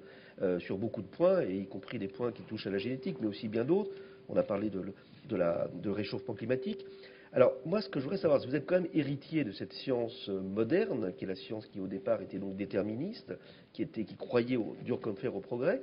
sur 0.58 0.78
beaucoup 0.78 1.02
de 1.02 1.08
points, 1.08 1.40
et 1.42 1.56
y 1.56 1.66
compris 1.66 1.98
des 1.98 2.06
points 2.08 2.30
qui 2.30 2.42
touchent 2.42 2.68
à 2.68 2.70
la 2.70 2.78
génétique, 2.78 3.16
mais 3.20 3.26
aussi 3.26 3.48
bien 3.48 3.64
d'autres. 3.64 3.90
On 4.28 4.36
a 4.36 4.44
parlé 4.44 4.70
de, 4.70 4.82
de 5.28 5.36
la, 5.36 5.68
de 5.82 5.90
réchauffement 5.90 6.34
climatique. 6.34 6.84
Alors, 7.32 7.52
moi, 7.66 7.82
ce 7.82 7.88
que 7.88 7.98
je 7.98 8.04
voudrais 8.04 8.18
savoir, 8.18 8.40
c'est 8.40 8.46
que 8.46 8.50
vous 8.50 8.56
êtes 8.56 8.66
quand 8.66 8.80
même 8.80 8.90
héritier 8.94 9.44
de 9.44 9.52
cette 9.52 9.72
science 9.72 10.28
euh, 10.30 10.40
moderne, 10.40 11.12
qui 11.16 11.24
est 11.24 11.28
la 11.28 11.34
science 11.34 11.66
qui, 11.66 11.78
au 11.78 11.86
départ, 11.86 12.22
était 12.22 12.38
donc 12.38 12.56
déterministe, 12.56 13.34
qui, 13.72 13.86
croyait 14.16 14.56
au 14.56 14.76
dur 14.82 15.00
comme 15.00 15.16
fer 15.16 15.34
au 15.36 15.40
progrès. 15.40 15.82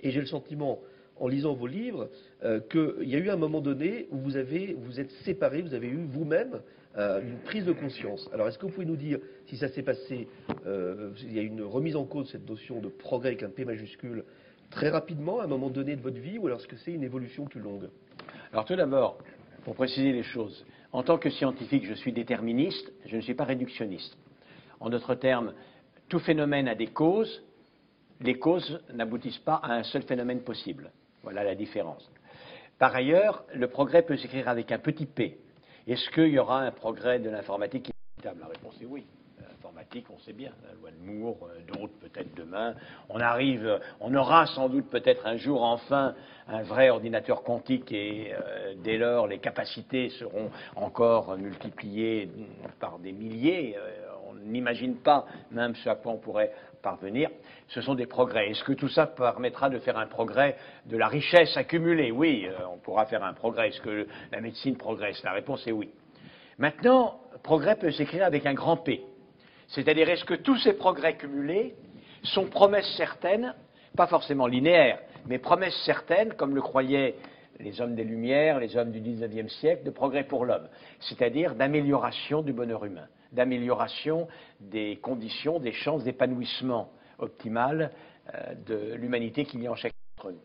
Et 0.00 0.10
j'ai 0.10 0.20
le 0.20 0.26
sentiment, 0.26 0.80
en 1.16 1.26
lisant 1.26 1.54
vos 1.54 1.66
livres, 1.66 2.10
euh, 2.44 2.60
qu'il 2.60 3.08
y 3.08 3.16
a 3.16 3.18
eu 3.18 3.28
un 3.28 3.36
moment 3.36 3.60
donné 3.60 4.06
où 4.12 4.18
vous 4.18 4.36
avez, 4.36 4.74
vous 4.74 5.00
êtes 5.00 5.10
séparés, 5.24 5.62
vous 5.62 5.74
avez 5.74 5.88
eu 5.88 6.04
vous-même 6.04 6.60
euh, 6.96 7.20
une 7.22 7.38
prise 7.38 7.64
de 7.64 7.72
conscience. 7.72 8.30
Alors, 8.32 8.46
est-ce 8.46 8.58
que 8.58 8.66
vous 8.66 8.72
pouvez 8.72 8.86
nous 8.86 8.96
dire 8.96 9.18
si 9.46 9.56
ça 9.56 9.68
s'est 9.68 9.82
passé, 9.82 10.28
il 10.64 11.32
y 11.32 11.38
a 11.38 11.42
une 11.42 11.62
remise 11.62 11.96
en 11.96 12.04
cause 12.04 12.26
de 12.26 12.30
cette 12.32 12.48
notion 12.48 12.80
de 12.80 12.88
progrès 12.88 13.30
avec 13.30 13.42
un 13.42 13.50
P 13.50 13.64
majuscule 13.64 14.24
très 14.70 14.90
rapidement, 14.90 15.40
à 15.40 15.44
un 15.44 15.48
moment 15.48 15.70
donné 15.70 15.96
de 15.96 16.02
votre 16.02 16.18
vie, 16.18 16.38
ou 16.38 16.46
alors 16.46 16.60
est-ce 16.60 16.68
que 16.68 16.76
c'est 16.76 16.92
une 16.92 17.04
évolution 17.04 17.44
plus 17.44 17.60
longue? 17.60 17.88
Alors 18.52 18.64
tout 18.64 18.76
d'abord, 18.76 19.18
pour 19.66 19.74
préciser 19.74 20.12
les 20.12 20.22
choses, 20.22 20.64
en 20.92 21.02
tant 21.02 21.18
que 21.18 21.28
scientifique, 21.28 21.86
je 21.86 21.94
suis 21.94 22.12
déterministe, 22.12 22.92
je 23.04 23.16
ne 23.16 23.20
suis 23.20 23.34
pas 23.34 23.42
réductionniste. 23.42 24.16
En 24.78 24.90
d'autres 24.90 25.16
termes, 25.16 25.54
tout 26.08 26.20
phénomène 26.20 26.68
a 26.68 26.76
des 26.76 26.86
causes, 26.86 27.42
les 28.20 28.38
causes 28.38 28.80
n'aboutissent 28.94 29.40
pas 29.40 29.56
à 29.56 29.72
un 29.72 29.82
seul 29.82 30.02
phénomène 30.02 30.42
possible. 30.42 30.92
Voilà 31.24 31.42
la 31.42 31.56
différence. 31.56 32.08
Par 32.78 32.94
ailleurs, 32.94 33.44
le 33.54 33.66
progrès 33.66 34.02
peut 34.02 34.16
s'écrire 34.16 34.48
avec 34.48 34.70
un 34.70 34.78
petit 34.78 35.06
p. 35.06 35.36
Est-ce 35.88 36.10
qu'il 36.10 36.28
y 36.28 36.38
aura 36.38 36.60
un 36.60 36.70
progrès 36.70 37.18
de 37.18 37.28
l'informatique 37.28 37.90
inévitable? 37.90 38.42
La 38.42 38.46
réponse 38.46 38.80
est 38.80 38.86
oui. 38.86 39.04
L'informatique, 39.66 40.06
on 40.14 40.18
sait 40.20 40.32
bien, 40.32 40.52
la 40.64 40.74
loi 40.74 40.90
de 40.92 41.04
Moore, 41.04 41.38
euh, 41.42 41.58
d'autres 41.66 41.98
peut-être 41.98 42.36
demain. 42.36 42.74
On 43.08 43.18
arrive, 43.18 43.80
on 44.00 44.14
aura 44.14 44.46
sans 44.46 44.68
doute 44.68 44.88
peut-être 44.90 45.26
un 45.26 45.36
jour 45.38 45.64
enfin 45.64 46.14
un 46.46 46.62
vrai 46.62 46.88
ordinateur 46.88 47.42
quantique 47.42 47.90
et 47.90 48.32
euh, 48.32 48.74
dès 48.84 48.96
lors 48.96 49.26
les 49.26 49.38
capacités 49.38 50.10
seront 50.10 50.50
encore 50.76 51.36
multipliées 51.36 52.30
par 52.78 53.00
des 53.00 53.10
milliers. 53.10 53.76
Euh, 53.76 54.06
on 54.28 54.34
n'imagine 54.34 54.98
pas 54.98 55.26
même 55.50 55.74
ce 55.74 55.88
à 55.88 55.96
quoi 55.96 56.12
on 56.12 56.18
pourrait 56.18 56.52
parvenir. 56.80 57.28
Ce 57.66 57.80
sont 57.80 57.96
des 57.96 58.06
progrès. 58.06 58.50
Est-ce 58.50 58.62
que 58.62 58.72
tout 58.72 58.88
ça 58.88 59.08
permettra 59.08 59.68
de 59.68 59.80
faire 59.80 59.98
un 59.98 60.06
progrès 60.06 60.56
de 60.84 60.96
la 60.96 61.08
richesse 61.08 61.56
accumulée? 61.56 62.12
Oui, 62.12 62.46
on 62.72 62.78
pourra 62.78 63.06
faire 63.06 63.24
un 63.24 63.32
progrès. 63.32 63.70
Est-ce 63.70 63.80
que 63.80 64.06
la 64.30 64.40
médecine 64.40 64.76
progresse? 64.76 65.20
La 65.24 65.32
réponse 65.32 65.66
est 65.66 65.72
oui. 65.72 65.90
Maintenant, 66.58 67.18
progrès 67.42 67.74
peut 67.74 67.90
s'écrire 67.90 68.24
avec 68.24 68.46
un 68.46 68.54
grand 68.54 68.76
P. 68.76 69.02
C'est-à-dire, 69.68 70.08
est-ce 70.08 70.24
que 70.24 70.34
tous 70.34 70.56
ces 70.58 70.74
progrès 70.74 71.16
cumulés 71.16 71.74
sont 72.22 72.46
promesses 72.46 72.92
certaines, 72.96 73.54
pas 73.96 74.06
forcément 74.06 74.46
linéaires, 74.46 75.00
mais 75.26 75.38
promesses 75.38 75.76
certaines, 75.84 76.34
comme 76.34 76.54
le 76.54 76.62
croyaient 76.62 77.14
les 77.58 77.80
hommes 77.80 77.94
des 77.94 78.04
Lumières, 78.04 78.60
les 78.60 78.76
hommes 78.76 78.92
du 78.92 79.00
XIXe 79.00 79.52
siècle, 79.54 79.84
de 79.84 79.90
progrès 79.90 80.24
pour 80.24 80.44
l'homme, 80.44 80.68
c'est-à-dire 81.00 81.54
d'amélioration 81.54 82.42
du 82.42 82.52
bonheur 82.52 82.84
humain, 82.84 83.08
d'amélioration 83.32 84.28
des 84.60 84.96
conditions, 84.96 85.58
des 85.58 85.72
chances 85.72 86.04
d'épanouissement 86.04 86.90
optimal 87.18 87.92
euh, 88.34 88.54
de 88.66 88.94
l'humanité 88.94 89.44
qu'il 89.44 89.62
y 89.62 89.66
a 89.66 89.72
en 89.72 89.76
chacun 89.76 89.96
d'entre 90.16 90.32
nous. 90.32 90.42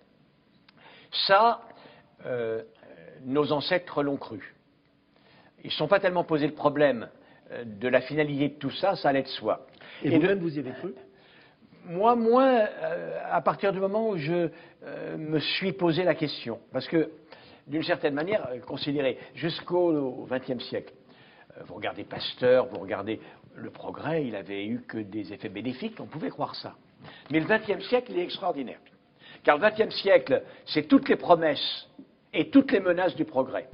Ça, 1.27 1.61
euh, 2.25 2.63
nos 3.25 3.51
ancêtres 3.51 4.03
l'ont 4.03 4.17
cru. 4.17 4.55
Ils 5.63 5.67
ne 5.67 5.73
sont 5.73 5.87
pas 5.87 5.99
tellement 5.99 6.23
posé 6.23 6.47
le 6.47 6.53
problème 6.53 7.03
euh, 7.03 7.20
de 7.65 7.87
la 7.87 8.01
finalité 8.01 8.49
de 8.49 8.53
tout 8.55 8.71
ça, 8.71 8.95
ça 8.95 9.09
allait 9.09 9.23
de 9.23 9.27
soi. 9.27 9.67
Et, 10.03 10.09
vous-même, 10.09 10.39
vous 10.39 10.55
y 10.55 10.59
avez 10.59 10.71
cru? 10.71 10.93
Moi, 11.85 12.15
moins 12.15 12.59
euh, 12.59 13.19
à 13.29 13.41
partir 13.41 13.73
du 13.73 13.79
moment 13.79 14.09
où 14.09 14.17
je 14.17 14.49
euh, 14.83 15.17
me 15.17 15.39
suis 15.39 15.73
posé 15.73 16.03
la 16.03 16.15
question. 16.15 16.59
Parce 16.71 16.87
que, 16.87 17.11
d'une 17.67 17.83
certaine 17.83 18.13
manière, 18.13 18.47
euh, 18.51 18.59
considérez, 18.59 19.17
jusqu'au 19.35 20.27
XXe 20.29 20.63
siècle, 20.65 20.93
euh, 21.57 21.63
vous 21.65 21.75
regardez 21.75 22.03
Pasteur, 22.03 22.67
vous 22.67 22.79
regardez 22.79 23.19
le 23.55 23.69
progrès, 23.69 24.25
il 24.25 24.35
avait 24.35 24.65
eu 24.65 24.81
que 24.87 24.97
des 24.97 25.33
effets 25.33 25.49
bénéfiques, 25.49 25.99
on 25.99 26.05
pouvait 26.05 26.29
croire 26.29 26.55
ça. 26.55 26.75
Mais 27.29 27.39
le 27.39 27.45
XXe 27.45 27.85
siècle, 27.87 28.11
il 28.11 28.19
est 28.19 28.23
extraordinaire. 28.23 28.79
Car 29.43 29.57
le 29.57 29.69
XXe 29.69 29.93
siècle, 29.95 30.43
c'est 30.65 30.87
toutes 30.87 31.09
les 31.09 31.15
promesses 31.15 31.87
et 32.33 32.49
toutes 32.49 32.71
les 32.71 32.79
menaces 32.79 33.15
du 33.15 33.25
progrès. 33.25 33.69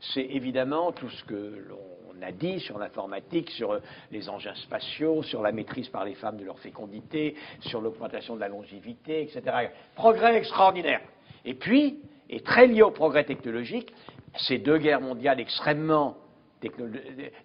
C'est 0.00 0.24
évidemment 0.24 0.92
tout 0.92 1.08
ce 1.08 1.24
que 1.24 1.64
l'on 1.68 1.97
a 2.22 2.32
dit 2.32 2.60
sur 2.60 2.78
l'informatique, 2.78 3.50
sur 3.50 3.72
euh, 3.72 3.80
les 4.10 4.28
engins 4.28 4.54
spatiaux, 4.54 5.22
sur 5.22 5.42
la 5.42 5.52
maîtrise 5.52 5.88
par 5.88 6.04
les 6.04 6.14
femmes 6.14 6.36
de 6.36 6.44
leur 6.44 6.58
fécondité, 6.58 7.34
sur 7.60 7.80
l'augmentation 7.80 8.34
de 8.34 8.40
la 8.40 8.48
longévité, 8.48 9.22
etc. 9.22 9.68
Progrès 9.94 10.36
extraordinaire. 10.36 11.00
Et 11.44 11.54
puis, 11.54 12.00
et 12.30 12.40
très 12.40 12.66
lié 12.66 12.82
au 12.82 12.90
progrès 12.90 13.24
technologique, 13.24 13.92
ces 14.36 14.58
deux 14.58 14.78
guerres 14.78 15.00
mondiales 15.00 15.40
extrêmement 15.40 16.16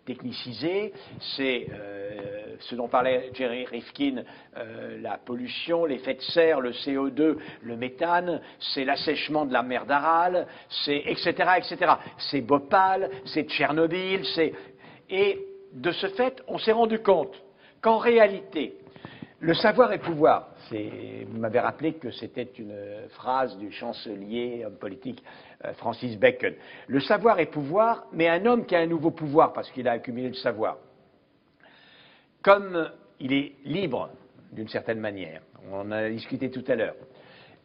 technicisées, 0.05 0.93
c'est 1.35 1.67
euh, 1.71 2.55
ce 2.59 2.75
dont 2.75 2.87
parlait 2.87 3.31
Jerry 3.33 3.65
Rifkin, 3.65 4.23
euh, 4.57 4.99
la 5.01 5.17
pollution, 5.17 5.85
l'effet 5.85 6.15
de 6.15 6.21
serre, 6.21 6.61
le 6.61 6.71
CO2, 6.71 7.37
le 7.61 7.77
méthane, 7.77 8.41
c'est 8.73 8.85
l'assèchement 8.85 9.45
de 9.45 9.53
la 9.53 9.63
mer 9.63 9.85
d'Aral, 9.85 10.47
c'est 10.85 11.03
etc., 11.05 11.33
etc. 11.57 11.93
C'est 12.17 12.41
Bhopal, 12.41 13.09
c'est 13.25 13.49
Tchernobyl, 13.49 14.25
c'est... 14.35 14.53
Et 15.09 15.39
de 15.73 15.91
ce 15.91 16.07
fait, 16.07 16.43
on 16.47 16.57
s'est 16.57 16.71
rendu 16.71 16.99
compte 16.99 17.35
qu'en 17.81 17.97
réalité, 17.97 18.77
le 19.43 19.53
savoir 19.53 19.91
est 19.91 19.99
pouvoir. 19.99 20.47
Vous 20.71 21.37
m'avez 21.37 21.59
rappelé 21.59 21.93
que 21.95 22.09
c'était 22.11 22.49
une 22.57 22.73
phrase 23.09 23.57
du 23.57 23.71
chancelier, 23.73 24.63
homme 24.65 24.77
politique, 24.77 25.21
Francis 25.73 26.17
Bacon. 26.17 26.53
Le 26.87 26.99
savoir 26.99 27.39
est 27.39 27.45
pouvoir, 27.45 28.05
mais 28.11 28.27
un 28.27 28.45
homme 28.45 28.65
qui 28.65 28.75
a 28.75 28.79
un 28.79 28.87
nouveau 28.87 29.11
pouvoir 29.11 29.53
parce 29.53 29.71
qu'il 29.71 29.87
a 29.87 29.93
accumulé 29.93 30.27
le 30.27 30.35
savoir. 30.35 30.77
Comme 32.41 32.91
il 33.19 33.31
est 33.31 33.53
libre, 33.63 34.09
d'une 34.51 34.67
certaine 34.67 34.99
manière, 34.99 35.41
on 35.71 35.79
en 35.79 35.91
a 35.91 36.09
discuté 36.09 36.51
tout 36.51 36.63
à 36.67 36.75
l'heure, 36.75 36.95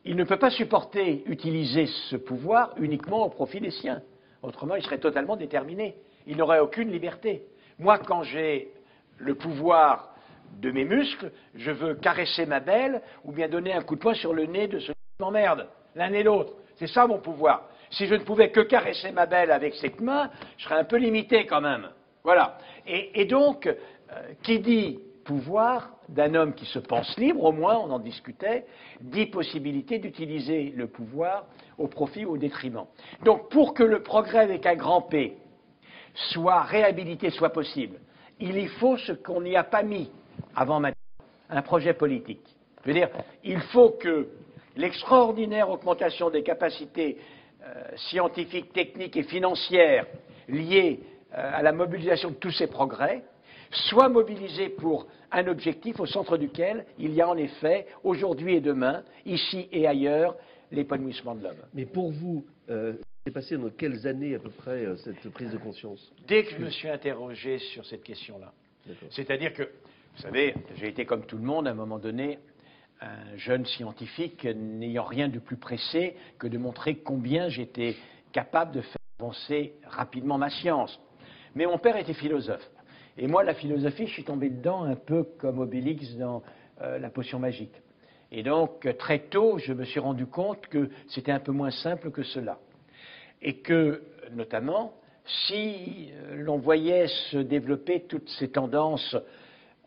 il 0.05 0.17
ne 0.17 0.25
peut 0.25 0.39
pas 0.39 0.51
supporter 0.51 1.25
utiliser 1.27 1.87
ce 2.09 2.17
pouvoir 2.17 2.75
uniquement 2.79 3.27
au 3.27 3.29
profit 3.29 3.61
des 3.61 3.73
siens. 3.73 4.01
Autrement, 4.43 4.77
il 4.77 4.83
serait 4.83 4.99
totalement 4.99 5.37
déterminé. 5.37 5.97
Il 6.27 6.37
n'aurait 6.37 6.61
aucune 6.61 6.91
liberté. 6.91 7.43
Moi, 7.79 7.99
quand 7.99 8.23
j'ai 8.23 8.73
le 9.19 9.35
pouvoir 9.35 10.15
de 10.61 10.71
mes 10.71 10.85
muscles, 10.85 11.33
je 11.55 11.71
veux 11.71 11.95
caresser 11.95 12.47
ma 12.47 12.61
belle 12.61 13.03
ou 13.25 13.33
bien 13.33 13.49
donner 13.49 13.73
un 13.73 13.83
coup 13.83 13.97
de 13.97 14.01
poing 14.01 14.15
sur 14.15 14.33
le 14.33 14.47
nez 14.47 14.69
de 14.69 14.79
ceux 14.79 14.93
qui 14.93 15.21
m'emmerdent, 15.21 15.69
l'un 15.95 16.13
et 16.13 16.23
l'autre. 16.23 16.55
C'est 16.77 16.87
ça 16.87 17.07
mon 17.07 17.19
pouvoir. 17.19 17.69
Si 17.91 18.07
je 18.07 18.15
ne 18.15 18.23
pouvais 18.23 18.51
que 18.51 18.61
caresser 18.61 19.13
ma 19.13 19.27
belle 19.27 19.51
avec 19.51 19.75
cette 19.75 20.01
main, 20.01 20.31
je 20.57 20.65
serais 20.65 20.77
un 20.77 20.85
peu 20.85 20.97
limité 20.97 21.47
quand 21.47 21.61
même. 21.61 21.89
Voilà. 22.25 22.59
Et, 22.87 23.25
donc, 23.25 23.67
euh, 23.67 23.75
qui 24.43 24.61
dit 24.61 24.99
pouvoir 25.25 25.91
d'un 26.09 26.35
homme 26.35 26.55
qui 26.55 26.65
se 26.67 26.79
pense 26.79 27.17
libre, 27.19 27.45
au 27.45 27.53
moins, 27.53 27.77
on 27.77 27.91
en 27.91 27.99
discutait, 27.99 28.65
dit 29.01 29.27
possibilité 29.27 29.99
d'utiliser 29.99 30.73
le 30.75 30.87
pouvoir 30.87 31.47
au 31.77 31.87
profit 31.87 32.25
ou 32.25 32.33
au 32.33 32.39
détriment. 32.39 32.87
Donc, 33.25 33.51
pour 33.51 33.75
que 33.75 33.83
le 33.83 34.03
progrès 34.03 34.41
avec 34.41 34.65
un 34.67 34.75
grand 34.75 35.03
P 35.03 35.37
soit 36.15 36.63
réhabilité, 36.63 37.31
soit 37.31 37.51
possible, 37.51 37.99
il 38.41 38.57
y 38.59 38.67
faut 38.67 38.97
ce 38.97 39.13
qu'on 39.13 39.43
n'y 39.43 39.57
a 39.57 39.65
pas 39.65 39.83
mis 39.83 40.11
avant 40.55 40.81
maintenant, 40.81 40.97
un 41.51 41.63
projet 41.63 41.93
politique. 41.93 42.45
Je 42.83 42.89
veux 42.89 42.95
dire, 42.95 43.11
il 43.45 43.61
faut 43.61 43.91
que 43.91 44.29
l'extraordinaire 44.77 45.69
augmentation 45.69 46.31
des 46.31 46.43
capacités 46.43 47.19
scientifiques, 47.97 48.73
techniques 48.73 49.17
et 49.17 49.25
financières 49.25 50.07
liées 50.49 51.01
euh, 51.35 51.51
à 51.55 51.63
la 51.63 51.73
mobilisation 51.73 52.31
de 52.31 52.37
tous 52.37 52.53
ces 52.53 52.67
progrès 52.67 53.23
soit 53.71 54.09
mobilisée 54.09 54.71
pour 54.71 55.07
un 55.31 55.47
objectif 55.47 56.01
au 56.01 56.07
centre 56.07 56.39
duquel 56.39 56.87
il 56.99 57.13
y 57.13 57.21
a 57.21 57.29
en 57.29 57.37
effet, 57.37 57.87
aujourd'hui 58.03 58.55
et 58.55 58.61
demain, 58.61 59.05
ici 59.27 59.69
et 59.73 59.87
ailleurs, 59.87 60.37
l'épanouissement 60.73 61.35
de 61.35 61.43
l'homme. 61.43 61.61
Mais 61.75 61.85
pour 61.85 62.11
vous, 62.11 62.47
euh, 62.71 62.95
c'est 63.27 63.33
passé 63.33 63.59
dans 63.59 63.69
quelles 63.69 64.07
années 64.07 64.35
à 64.35 64.39
peu 64.39 64.49
près 64.49 64.87
euh, 64.87 64.97
cette 64.97 65.29
prise 65.31 65.51
de 65.51 65.59
conscience? 65.59 66.13
Dès 66.27 66.45
que 66.45 66.53
je 66.53 66.59
me 66.65 66.71
suis 66.71 66.89
interrogé 66.89 67.59
sur 67.59 67.85
cette 67.85 68.03
question-là. 68.03 68.53
C'est-à-dire 69.11 69.53
que, 69.53 69.65
vous 69.65 70.23
savez, 70.23 70.55
j'ai 70.77 70.89
été 70.89 71.05
comme 71.05 71.27
tout 71.27 71.37
le 71.37 71.45
monde 71.45 71.69
à 71.69 71.73
un 71.73 71.75
moment 71.75 71.99
donné, 71.99 72.39
un 73.01 73.37
jeune 73.37 73.65
scientifique 73.67 74.45
n'ayant 74.45 75.05
rien 75.05 75.29
de 75.29 75.39
plus 75.39 75.57
pressé 75.57 76.17
que 76.39 76.47
de 76.47 76.59
montrer 76.59 76.97
combien 76.97 77.49
j'étais 77.49 77.97
capable 78.33 78.73
de 78.73 78.81
faire 78.81 78.97
avancer 79.21 79.75
rapidement 79.85 80.39
ma 80.39 80.51
science. 80.51 80.99
Mais 81.55 81.67
mon 81.67 81.79
père 81.79 81.97
était 81.97 82.15
philosophe. 82.15 82.69
Et 83.17 83.27
moi, 83.27 83.43
la 83.43 83.55
philosophie, 83.55 84.07
je 84.07 84.13
suis 84.13 84.25
tombé 84.25 84.49
dedans 84.49 84.85
un 84.85 84.95
peu 84.95 85.25
comme 85.39 85.59
Obélix 85.59 86.15
dans 86.17 86.43
euh, 86.83 86.99
la 86.99 87.11
potion 87.11 87.39
magique. 87.39 87.75
Et 88.31 88.43
donc, 88.43 88.87
très 88.99 89.21
tôt, 89.21 89.59
je 89.59 89.73
me 89.73 89.85
suis 89.85 90.01
rendu 90.01 90.27
compte 90.27 90.67
que 90.69 90.91
c'était 91.09 91.33
un 91.33 91.41
peu 91.41 91.53
moins 91.53 91.71
simple 91.71 92.11
que 92.11 92.23
cela. 92.23 92.59
Et 93.41 93.59
que, 93.59 94.03
notamment, 94.33 94.93
si 95.25 96.11
euh, 96.13 96.37
l'on 96.37 96.59
voyait 96.59 97.09
se 97.31 97.39
développer 97.39 98.03
toutes 98.03 98.29
ces 98.29 98.51
tendances, 98.51 99.17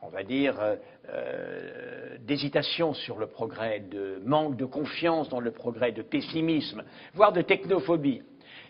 on 0.02 0.10
va 0.10 0.24
dire, 0.24 0.60
euh, 0.60 0.76
euh, 1.10 2.18
d'hésitation 2.20 2.94
sur 2.94 3.18
le 3.18 3.28
progrès, 3.28 3.80
de 3.80 4.22
manque 4.26 4.58
de 4.58 4.66
confiance 4.66 5.30
dans 5.30 5.40
le 5.40 5.52
progrès, 5.52 5.92
de 5.92 6.02
pessimisme, 6.02 6.84
voire 7.14 7.32
de 7.32 7.42
technophobie, 7.42 8.24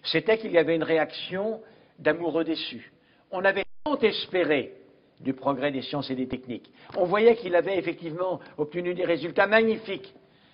c'était 0.03 0.37
qu'il 0.37 0.51
y 0.51 0.57
avait 0.57 0.75
une 0.75 0.83
réaction 0.83 1.61
d'amoureux 1.99 2.43
déçus. 2.43 2.91
On 3.31 3.45
avait 3.45 3.63
tant 3.85 3.97
espéré 3.99 4.73
du 5.21 5.33
progrès 5.33 5.71
des 5.71 5.81
sciences 5.81 6.09
et 6.09 6.15
des 6.15 6.27
techniques. 6.27 6.71
On 6.97 7.05
voyait 7.05 7.35
qu'il 7.35 7.55
avait 7.55 7.77
effectivement 7.77 8.39
obtenu 8.57 8.93
des 8.93 9.05
résultats 9.05 9.47
magnifiques, 9.47 10.13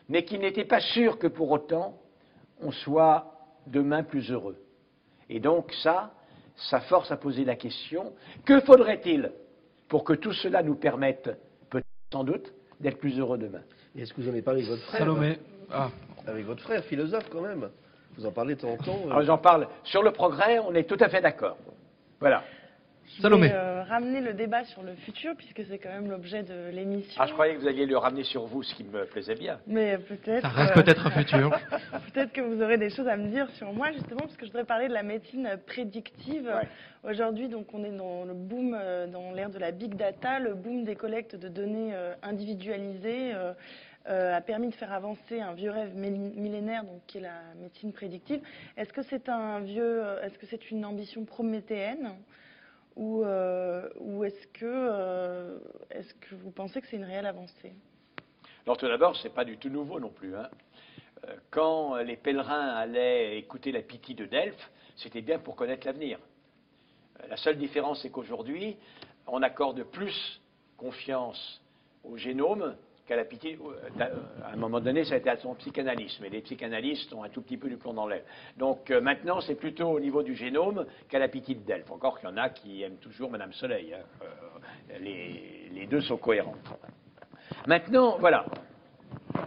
mais 0.09 0.23
qu'il 0.23 0.41
n'était 0.41 0.65
pas 0.65 0.81
sûr 0.81 1.17
que 1.17 1.27
pour 1.27 1.49
autant 1.51 1.97
on 2.61 2.71
soit 2.71 3.33
demain 3.67 4.03
plus 4.03 4.31
heureux. 4.31 4.57
Et 5.29 5.39
donc 5.39 5.73
ça, 5.83 6.13
ça 6.55 6.81
force 6.81 7.11
à 7.11 7.17
poser 7.17 7.45
la 7.45 7.55
question, 7.55 8.13
que 8.45 8.59
faudrait-il 8.61 9.31
pour 9.87 10.03
que 10.03 10.13
tout 10.13 10.33
cela 10.33 10.63
nous 10.63 10.75
permette, 10.75 11.29
peut-être 11.69 11.85
sans 12.11 12.23
doute, 12.23 12.53
d'être 12.79 12.97
plus 12.97 13.17
heureux 13.19 13.37
demain 13.37 13.61
Et 13.95 14.01
est-ce 14.01 14.13
que 14.13 14.21
vous 14.21 14.27
en 14.27 14.31
avez 14.31 14.41
parlé 14.41 14.61
avec 14.61 14.71
votre 14.71 14.83
frère 14.87 14.99
Salomé. 14.99 15.39
Ah, 15.71 15.89
Avec 16.27 16.45
votre 16.45 16.61
frère, 16.61 16.83
philosophe 16.83 17.29
quand 17.29 17.41
même. 17.41 17.69
Vous 18.17 18.25
en 18.25 18.31
parlez 18.31 18.55
de 18.55 18.61
temps 18.61 18.71
en 18.71 18.77
temps. 18.77 18.99
euh, 19.05 19.11
Alors 19.11 19.21
j'en 19.23 19.37
parle 19.37 19.67
sur 19.83 20.01
le 20.03 20.11
progrès, 20.11 20.59
on 20.59 20.73
est 20.73 20.83
tout 20.85 20.97
à 20.99 21.09
fait 21.09 21.21
d'accord. 21.21 21.57
Voilà. 22.19 22.43
Je 23.15 23.21
Salomé. 23.21 23.47
voulais 23.47 23.57
euh, 23.59 23.83
ramener 23.83 24.21
le 24.21 24.33
débat 24.33 24.63
sur 24.65 24.83
le 24.83 24.93
futur, 24.95 25.33
puisque 25.35 25.63
c'est 25.67 25.77
quand 25.79 25.89
même 25.89 26.09
l'objet 26.09 26.43
de 26.43 26.69
l'émission. 26.71 27.15
Ah, 27.17 27.25
je 27.25 27.33
croyais 27.33 27.55
que 27.55 27.61
vous 27.61 27.67
alliez 27.67 27.85
le 27.85 27.97
ramener 27.97 28.23
sur 28.23 28.45
vous, 28.45 28.63
ce 28.63 28.75
qui 28.75 28.83
me 28.83 29.05
plaisait 29.05 29.35
bien. 29.35 29.59
Mais 29.65 29.97
peut-être. 29.97 30.41
ça 30.41 30.49
reste 30.49 30.77
euh, 30.77 30.81
peut-être 30.83 31.09
futur. 31.11 31.49
Peut-être 32.13 32.33
que 32.33 32.41
vous 32.41 32.61
aurez 32.61 32.77
des 32.77 32.89
choses 32.89 33.07
à 33.07 33.15
me 33.15 33.29
dire 33.29 33.49
sur 33.51 33.71
moi, 33.73 33.91
justement, 33.91 34.19
parce 34.21 34.35
que 34.35 34.45
je 34.45 34.51
voudrais 34.51 34.65
parler 34.65 34.87
de 34.87 34.93
la 34.93 35.03
médecine 35.03 35.49
prédictive. 35.65 36.45
Ouais. 36.47 36.67
Aujourd'hui, 37.11 37.47
donc, 37.47 37.73
on 37.73 37.83
est 37.83 37.91
dans 37.95 38.25
le 38.25 38.33
boom, 38.33 38.75
euh, 38.79 39.07
dans 39.07 39.31
l'ère 39.31 39.49
de 39.49 39.59
la 39.59 39.71
big 39.71 39.95
data, 39.95 40.39
le 40.39 40.53
boom 40.53 40.83
des 40.83 40.95
collectes 40.95 41.35
de 41.35 41.47
données 41.47 41.91
euh, 41.93 42.13
individualisées. 42.23 43.33
euh, 43.33 43.53
a 44.35 44.41
permis 44.41 44.69
de 44.69 44.75
faire 44.75 44.93
avancer 44.93 45.41
un 45.41 45.53
vieux 45.53 45.69
rêve 45.71 45.93
millénaire, 45.95 46.83
donc 46.85 47.01
qui 47.07 47.17
est 47.17 47.21
la 47.21 47.41
médecine 47.61 47.91
prédictive. 47.91 48.39
Est-ce 48.77 48.93
que 48.93 49.01
c'est 49.03 49.27
un 49.27 49.59
vieux, 49.59 50.01
est-ce 50.23 50.37
que 50.37 50.45
c'est 50.45 50.71
une 50.71 50.85
ambition 50.85 51.25
prométhéenne, 51.25 52.11
ou, 52.97 53.23
euh, 53.23 53.87
ou 53.99 54.23
est-ce 54.25 54.47
que, 54.47 54.65
euh, 54.65 55.59
est-ce 55.91 56.13
que 56.15 56.35
vous 56.35 56.51
pensez 56.51 56.81
que 56.81 56.87
c'est 56.87 56.97
une 56.97 57.03
réelle 57.05 57.27
avancée? 57.27 57.73
Alors 58.65 58.75
tout 58.77 58.87
d'abord, 58.87 59.15
ce 59.15 59.27
n'est 59.27 59.33
pas 59.33 59.45
du 59.45 59.57
tout 59.57 59.69
nouveau 59.69 59.99
non 59.99 60.09
plus. 60.09 60.35
hein. 60.35 60.49
Euh, 61.27 61.35
Quand 61.51 61.95
les 61.97 62.17
pèlerins 62.17 62.69
allaient 62.69 63.37
écouter 63.37 63.71
la 63.71 63.81
pitié 63.81 64.15
de 64.15 64.25
Delphes, 64.25 64.69
c'était 64.95 65.21
bien 65.21 65.39
pour 65.39 65.55
connaître 65.55 65.85
l'avenir. 65.85 66.19
La 67.29 67.37
seule 67.37 67.57
différence, 67.57 68.01
c'est 68.01 68.09
qu'aujourd'hui, 68.09 68.77
on 69.27 69.41
accorde 69.41 69.83
plus 69.83 70.41
confiance 70.75 71.61
au 72.03 72.17
génome 72.17 72.75
qu'à 73.07 73.15
la 73.15 73.25
pitié. 73.25 73.57
euh, 73.59 74.05
À 74.43 74.53
un 74.53 74.55
moment 74.57 74.79
donné, 74.79 75.03
ça 75.05 75.15
a 75.15 75.17
été 75.17 75.29
à 75.29 75.37
son 75.37 75.55
psychanalyste, 75.55 76.19
mais 76.21 76.29
les 76.29 76.41
psychanalystes 76.41 77.13
ont 77.13 77.23
un 77.23 77.29
tout 77.29 77.41
petit 77.41 77.57
peu 77.57 77.69
du 77.69 77.77
plomb 77.77 77.93
dans 77.93 78.07
l'aile. 78.07 78.23
Donc 78.57 78.91
euh, 78.91 79.01
maintenant, 79.01 79.41
c'est 79.41 79.55
plutôt 79.55 79.89
au 79.89 79.99
niveau 79.99 80.21
du 80.23 80.35
génome 80.35 80.85
qu'à 81.09 81.19
la 81.19 81.27
pitié 81.29 81.55
de 81.55 81.61
Delphes. 81.65 81.89
Encore 81.91 82.19
qu'il 82.19 82.29
y 82.29 82.31
en 82.31 82.37
a 82.37 82.49
qui 82.49 82.83
aiment 82.83 82.97
toujours 82.97 83.31
Madame 83.31 83.53
Soleil. 83.53 83.93
hein. 83.93 83.99
Euh, 84.21 84.99
les, 84.99 85.69
les 85.73 85.87
deux 85.87 86.01
sont 86.01 86.17
cohérents. 86.17 86.55
Maintenant, 87.65 88.17
voilà. 88.19 88.45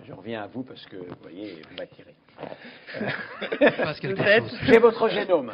Je 0.06 0.12
reviens 0.12 0.42
à 0.42 0.46
vous 0.46 0.62
parce 0.62 0.84
que, 0.86 0.96
vous 0.96 1.14
voyez, 1.22 1.62
vous 1.68 1.76
m'attirez. 1.76 2.14
J'ai 4.64 4.78
votre 4.78 5.08
génome. 5.08 5.52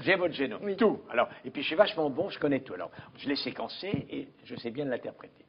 J'ai 0.00 0.14
votre 0.16 0.34
génome. 0.34 0.60
Oui. 0.62 0.76
Tout. 0.76 1.00
Alors, 1.10 1.28
et 1.44 1.50
puis 1.50 1.62
je 1.62 1.66
suis 1.68 1.76
vachement 1.76 2.08
bon, 2.10 2.28
je 2.30 2.38
connais 2.38 2.60
tout. 2.60 2.74
Alors, 2.74 2.90
je 3.18 3.28
l'ai 3.28 3.36
séquencé 3.36 4.06
et 4.10 4.28
je 4.44 4.56
sais 4.56 4.70
bien 4.70 4.84
l'interpréter. 4.86 5.44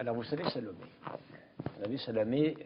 Alors, 0.00 0.14
vous 0.14 0.22
savez, 0.22 0.48
Salomé. 0.48 0.78
Vous 1.04 1.82
savez, 1.82 1.98
Salomé, 1.98 2.56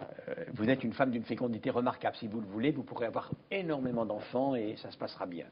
euh, 0.00 0.34
vous 0.52 0.68
êtes 0.68 0.82
une 0.82 0.92
femme 0.92 1.12
d'une 1.12 1.22
fécondité 1.22 1.70
remarquable. 1.70 2.16
Si 2.16 2.26
vous 2.26 2.40
le 2.40 2.46
voulez, 2.48 2.72
vous 2.72 2.82
pourrez 2.82 3.06
avoir 3.06 3.30
énormément 3.52 4.04
d'enfants 4.04 4.56
et 4.56 4.74
ça 4.78 4.90
se 4.90 4.98
passera 4.98 5.26
bien. 5.26 5.46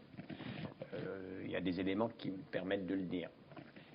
Euh, 0.93 1.43
Il 1.45 1.53
y 1.53 1.55
a 1.55 1.61
des 1.61 1.79
éléments 1.79 2.09
qui 2.19 2.33
me 2.33 2.39
permettent 2.51 2.89
de 2.89 2.97
le 2.97 3.05
dire. 3.05 3.31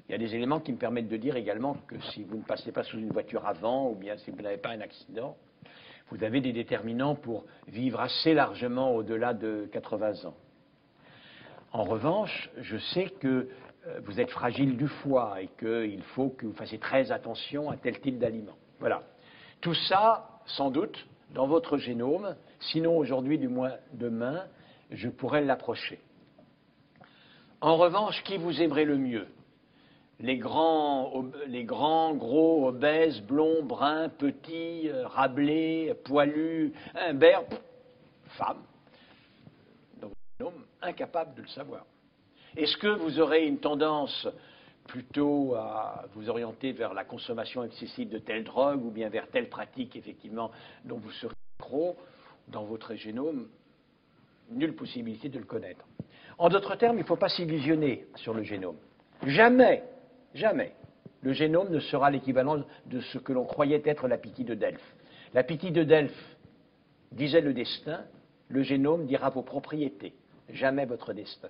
Il 0.08 0.14
y 0.14 0.16
a 0.16 0.18
des 0.18 0.34
éléments 0.34 0.62
qui 0.62 0.72
me 0.72 0.78
permettent 0.78 1.10
de 1.10 1.18
dire 1.18 1.36
également 1.36 1.74
que 1.88 2.00
si 2.14 2.24
vous 2.24 2.38
ne 2.38 2.44
passez 2.44 2.72
pas 2.72 2.84
sous 2.84 3.00
une 3.00 3.12
voiture 3.12 3.46
avant, 3.46 3.90
ou 3.92 3.96
bien 3.96 4.16
si 4.16 4.32
vous 4.32 4.42
n'avez 4.42 4.56
pas 4.56 4.70
un 4.70 4.80
accident, 4.80 5.36
vous 6.12 6.24
avez 6.24 6.40
des 6.40 6.54
déterminants 6.54 7.16
pour 7.16 7.44
vivre 7.68 8.00
assez 8.00 8.34
largement 8.34 8.96
au-delà 8.96 9.34
de 9.34 9.68
80 9.74 10.24
ans. 10.24 10.36
En 11.74 11.84
revanche, 11.84 12.50
je 12.62 12.78
sais 12.78 13.10
que 13.20 13.50
vous 14.06 14.20
êtes 14.20 14.32
fragile 14.32 14.78
du 14.78 14.88
foie 14.88 15.42
et 15.42 15.50
qu'il 15.60 16.02
faut 16.16 16.30
que 16.30 16.46
vous 16.46 16.54
fassiez 16.54 16.80
très 16.80 17.12
attention 17.12 17.70
à 17.70 17.78
tel 17.78 18.00
type 18.00 18.18
d'aliment. 18.18 18.56
Voilà. 18.80 19.04
Tout 19.62 19.74
ça, 19.74 20.42
sans 20.46 20.72
doute, 20.72 21.08
dans 21.34 21.48
votre 21.48 21.78
génome, 21.78 22.36
sinon 22.60 22.98
aujourd'hui, 22.98 23.38
du 23.38 23.48
moins 23.48 23.74
demain, 23.94 24.46
je 24.92 25.10
pourrais 25.10 25.44
l'approcher. 25.44 26.00
En 27.62 27.78
revanche, 27.78 28.24
qui 28.24 28.38
vous 28.38 28.62
aimerait 28.62 28.86
le 28.86 28.98
mieux? 28.98 29.28
Les 30.20 30.38
grands, 30.38 31.26
les 31.48 31.66
grands, 31.66 32.14
gros, 32.14 32.68
obèses, 32.68 33.22
blonds, 33.22 33.64
bruns, 33.64 34.08
petits, 34.10 34.90
euh, 34.90 35.08
rablés, 35.08 35.94
poilus, 36.06 36.74
imbert, 36.96 37.46
pff, 37.46 37.60
femmes. 38.38 38.64
Donc, 40.00 40.14
un 40.40 40.46
homme 40.46 40.66
incapable 40.82 41.36
de 41.36 41.42
le 41.42 41.48
savoir. 41.50 41.86
Est-ce 42.56 42.78
que 42.78 42.88
vous 42.88 43.20
aurez 43.20 43.46
une 43.46 43.58
tendance 43.58 44.28
plutôt 44.88 45.56
à 45.56 46.06
vous 46.14 46.30
orienter 46.30 46.72
vers 46.72 46.94
la 46.94 47.04
consommation 47.04 47.64
excessive 47.64 48.10
de 48.10 48.20
telle 48.20 48.46
drogue 48.46 48.86
ou 48.86 48.92
bien 48.92 49.10
vers 49.10 49.28
telle 49.28 49.50
pratique, 49.50 49.96
effectivement, 49.98 50.52
dont 50.86 50.98
vous 50.98 51.12
serez 51.12 51.36
accro 51.60 51.98
dans 52.48 52.64
votre 52.64 52.96
génome? 52.96 53.50
Nulle 54.52 54.76
possibilité 54.76 55.28
de 55.28 55.40
le 55.40 55.46
connaître. 55.46 55.84
En 56.38 56.50
d'autres 56.50 56.76
termes, 56.76 56.98
il 56.98 57.02
ne 57.02 57.08
faut 57.08 57.16
pas 57.18 57.30
s'illusionner 57.30 58.08
sur 58.16 58.34
le 58.34 58.44
génome. 58.44 58.78
Jamais, 59.26 59.84
jamais, 60.34 60.76
le 61.22 61.34
génome 61.34 61.70
ne 61.72 61.80
sera 61.80 62.10
l'équivalent 62.10 62.64
de 62.86 63.02
ce 63.02 63.18
que 63.18 63.34
l'on 63.34 63.46
croyait 63.46 63.82
être 63.86 64.08
la 64.08 64.18
de 64.18 64.54
Delphes. 64.54 64.96
La 65.34 65.44
de 65.44 65.84
Delphes 65.84 66.38
disait 67.12 67.42
le 67.42 67.54
destin, 67.54 68.06
le 68.48 68.62
génome 68.62 69.08
dira 69.08 69.30
vos 69.30 69.42
propriétés, 69.42 70.14
jamais 70.50 70.86
votre 70.86 71.12
destin. 71.12 71.50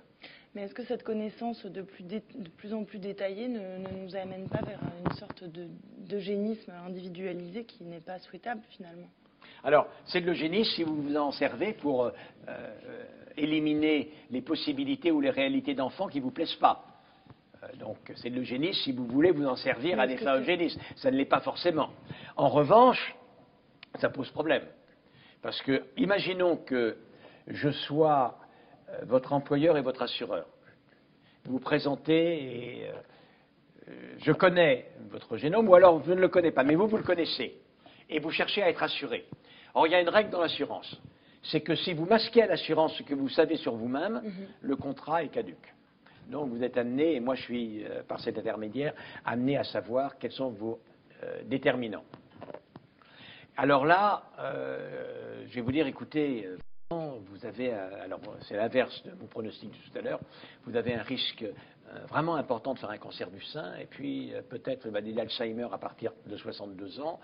Mais 0.56 0.62
est-ce 0.62 0.74
que 0.74 0.84
cette 0.84 1.02
connaissance 1.02 1.66
de 1.66 1.82
plus, 1.82 2.02
dé- 2.02 2.22
de 2.34 2.48
plus 2.48 2.72
en 2.72 2.84
plus 2.84 2.98
détaillée 2.98 3.46
ne, 3.46 3.58
ne 3.58 4.02
nous 4.02 4.16
amène 4.16 4.48
pas 4.48 4.62
vers 4.62 4.80
une 5.04 5.12
sorte 5.16 5.44
de- 5.44 5.68
d'eugénisme 5.98 6.72
individualisé 6.86 7.64
qui 7.64 7.84
n'est 7.84 8.00
pas 8.00 8.18
souhaitable 8.20 8.62
finalement? 8.70 9.08
Alors, 9.62 9.86
c'est 10.06 10.22
de 10.22 10.26
l'eugénisme 10.26 10.70
si 10.74 10.82
vous 10.82 11.02
vous 11.02 11.14
en 11.14 11.30
servez 11.30 11.74
pour 11.74 12.04
euh, 12.04 12.10
euh, 12.48 12.74
éliminer 13.36 14.10
les 14.30 14.40
possibilités 14.40 15.10
ou 15.10 15.20
les 15.20 15.28
réalités 15.28 15.74
d'enfants 15.74 16.08
qui 16.08 16.20
ne 16.20 16.22
vous 16.24 16.30
plaisent 16.30 16.54
pas. 16.54 16.86
Euh, 17.62 17.66
donc, 17.76 17.98
c'est 18.14 18.30
de 18.30 18.36
l'eugénisme 18.36 18.80
si 18.82 18.92
vous 18.92 19.04
voulez 19.04 19.32
vous 19.32 19.44
en 19.44 19.56
servir 19.56 20.00
à 20.00 20.06
des 20.06 20.16
fins 20.16 20.38
eugénistes. 20.40 20.80
Ça 20.96 21.10
ne 21.10 21.18
l'est 21.18 21.26
pas 21.26 21.40
forcément. 21.40 21.90
En 22.34 22.48
revanche, 22.48 23.14
ça 24.00 24.08
pose 24.08 24.30
problème. 24.30 24.64
Parce 25.42 25.60
que, 25.60 25.84
imaginons 25.98 26.56
que 26.56 26.96
je 27.46 27.68
sois 27.68 28.38
votre 29.02 29.32
employeur 29.32 29.76
et 29.76 29.82
votre 29.82 30.02
assureur. 30.02 30.46
Vous 31.44 31.52
vous 31.52 31.60
présentez 31.60 32.82
et 32.82 32.88
euh, 32.88 32.92
euh, 33.88 33.92
je 34.18 34.32
connais 34.32 34.90
votre 35.10 35.36
génome, 35.36 35.68
ou 35.68 35.74
alors 35.74 36.02
je 36.04 36.12
ne 36.12 36.20
le 36.20 36.28
connais 36.28 36.50
pas, 36.50 36.64
mais 36.64 36.74
vous, 36.74 36.88
vous 36.88 36.96
le 36.96 37.02
connaissez. 37.02 37.54
Et 38.08 38.18
vous 38.18 38.30
cherchez 38.30 38.62
à 38.62 38.70
être 38.70 38.82
assuré. 38.82 39.26
Or, 39.74 39.86
il 39.86 39.92
y 39.92 39.94
a 39.94 40.00
une 40.00 40.08
règle 40.08 40.30
dans 40.30 40.40
l'assurance. 40.40 41.00
C'est 41.42 41.60
que 41.60 41.76
si 41.76 41.92
vous 41.92 42.06
masquez 42.06 42.42
à 42.42 42.46
l'assurance 42.46 42.96
ce 42.96 43.02
que 43.02 43.14
vous 43.14 43.28
savez 43.28 43.56
sur 43.56 43.76
vous-même, 43.76 44.22
le 44.60 44.76
contrat 44.76 45.22
est 45.22 45.28
caduque. 45.28 45.72
Donc, 46.28 46.50
vous 46.50 46.64
êtes 46.64 46.76
amené, 46.76 47.14
et 47.14 47.20
moi 47.20 47.36
je 47.36 47.42
suis, 47.42 47.84
euh, 47.84 48.02
par 48.02 48.18
cet 48.18 48.36
intermédiaire, 48.38 48.94
amené 49.24 49.56
à 49.56 49.62
savoir 49.62 50.18
quels 50.18 50.32
sont 50.32 50.50
vos 50.50 50.80
euh, 51.22 51.42
déterminants. 51.44 52.04
Alors 53.56 53.86
là, 53.86 54.24
euh, 54.40 55.44
je 55.48 55.54
vais 55.54 55.60
vous 55.60 55.70
dire, 55.70 55.86
écoutez, 55.86 56.46
euh, 56.46 56.58
vous 56.90 57.44
avez, 57.44 57.74
euh, 57.74 58.04
alors 58.04 58.20
c'est 58.42 58.56
l'inverse 58.56 59.02
de 59.04 59.10
mon 59.20 59.26
pronostic 59.26 59.70
de 59.70 59.90
tout 59.90 59.98
à 59.98 60.02
l'heure, 60.02 60.20
vous 60.66 60.76
avez 60.76 60.94
un 60.94 61.02
risque 61.02 61.42
euh, 61.42 61.98
vraiment 62.08 62.36
important 62.36 62.74
de 62.74 62.78
faire 62.78 62.90
un 62.90 62.98
cancer 62.98 63.28
du 63.28 63.42
sein, 63.42 63.74
et 63.76 63.86
puis 63.86 64.32
euh, 64.32 64.40
peut-être 64.48 64.88
bah, 64.90 65.00
l'Alzheimer 65.00 65.66
à 65.72 65.78
partir 65.78 66.12
de 66.26 66.36
62 66.36 67.00
ans. 67.00 67.18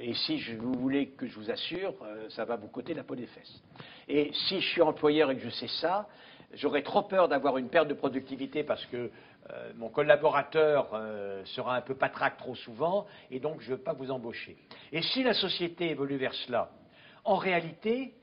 Et 0.00 0.14
si 0.14 0.42
vous 0.54 0.72
voulez 0.72 1.08
que 1.08 1.26
je 1.26 1.34
vous 1.34 1.50
assure, 1.50 1.92
ça 2.30 2.46
va 2.46 2.56
vous 2.56 2.68
coûter 2.68 2.94
la 2.94 3.04
peau 3.04 3.14
des 3.14 3.26
fesses. 3.26 3.62
Et 4.08 4.32
si 4.32 4.58
je 4.58 4.68
suis 4.70 4.80
employeur 4.80 5.30
et 5.30 5.36
que 5.36 5.42
je 5.42 5.50
sais 5.50 5.68
ça, 5.82 6.08
j'aurais 6.54 6.80
trop 6.80 7.02
peur 7.02 7.28
d'avoir 7.28 7.58
une 7.58 7.68
perte 7.68 7.88
de 7.88 7.92
productivité 7.92 8.64
parce 8.64 8.86
que 8.86 9.10
mon 9.74 9.90
collaborateur 9.90 10.98
sera 11.44 11.76
un 11.76 11.82
peu 11.82 11.94
patraque 11.94 12.38
trop 12.38 12.54
souvent, 12.54 13.06
et 13.30 13.38
donc 13.38 13.60
je 13.60 13.72
ne 13.72 13.76
veux 13.76 13.82
pas 13.82 13.92
vous 13.92 14.10
embaucher. 14.10 14.56
Et 14.92 15.02
si 15.02 15.22
la 15.22 15.34
société 15.34 15.90
évolue 15.90 16.16
vers 16.16 16.32
cela, 16.32 16.70
en 17.26 17.36
réalité, 17.36 18.14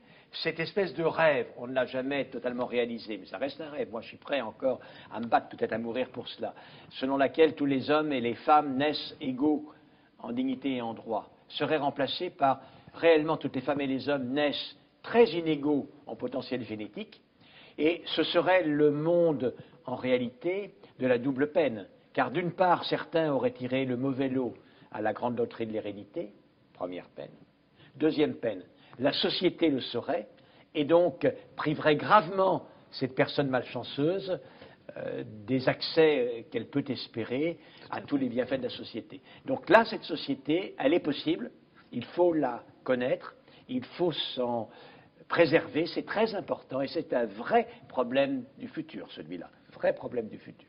cette 0.42 0.58
espèce 0.58 0.94
de 0.94 1.04
rêve, 1.04 1.46
on 1.58 1.66
ne 1.66 1.74
l'a 1.74 1.86
jamais 1.86 2.24
totalement 2.24 2.66
réalisé, 2.66 3.18
mais 3.18 3.26
ça 3.26 3.38
reste 3.38 3.60
un 3.60 3.70
rêve. 3.70 3.90
Moi, 3.90 4.00
je 4.00 4.08
suis 4.08 4.16
prêt 4.16 4.40
encore 4.40 4.80
à 5.12 5.20
me 5.20 5.26
battre, 5.26 5.48
peut-être 5.48 5.72
à 5.72 5.78
mourir 5.78 6.08
pour 6.08 6.26
cela, 6.26 6.54
selon 6.90 7.16
laquelle 7.16 7.54
tous 7.54 7.66
les 7.66 7.90
hommes 7.90 8.12
et 8.12 8.20
les 8.20 8.34
femmes 8.34 8.76
naissent 8.76 9.14
égaux 9.20 9.72
en 10.18 10.32
dignité 10.32 10.76
et 10.76 10.82
en 10.82 10.94
droit, 10.94 11.30
serait 11.48 11.76
remplacé 11.76 12.30
par 12.30 12.62
réellement 12.94 13.36
toutes 13.36 13.54
les 13.54 13.60
femmes 13.60 13.82
et 13.82 13.86
les 13.86 14.08
hommes 14.08 14.32
naissent 14.32 14.76
très 15.02 15.26
inégaux 15.26 15.88
en 16.06 16.16
potentiel 16.16 16.64
génétique, 16.64 17.20
et 17.76 18.02
ce 18.06 18.22
serait 18.22 18.64
le 18.64 18.90
monde, 18.90 19.54
en 19.84 19.96
réalité, 19.96 20.74
de 20.98 21.06
la 21.06 21.18
double 21.18 21.52
peine. 21.52 21.86
Car 22.14 22.30
d'une 22.30 22.52
part, 22.52 22.84
certains 22.84 23.32
auraient 23.32 23.52
tiré 23.52 23.84
le 23.84 23.96
mauvais 23.96 24.28
lot 24.28 24.54
à 24.92 25.02
la 25.02 25.12
grande 25.12 25.36
loterie 25.36 25.66
de 25.66 25.72
l'hérédité, 25.72 26.32
première 26.72 27.08
peine. 27.08 27.32
Deuxième 27.96 28.34
peine, 28.34 28.62
la 28.98 29.12
société 29.12 29.68
le 29.70 29.80
saurait, 29.80 30.28
et 30.74 30.84
donc 30.84 31.26
priverait 31.56 31.96
gravement 31.96 32.66
cette 32.90 33.14
personne 33.14 33.48
malchanceuse 33.48 34.38
euh, 34.96 35.24
des 35.46 35.68
accès 35.68 36.46
qu'elle 36.50 36.66
peut 36.66 36.84
espérer 36.88 37.58
à 37.90 38.00
tous 38.00 38.16
les 38.16 38.28
bienfaits 38.28 38.58
de 38.58 38.64
la 38.64 38.70
société. 38.70 39.20
Donc 39.46 39.68
là, 39.68 39.84
cette 39.84 40.04
société, 40.04 40.74
elle 40.78 40.94
est 40.94 41.00
possible, 41.00 41.50
il 41.92 42.04
faut 42.04 42.32
la 42.32 42.62
connaître, 42.84 43.34
il 43.68 43.84
faut 43.84 44.12
s'en 44.12 44.68
préserver, 45.28 45.86
c'est 45.86 46.04
très 46.04 46.34
important, 46.34 46.80
et 46.82 46.88
c'est 46.88 47.12
un 47.12 47.24
vrai 47.26 47.66
problème 47.88 48.44
du 48.58 48.68
futur, 48.68 49.10
celui-là, 49.12 49.48
vrai 49.72 49.94
problème 49.94 50.28
du 50.28 50.38
futur. 50.38 50.68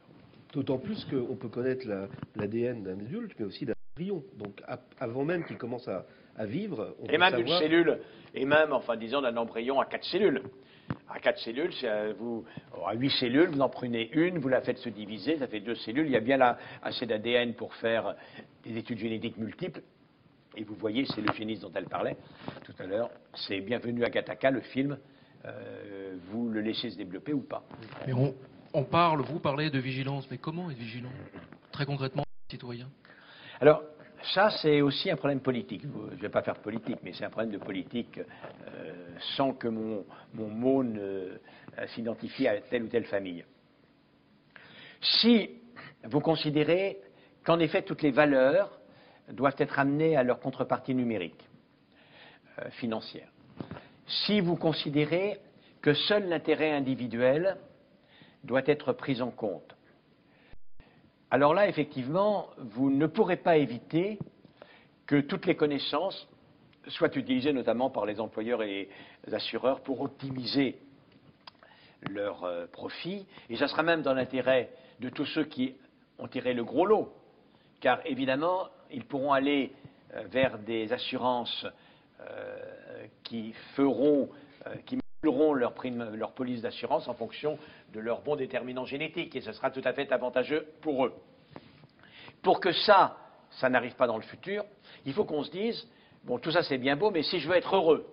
D'autant 0.54 0.78
plus 0.78 1.04
qu'on 1.06 1.36
peut 1.36 1.50
connaître 1.50 1.86
la- 1.88 2.08
l'ADN 2.38 2.84
d'un 2.84 2.94
adulte, 3.00 3.34
mais 3.38 3.46
aussi 3.46 3.66
d'un 3.66 3.74
embryon. 3.94 4.24
Donc 4.38 4.62
avant 5.00 5.26
même 5.26 5.44
qu'il 5.46 5.58
commence 5.58 5.88
à, 5.90 6.06
à 6.38 6.46
vivre, 6.46 6.96
on 7.02 7.06
Et 7.06 7.18
même 7.18 7.36
d'une 7.36 7.48
savoir... 7.48 7.60
cellule, 7.60 8.00
et 8.34 8.46
même, 8.46 8.74
enfin, 8.74 8.98
disons, 8.98 9.22
d'un 9.22 9.38
embryon 9.38 9.80
à 9.80 9.86
quatre 9.86 10.04
cellules. 10.06 10.42
À 11.10 11.20
quatre 11.20 11.40
cellules, 11.40 11.72
euh, 11.84 12.14
vous, 12.18 12.46
à 12.86 12.94
huit 12.94 13.12
cellules, 13.12 13.50
vous 13.50 13.62
en 13.62 13.70
prenez 13.70 14.10
une, 14.12 14.38
vous 14.40 14.50
la 14.50 14.62
faites 14.62 14.78
se 14.78 14.90
diviser, 14.90 15.38
ça 15.38 15.48
fait 15.48 15.60
deux 15.62 15.76
cellules. 15.76 16.06
Il 16.06 16.12
y 16.12 16.18
a 16.18 16.20
bien 16.22 16.38
là 16.38 16.58
assez 16.84 17.06
d'ADN 17.06 17.54
pour 17.54 17.74
faire 17.76 18.16
des 18.64 18.78
études 18.78 19.00
génétiques 19.00 19.38
multiples. 19.38 19.82
Et 20.58 20.64
vous 20.64 20.76
voyez, 20.76 21.06
c'est 21.06 21.22
l'eugénisme 21.22 21.64
dont 21.64 21.72
elle 21.76 21.86
parlait 21.86 22.18
tout 22.64 22.74
à 22.80 22.86
l'heure. 22.86 23.10
C'est 23.34 23.62
Bienvenue 23.62 24.04
à 24.04 24.10
Gattaca, 24.10 24.52
le 24.52 24.62
film. 24.62 24.98
Euh, 25.46 26.16
vous 26.30 26.50
le 26.50 26.62
laissez 26.62 26.90
se 26.90 26.98
développer 26.98 27.34
ou 27.34 27.42
pas? 27.42 27.64
Mais 28.08 28.14
on, 28.14 28.34
on 28.74 28.84
parle, 28.84 29.22
vous 29.22 29.40
parlez 29.40 29.70
de 29.70 29.80
vigilance, 29.80 30.28
mais 30.30 30.38
comment 30.38 30.70
être 30.72 30.78
vigilant? 30.78 31.12
Très 31.72 31.86
concrètement, 31.86 32.24
citoyen 32.50 32.90
Alors, 33.60 33.84
ça, 34.34 34.50
c'est 34.62 34.82
aussi 34.82 35.10
un 35.12 35.16
problème 35.16 35.40
politique. 35.40 35.82
Je 35.84 36.16
ne 36.16 36.22
vais 36.22 36.30
pas 36.30 36.42
faire 36.42 36.56
politique, 36.56 36.98
mais 37.04 37.14
c'est 37.14 37.26
un 37.26 37.30
problème 37.30 37.52
de 37.52 37.58
politique 37.58 38.20
euh, 38.20 38.94
sans 39.36 39.54
que 39.54 39.68
mon, 39.68 40.06
mon 40.34 40.48
mot 40.48 40.84
ne 40.84 41.00
euh, 41.00 41.88
s'identifie 41.88 42.48
à 42.48 42.60
telle 42.62 42.84
ou 42.84 42.88
telle 42.88 43.06
famille. 43.06 43.44
Si 45.02 45.50
vous 46.04 46.20
considérez 46.20 47.00
qu'en 47.44 47.60
effet 47.60 47.84
toutes 47.84 48.02
les 48.02 48.12
valeurs 48.12 48.80
doivent 49.30 49.56
être 49.58 49.80
amenées 49.80 50.16
à 50.16 50.24
leur 50.24 50.40
contrepartie 50.40 50.96
numérique, 50.96 51.48
euh, 52.60 52.70
financière, 52.72 53.30
si 54.08 54.40
vous 54.40 54.56
considérez 54.56 55.40
que 55.82 55.94
seul 55.94 56.30
l'intérêt 56.30 56.72
individuel 56.72 57.58
doit 58.44 58.64
être 58.66 58.94
pris 58.94 59.22
en 59.22 59.32
compte, 59.32 59.75
alors 61.32 61.54
là, 61.54 61.68
effectivement, 61.68 62.50
vous 62.58 62.92
ne 62.92 63.08
pourrez 63.08 63.38
pas 63.38 63.58
éviter 63.58 64.20
que 65.06 65.22
toutes 65.22 65.46
les 65.46 65.56
connaissances 65.56 66.28
soit 66.88 67.16
utilisé 67.16 67.52
notamment 67.52 67.90
par 67.90 68.06
les 68.06 68.20
employeurs 68.20 68.62
et 68.62 68.90
les 69.26 69.34
assureurs 69.34 69.82
pour 69.82 70.02
optimiser 70.02 70.78
leurs 72.10 72.44
euh, 72.44 72.68
profits. 72.68 73.26
Et 73.50 73.58
ça 73.58 73.68
sera 73.68 73.84
même 73.84 74.04
dans 74.04 74.14
l'intérêt 74.14 74.70
de 75.00 75.10
tous 75.10 75.26
ceux 75.26 75.46
qui 75.46 75.76
ont 76.20 76.28
tiré 76.28 76.54
le 76.54 76.64
gros 76.64 76.86
lot, 76.86 77.12
car 77.82 78.00
évidemment, 78.06 78.70
ils 78.92 79.04
pourront 79.04 79.34
aller 79.34 79.74
euh, 80.14 80.24
vers 80.30 80.60
des 80.60 80.94
assurances 80.94 81.66
euh, 82.22 83.08
qui 83.24 83.54
feront, 83.76 84.30
qui 84.86 84.98
moduleront 85.24 85.54
leur, 85.54 85.74
prime, 85.74 86.16
leur 86.16 86.32
police 86.32 86.62
d'assurance 86.62 87.08
en 87.08 87.14
fonction 87.14 87.58
de 87.96 88.02
leurs 88.02 88.22
bons 88.22 88.36
déterminants 88.36 88.86
génétiques, 88.86 89.36
et 89.36 89.42
ce 89.42 89.54
sera 89.54 89.72
tout 89.72 89.82
à 89.86 89.94
fait 89.94 90.12
avantageux 90.12 90.68
pour 90.82 91.06
eux. 91.06 91.14
Pour 92.44 92.60
que 92.60 92.74
ça, 92.74 93.18
ça 93.52 93.70
n'arrive 93.70 93.96
pas 93.96 94.06
dans 94.06 94.18
le 94.18 94.24
futur, 94.24 94.66
il 95.06 95.14
faut 95.14 95.24
qu'on 95.24 95.44
se 95.44 95.52
dise, 95.52 95.88
bon, 96.26 96.38
tout 96.38 96.52
ça 96.52 96.62
c'est 96.62 96.78
bien 96.78 96.98
beau, 96.98 97.10
mais 97.10 97.24
si 97.24 97.40
je 97.40 97.48
veux 97.48 97.56
être 97.56 97.74
heureux, 97.74 98.06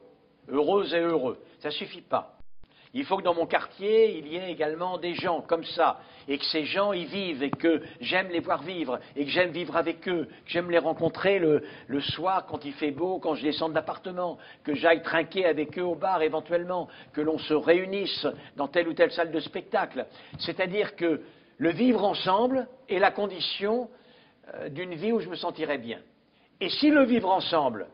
heureuse 0.49 0.95
et 0.95 1.01
heureux, 1.01 1.39
ça 1.59 1.69
ne 1.69 1.75
suffit 1.75 2.01
pas. 2.01 2.39
Il 2.95 3.05
faut 3.05 3.17
que 3.17 3.23
dans 3.23 3.35
mon 3.35 3.47
quartier, 3.47 4.19
il 4.19 4.29
y 4.29 4.37
ait 4.37 4.51
également 4.51 4.99
des 4.99 5.15
gens 5.15 5.41
comme 5.41 5.65
ça, 5.65 6.01
et 6.29 6.37
que 6.37 6.45
ces 6.45 6.67
gens 6.67 6.93
y 6.93 7.07
vivent, 7.07 7.43
et 7.43 7.51
que 7.51 7.83
j'aime 8.01 8.29
les 8.29 8.41
voir 8.41 8.63
vivre, 8.63 9.01
et 9.17 9.25
que 9.25 9.31
j'aime 9.31 9.51
vivre 9.51 9.77
avec 9.77 10.07
eux, 10.09 10.27
que 10.27 10.51
j'aime 10.51 10.71
les 10.71 10.79
rencontrer 10.79 11.39
le, 11.39 11.63
soir 12.01 12.45
quand 12.47 12.65
il 12.65 12.75
fait 12.75 12.91
beau, 12.91 13.19
quand 13.19 13.35
je 13.35 13.43
descends 13.43 13.71
de 13.71 13.75
l'appartement, 13.75 14.37
que 14.63 14.75
j'aille 14.75 15.03
trinquer 15.03 15.47
avec 15.47 15.79
eux 15.79 15.85
au 15.85 15.95
bar 15.95 16.21
éventuellement, 16.21 16.89
que 17.15 17.23
l'on 17.23 17.39
se 17.39 17.55
réunisse 17.55 18.27
dans 18.57 18.69
telle 18.69 18.89
ou 18.89 18.93
telle 18.93 19.13
salle 19.13 19.31
de 19.31 19.41
spectacle. 19.41 20.07
C'est-à-dire 20.39 20.95
que 20.95 21.23
le 21.57 21.71
vivre 21.71 22.05
ensemble 22.05 22.69
est 22.89 22.99
la 22.99 23.11
condition 23.11 23.89
euh, 24.55 24.69
d'une 24.69 24.95
vie 24.95 25.13
où 25.13 25.21
je 25.21 25.29
me 25.29 25.37
sentirais 25.37 25.79
bien. 25.79 26.01
Et 26.61 26.69
si 26.69 26.91
le 26.91 27.05
vivre 27.05 27.31
ensemble 27.31 27.87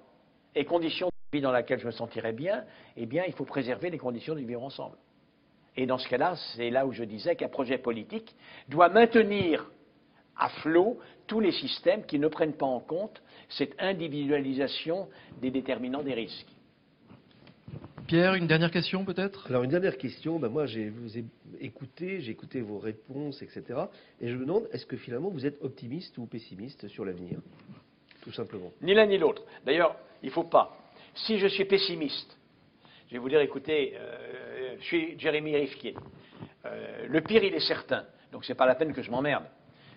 est 0.55 0.65
condition 0.65 1.09
vie 1.33 1.41
dans 1.41 1.53
laquelle 1.53 1.79
je 1.79 1.87
me 1.87 1.93
sentirais 1.93 2.33
bien, 2.33 2.65
eh 2.97 3.07
bien, 3.07 3.25
il 3.27 3.33
faut 3.35 3.45
préserver 3.45 3.91
les 3.91 3.99
conditions 3.99 4.35
du 4.35 4.45
vivre 4.45 4.63
ensemble. 4.63 4.97
Et 5.77 5.87
dans 5.87 5.99
ce 5.99 6.09
cas-là, 6.09 6.35
c'est 6.57 6.71
là 6.71 6.87
où 6.87 6.93
je 6.93 7.05
disais 7.05 7.37
qu'un 7.37 7.49
projet 7.49 7.79
politique 7.79 8.35
doit 8.69 8.89
maintenir 8.89 9.71
à 10.37 10.49
flot 10.49 10.99
tous 11.27 11.41
les 11.41 11.53
systèmes 11.53 12.05
qui 12.05 12.19
ne 12.19 12.29
prennent 12.29 12.55
pas 12.55 12.67
en 12.67 12.81
compte 12.81 13.23
cette 13.49 13.75
individualisation 13.79 15.09
des 15.41 15.51
déterminants 15.51 16.03
des 16.03 16.15
risques. 16.15 16.49
Pierre, 18.07 18.35
une 18.35 18.47
dernière 18.47 18.71
question 18.71 19.05
peut-être? 19.05 19.49
Alors 19.49 19.65
une 19.65 19.71
dernière 19.71 19.99
question, 19.99 20.39
ben 20.39 20.49
moi 20.49 20.65
je 20.65 20.89
vous 20.89 21.19
ai 21.19 21.27
écouté, 21.61 22.23
j'ai 22.23 22.31
écouté 22.31 22.63
vos 22.63 22.79
réponses, 22.79 23.43
etc. 23.43 23.81
Et 24.21 24.31
je 24.31 24.35
me 24.35 24.47
demande, 24.47 24.67
est-ce 24.73 24.87
que 24.87 24.97
finalement 24.97 25.29
vous 25.29 25.45
êtes 25.45 25.63
optimiste 25.63 26.17
ou 26.17 26.25
pessimiste 26.25 26.89
sur 26.89 27.05
l'avenir? 27.05 27.39
Tout 28.23 28.33
simplement. 28.33 28.73
Ni 28.81 28.95
l'un 28.95 29.07
ni 29.07 29.19
l'autre. 29.19 29.43
D'ailleurs, 29.67 29.97
il 30.23 30.27
ne 30.27 30.33
faut 30.33 30.45
pas. 30.45 30.75
Si 31.25 31.39
je 31.39 31.47
suis 31.47 31.65
pessimiste, 31.65 32.37
je 33.09 33.15
vais 33.15 33.19
vous 33.19 33.29
dire, 33.29 33.41
écoutez, 33.41 33.95
euh, 33.97 34.77
je 34.79 34.85
suis 34.85 35.19
Jérémy 35.19 35.57
Rifkier. 35.57 35.95
Euh, 36.67 37.07
le 37.09 37.21
pire, 37.23 37.43
il 37.43 37.55
est 37.55 37.67
certain. 37.67 38.05
Donc, 38.33 38.45
ce 38.45 38.53
n'est 38.53 38.57
pas 38.57 38.67
la 38.67 38.75
peine 38.75 38.93
que 38.93 39.03
je 39.03 39.11
m'emmerde. 39.11 39.45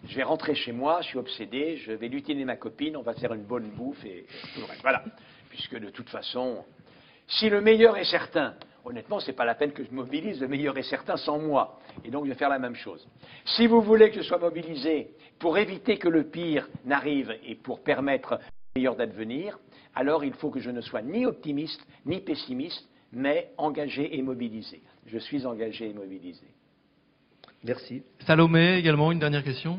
Je 0.07 0.15
vais 0.15 0.24
rentrer 0.24 0.55
chez 0.55 0.72
moi, 0.72 1.01
je 1.01 1.09
suis 1.09 1.19
obsédé, 1.19 1.78
je 1.78 1.91
vais 1.91 2.07
lutiner 2.07 2.43
ma 2.45 2.55
copine, 2.55 2.97
on 2.97 3.03
va 3.03 3.13
faire 3.13 3.34
une 3.34 3.43
bonne 3.43 3.69
bouffe 3.69 4.03
et, 4.03 4.26
tout 4.53 4.61
le 4.61 4.65
reste. 4.65 4.82
Voilà. 4.82 5.03
Puisque 5.49 5.78
de 5.78 5.89
toute 5.89 6.09
façon, 6.09 6.65
si 7.28 7.49
le 7.49 7.61
meilleur 7.61 7.97
est 7.97 8.05
certain, 8.05 8.55
honnêtement, 8.84 9.19
ce 9.19 9.28
n'est 9.28 9.36
pas 9.36 9.45
la 9.45 9.53
peine 9.53 9.74
que 9.74 9.84
je 9.84 9.91
mobilise, 9.91 10.41
le 10.41 10.47
meilleur 10.47 10.78
est 10.78 10.84
certain 10.84 11.17
sans 11.17 11.38
moi. 11.38 11.80
Et 12.03 12.09
donc, 12.09 12.26
je 12.26 12.30
vais 12.30 12.38
faire 12.38 12.49
la 12.49 12.57
même 12.57 12.76
chose. 12.76 13.07
Si 13.45 13.67
vous 13.67 13.82
voulez 13.82 14.09
que 14.09 14.15
je 14.15 14.22
sois 14.22 14.39
mobilisé 14.39 15.11
pour 15.38 15.57
éviter 15.57 15.97
que 15.97 16.07
le 16.07 16.24
pire 16.24 16.67
n'arrive 16.86 17.38
et 17.45 17.55
pour 17.55 17.84
permettre 17.84 18.39
meilleur 18.76 18.95
d'advenir, 18.95 19.59
alors 19.95 20.24
il 20.24 20.34
faut 20.34 20.49
que 20.49 20.59
je 20.59 20.69
ne 20.69 20.82
sois 20.82 21.01
ni 21.01 21.26
optimiste 21.26 21.82
ni 22.05 22.22
pessimiste, 22.22 22.88
mais 23.11 23.51
engagé 23.57 24.17
et 24.17 24.22
mobilisé. 24.22 24.82
Je 25.07 25.17
suis 25.17 25.45
engagé 25.45 25.89
et 25.89 25.93
mobilisé. 25.93 26.45
Merci. 27.65 28.03
Salomé, 28.26 28.78
également, 28.78 29.11
une 29.11 29.19
dernière 29.19 29.43
question? 29.43 29.78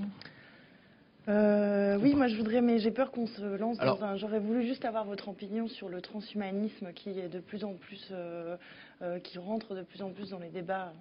Euh, 1.29 1.97
oui, 2.03 2.15
moi 2.15 2.27
je 2.27 2.37
voudrais, 2.37 2.61
mais 2.61 2.81
j'ai 2.81 2.91
peur 2.91 3.13
qu'on 3.13 3.27
se 3.27 3.57
lance 3.57 3.79
dans 3.79 4.03
un. 4.05 4.17
J'aurais 4.17 4.41
voulu 4.41 4.67
juste 4.67 4.85
avoir 4.85 5.05
votre 5.05 5.29
opinion 5.29 5.69
sur 5.69 5.89
le 5.89 6.01
transhumanisme 6.01 6.93
qui 6.93 7.11
est 7.11 7.29
de 7.29 7.41
plus 7.41 7.65
en 7.65 7.75
plus, 7.75 8.09
euh, 8.11 8.57
euh, 9.01 9.21
qui 9.21 9.39
rentre 9.39 9.75
de 9.75 9.83
plus 9.83 10.03
en 10.03 10.11
plus 10.11 10.31
dans 10.31 10.41
les 10.41 10.51
débats. 10.51 10.93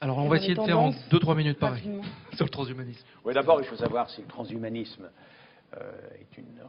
Alors 0.00 0.18
on 0.18 0.28
va 0.28 0.36
essayer 0.36 0.54
de 0.54 0.62
faire 0.62 0.80
en 0.80 0.90
2-3 1.10 1.36
minutes 1.36 1.58
pareil 1.58 1.82
sur 2.34 2.44
le 2.44 2.50
transhumanisme. 2.50 3.06
Oui, 3.24 3.32
d'abord 3.32 3.60
il 3.60 3.66
faut 3.66 3.76
savoir 3.76 4.10
si 4.10 4.20
le 4.20 4.26
transhumanisme 4.26 5.08
une. 6.36 6.60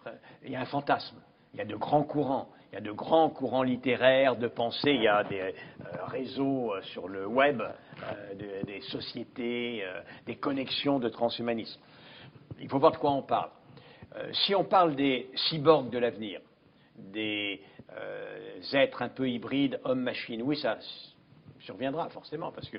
Il 0.44 0.52
y 0.52 0.56
a 0.56 0.62
un 0.62 0.66
fantasme. 0.66 1.18
Il 1.54 1.58
y 1.58 1.62
a 1.62 1.66
de 1.66 1.76
grands 1.76 2.04
courants, 2.04 2.50
il 2.72 2.76
y 2.76 2.78
a 2.78 2.82
de 2.82 2.92
grands 2.92 3.30
courants 3.30 3.64
littéraires, 3.64 4.38
de 4.38 4.48
pensée, 4.48 4.92
il 4.92 5.04
y 5.04 5.08
a 5.08 5.24
des 5.26 5.42
euh, 5.42 6.06
réseaux 6.06 6.74
euh, 6.74 6.82
sur 6.84 7.10
le 7.10 7.28
web, 7.28 7.62
euh, 7.62 8.64
des 8.64 8.80
sociétés, 8.82 9.84
des 10.26 10.38
connexions 10.38 11.00
de 11.00 11.10
transhumanisme. 11.10 11.80
Il 12.60 12.70
faut 12.70 12.80
voir 12.80 12.94
de 12.94 12.98
quoi 12.98 13.12
on 13.12 13.24
parle. 13.24 13.50
si 14.46 14.56
on 14.56 14.64
parle 14.64 14.96
des 14.96 15.30
cyborgs 15.50 15.90
de 15.90 15.98
l'avenir, 15.98 16.42
des 16.96 17.62
êtres 18.74 19.02
un 19.02 19.10
peu 19.10 19.30
hybrides, 19.30 19.80
hommes-machines, 19.84 20.42
oui, 20.44 20.56
ça 20.58 20.78
surviendra 21.60 22.10
forcément, 22.10 22.52
parce 22.52 22.70
que 22.70 22.78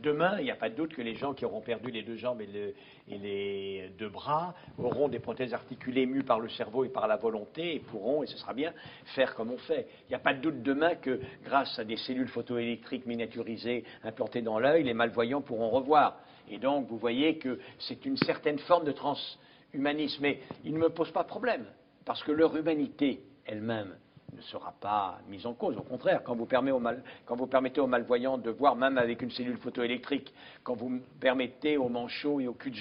Demain, 0.00 0.36
il 0.38 0.44
n'y 0.44 0.50
a 0.50 0.56
pas 0.56 0.68
de 0.68 0.74
doute 0.74 0.94
que 0.94 1.00
les 1.00 1.14
gens 1.14 1.32
qui 1.32 1.46
auront 1.46 1.62
perdu 1.62 1.90
les 1.90 2.02
deux 2.02 2.16
jambes 2.16 2.42
et, 2.42 2.74
les 3.08 3.90
deux 3.98 4.10
bras 4.10 4.54
auront 4.76 5.08
des 5.08 5.18
prothèses 5.18 5.54
articulées 5.54 6.04
mues 6.04 6.24
par 6.24 6.40
le 6.40 6.50
cerveau 6.50 6.84
et 6.84 6.90
par 6.90 7.08
la 7.08 7.16
volonté 7.16 7.76
et 7.76 7.78
pourront, 7.80 8.22
et 8.22 8.26
ce 8.26 8.36
sera 8.36 8.52
bien, 8.52 8.74
faire 9.14 9.34
comme 9.34 9.50
on 9.50 9.56
fait. 9.56 9.88
Il 10.04 10.10
n'y 10.10 10.14
a 10.14 10.18
pas 10.18 10.34
de 10.34 10.40
doute 10.40 10.62
demain 10.62 10.94
que 10.96 11.20
grâce 11.42 11.78
à 11.78 11.84
des 11.84 11.96
cellules 11.96 12.28
photoélectriques 12.28 13.06
miniaturisées 13.06 13.84
implantées 14.04 14.42
dans 14.42 14.58
l'œil, 14.58 14.84
les 14.84 14.92
malvoyants 14.92 15.40
pourront 15.40 15.70
revoir. 15.70 16.20
Et 16.50 16.58
donc, 16.58 16.86
vous 16.88 16.98
voyez 16.98 17.38
que 17.38 17.58
c'est 17.78 18.04
une 18.04 18.18
certaine 18.18 18.58
forme 18.58 18.84
de 18.84 18.92
transhumanisme. 18.92 20.22
Mais 20.22 20.40
il 20.64 20.74
ne 20.74 20.78
me 20.78 20.90
pose 20.90 21.10
pas 21.12 21.24
problème, 21.24 21.64
parce 22.04 22.22
que 22.22 22.32
leur 22.32 22.54
humanité 22.54 23.22
elle-même 23.46 23.96
ne 24.36 24.42
sera 24.42 24.74
pas 24.80 25.18
mise 25.28 25.46
en 25.46 25.54
cause. 25.54 25.76
Au 25.76 25.82
contraire, 25.82 26.22
quand 26.24 26.34
vous, 26.34 26.46
permettez 26.46 27.80
aux 27.80 27.86
malvoyants 27.86 28.38
de 28.38 28.50
voir 28.50 28.76
même 28.76 28.98
avec 28.98 29.22
une 29.22 29.30
cellule 29.30 29.58
photoélectrique, 29.58 30.32
quand 30.62 30.74
vous 30.74 31.00
permettez 31.20 31.76
aux 31.76 31.88
manchots 31.88 32.40
et 32.40 32.46
aux 32.46 32.54
cul 32.54 32.72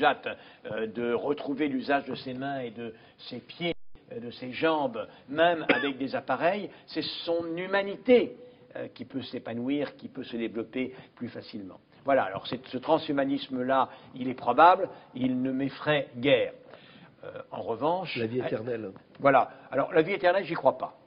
euh, 0.65 0.87
de 0.87 1.13
retrouver 1.13 1.67
l'usage 1.67 2.05
de 2.05 2.15
ses 2.15 2.33
mains 2.33 2.59
et 2.59 2.71
de 2.71 2.93
ses 3.29 3.39
pieds, 3.39 3.75
euh, 4.11 4.19
de 4.19 4.31
ses 4.31 4.51
jambes, 4.51 5.07
même 5.29 5.65
avec 5.69 5.97
des 5.97 6.15
appareils, 6.15 6.69
c'est 6.87 7.05
son 7.25 7.55
humanité 7.55 8.37
euh, 8.75 8.87
qui 8.89 9.05
peut 9.05 9.21
s'épanouir, 9.23 9.95
qui 9.95 10.09
peut 10.09 10.23
se 10.23 10.35
développer 10.35 10.93
plus 11.15 11.29
facilement. 11.29 11.79
Voilà, 12.05 12.23
alors 12.23 12.47
ce 12.47 12.77
transhumanisme-là, 12.77 13.89
il 14.15 14.29
est 14.29 14.33
probable, 14.33 14.87
il 15.13 15.41
ne 15.41 15.51
m'effraie 15.51 16.07
guère. 16.15 16.53
en 17.51 17.61
revanche. 17.61 18.15
La 18.15 18.27
vie 18.27 18.39
éternelle. 18.39 18.91
Voilà. 19.19 19.49
Alors, 19.71 19.91
la 19.91 20.01
vie 20.01 20.13
éternelle, 20.13 20.45
j'y 20.45 20.53
crois 20.53 20.77
pas. 20.77 20.97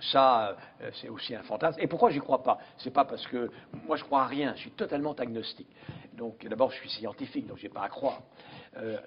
Ça, 0.00 0.56
euh, 0.80 0.90
c'est 1.00 1.08
aussi 1.08 1.34
un 1.34 1.42
fantasme. 1.42 1.80
Et 1.80 1.86
pourquoi 1.86 2.10
j'y 2.10 2.20
crois 2.20 2.42
pas? 2.42 2.58
C'est 2.78 2.92
pas 2.92 3.04
parce 3.04 3.26
que 3.26 3.50
moi 3.86 3.96
je 3.96 4.04
crois 4.04 4.22
à 4.22 4.26
rien. 4.26 4.52
Je 4.54 4.60
suis 4.60 4.70
totalement 4.70 5.12
agnostique. 5.12 5.68
Donc 6.12 6.46
d'abord, 6.46 6.70
je 6.70 6.76
suis 6.76 6.90
scientifique, 6.90 7.46
donc 7.46 7.58
j'ai 7.58 7.68
pas 7.68 7.82
à 7.82 7.88
croire. 7.88 8.22
Euh, 8.76 8.98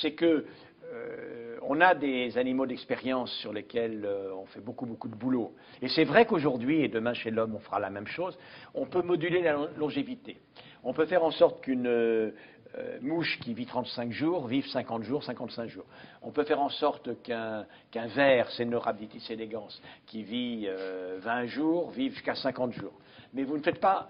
c'est 0.00 0.12
que 0.12 0.46
euh, 0.92 1.56
on 1.62 1.80
a 1.80 1.94
des 1.94 2.36
animaux 2.36 2.66
d'expérience 2.66 3.30
sur 3.34 3.52
lesquels 3.52 4.08
on 4.34 4.44
fait 4.46 4.60
beaucoup 4.60 4.86
beaucoup 4.86 5.08
de 5.08 5.14
boulot. 5.14 5.54
Et 5.82 5.88
c'est 5.88 6.04
vrai 6.04 6.26
qu'aujourd'hui 6.26 6.82
et 6.82 6.88
demain 6.88 7.14
chez 7.14 7.30
l'homme, 7.30 7.54
on 7.54 7.60
fera 7.60 7.78
la 7.78 7.90
même 7.90 8.08
chose. 8.08 8.36
On 8.74 8.86
peut 8.86 9.02
moduler 9.02 9.42
la 9.42 9.68
longévité. 9.76 10.38
On 10.82 10.92
peut 10.92 11.06
faire 11.06 11.22
en 11.22 11.30
sorte 11.30 11.60
qu'une 11.60 12.32
euh, 12.78 12.98
mouche 13.02 13.38
qui 13.40 13.54
vit 13.54 13.66
35 13.66 14.12
jours 14.12 14.46
vive 14.46 14.66
50 14.66 15.02
jours, 15.02 15.24
55 15.24 15.68
jours. 15.68 15.86
On 16.22 16.30
peut 16.30 16.44
faire 16.44 16.60
en 16.60 16.68
sorte 16.68 17.22
qu'un 17.22 17.66
qu 17.90 17.98
ver, 18.14 18.50
Cenorhabditis 18.50 19.32
elegans, 19.32 19.68
qui 20.06 20.22
vit 20.22 20.66
20 20.66 20.70
euh, 20.70 21.46
jours, 21.46 21.90
vive 21.90 22.12
jusqu'à 22.12 22.34
50 22.34 22.72
jours. 22.72 22.92
Mais 23.34 23.44
vous 23.44 23.56
ne 23.56 23.62
faites 23.62 23.80
pas 23.80 24.08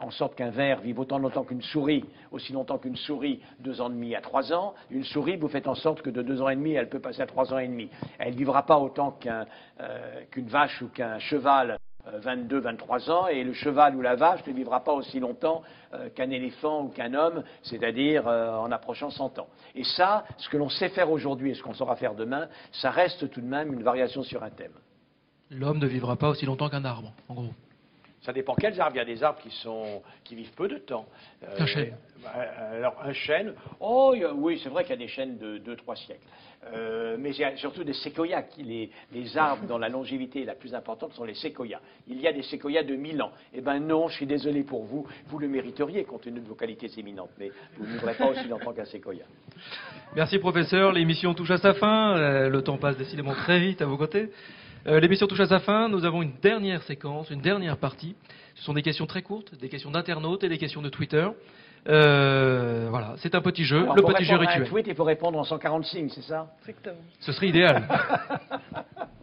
en 0.00 0.10
sorte 0.10 0.34
qu'un 0.34 0.50
ver 0.50 0.80
vive 0.80 0.98
autant 0.98 1.18
longtemps 1.18 1.44
qu'une 1.44 1.62
souris, 1.62 2.04
aussi 2.30 2.52
longtemps 2.52 2.78
qu'une 2.78 2.96
souris, 2.96 3.40
deux 3.60 3.80
ans 3.80 3.88
et 3.88 3.94
demi 3.94 4.14
à 4.14 4.20
trois 4.20 4.52
ans. 4.52 4.74
Une 4.90 5.04
souris, 5.04 5.36
vous 5.36 5.48
faites 5.48 5.68
en 5.68 5.74
sorte 5.74 6.02
que 6.02 6.10
de 6.10 6.22
deux 6.22 6.42
ans 6.42 6.48
et 6.48 6.56
demi, 6.56 6.72
elle 6.72 6.88
peut 6.88 7.00
passer 7.00 7.22
à 7.22 7.26
trois 7.26 7.52
ans 7.52 7.58
et 7.58 7.68
demi. 7.68 7.88
Elle 8.18 8.32
ne 8.32 8.38
vivra 8.38 8.64
pas 8.64 8.78
autant 8.78 9.18
euh, 9.26 9.44
qu'une 10.30 10.48
vache 10.48 10.82
ou 10.82 10.88
qu'un 10.88 11.18
cheval 11.18 11.78
22, 12.06 12.56
euh, 12.56 12.60
23 12.60 13.10
ans, 13.10 13.26
et 13.28 13.44
le 13.44 13.52
cheval 13.52 13.96
ou 13.96 14.00
la 14.00 14.16
vache 14.16 14.44
ne 14.46 14.52
vivra 14.52 14.82
pas 14.82 14.92
aussi 14.92 15.20
longtemps 15.20 15.62
euh, 15.94 16.08
qu'un 16.10 16.30
éléphant 16.30 16.84
ou 16.84 16.88
qu'un 16.88 17.14
homme, 17.14 17.42
c'est-à-dire 17.62 18.26
euh, 18.26 18.56
en 18.56 18.70
approchant 18.70 19.10
100 19.10 19.38
ans. 19.38 19.48
Et 19.74 19.84
ça, 19.84 20.24
ce 20.38 20.48
que 20.48 20.56
l'on 20.56 20.68
sait 20.68 20.88
faire 20.88 21.10
aujourd'hui 21.10 21.50
et 21.50 21.54
ce 21.54 21.62
qu'on 21.62 21.74
saura 21.74 21.96
faire 21.96 22.14
demain, 22.14 22.48
ça 22.72 22.90
reste 22.90 23.30
tout 23.30 23.40
de 23.40 23.46
même 23.46 23.72
une 23.72 23.82
variation 23.82 24.22
sur 24.22 24.42
un 24.42 24.50
thème. 24.50 24.72
L'homme 25.50 25.78
ne 25.78 25.86
vivra 25.86 26.16
pas 26.16 26.30
aussi 26.30 26.46
longtemps 26.46 26.68
qu'un 26.68 26.84
arbre, 26.84 27.12
en 27.28 27.34
gros. 27.34 27.50
Ça 28.22 28.32
dépend 28.32 28.54
quels 28.54 28.80
arbres. 28.80 28.94
Il 28.96 28.98
y 28.98 29.02
a 29.02 29.04
des 29.04 29.22
arbres 29.24 29.40
qui, 29.40 29.50
sont, 29.50 30.02
qui 30.24 30.34
vivent 30.36 30.52
peu 30.54 30.68
de 30.68 30.78
temps. 30.78 31.06
Euh, 31.42 31.56
Un 31.58 31.66
chêne. 31.66 31.96
euh, 32.36 32.76
Alors, 32.78 32.96
un 33.02 33.12
chêne, 33.12 33.52
oh, 33.80 34.14
a- 34.14 34.32
oui, 34.32 34.60
c'est 34.62 34.68
vrai 34.68 34.84
qu'il 34.84 34.90
y 34.92 34.94
a 34.94 34.96
des 35.04 35.08
chênes 35.08 35.38
de 35.38 35.58
2-3 35.58 35.96
siècles. 35.96 36.20
Euh, 36.72 37.16
mais 37.18 37.30
il 37.30 37.38
y 37.40 37.44
a 37.44 37.56
surtout 37.56 37.82
des 37.82 37.92
séquoias. 37.94 38.42
Qui, 38.42 38.62
les, 38.62 38.90
les 39.12 39.36
arbres 39.36 39.66
dont 39.66 39.78
la 39.78 39.88
longévité 39.88 40.42
est 40.42 40.44
la 40.44 40.54
plus 40.54 40.72
importante 40.76 41.12
sont 41.14 41.24
les 41.24 41.34
séquoias. 41.34 41.80
Il 42.06 42.20
y 42.20 42.28
a 42.28 42.32
des 42.32 42.42
séquoias 42.44 42.84
de 42.84 42.94
1000 42.94 43.20
ans. 43.22 43.32
Eh 43.52 43.60
bien 43.60 43.80
non, 43.80 44.06
je 44.06 44.14
suis 44.14 44.26
désolé 44.26 44.62
pour 44.62 44.84
vous. 44.84 45.04
Vous 45.26 45.40
le 45.40 45.48
mériteriez 45.48 46.04
compte 46.04 46.22
tenu 46.22 46.38
de 46.38 46.46
vos 46.46 46.54
qualités 46.54 46.88
éminentes. 46.96 47.30
Mais 47.40 47.50
vous 47.76 47.84
ne 47.84 47.90
vivrez 47.90 48.14
pas 48.14 48.26
aussi 48.28 48.46
longtemps 48.46 48.72
qu'un 48.72 48.84
séquoia. 48.84 49.24
Merci 50.14 50.38
professeur, 50.38 50.92
l'émission 50.92 51.34
touche 51.34 51.50
à 51.50 51.58
sa 51.58 51.74
fin, 51.74 52.16
Euh, 52.16 52.48
le 52.48 52.62
temps 52.62 52.78
passe 52.78 52.96
décidément 52.96 53.32
très 53.34 53.58
vite 53.58 53.82
à 53.82 53.86
vos 53.86 53.96
côtés. 53.96 54.30
Euh, 54.86 54.98
l'émission 54.98 55.28
touche 55.28 55.40
à 55.40 55.46
sa 55.46 55.60
fin, 55.60 55.88
nous 55.88 56.04
avons 56.04 56.22
une 56.22 56.32
dernière 56.42 56.82
séquence, 56.82 57.30
une 57.30 57.40
dernière 57.40 57.76
partie. 57.76 58.16
Ce 58.56 58.64
sont 58.64 58.74
des 58.74 58.82
questions 58.82 59.06
très 59.06 59.22
courtes, 59.22 59.54
des 59.60 59.68
questions 59.68 59.92
d'internautes 59.92 60.42
et 60.42 60.48
des 60.48 60.58
questions 60.58 60.82
de 60.82 60.88
Twitter. 60.88 61.26
Euh, 61.88 62.88
voilà, 62.90 63.14
c'est 63.18 63.34
un 63.34 63.40
petit 63.40 63.64
jeu, 63.64 63.82
Alors, 63.82 63.96
le 63.96 64.02
petit 64.02 64.24
jeu 64.24 64.32
répondre 64.32 64.48
à 64.48 64.52
un 64.52 64.58
rituel. 64.58 64.68
tweet, 64.68 64.86
il 64.88 64.94
faut 64.94 65.04
répondre 65.04 65.38
en 65.38 65.44
140 65.44 65.84
signes, 65.84 66.08
c'est 66.08 66.22
ça? 66.22 66.48
Exactement. 66.60 66.96
Ce 67.20 67.32
serait 67.32 67.48
idéal. 67.48 67.86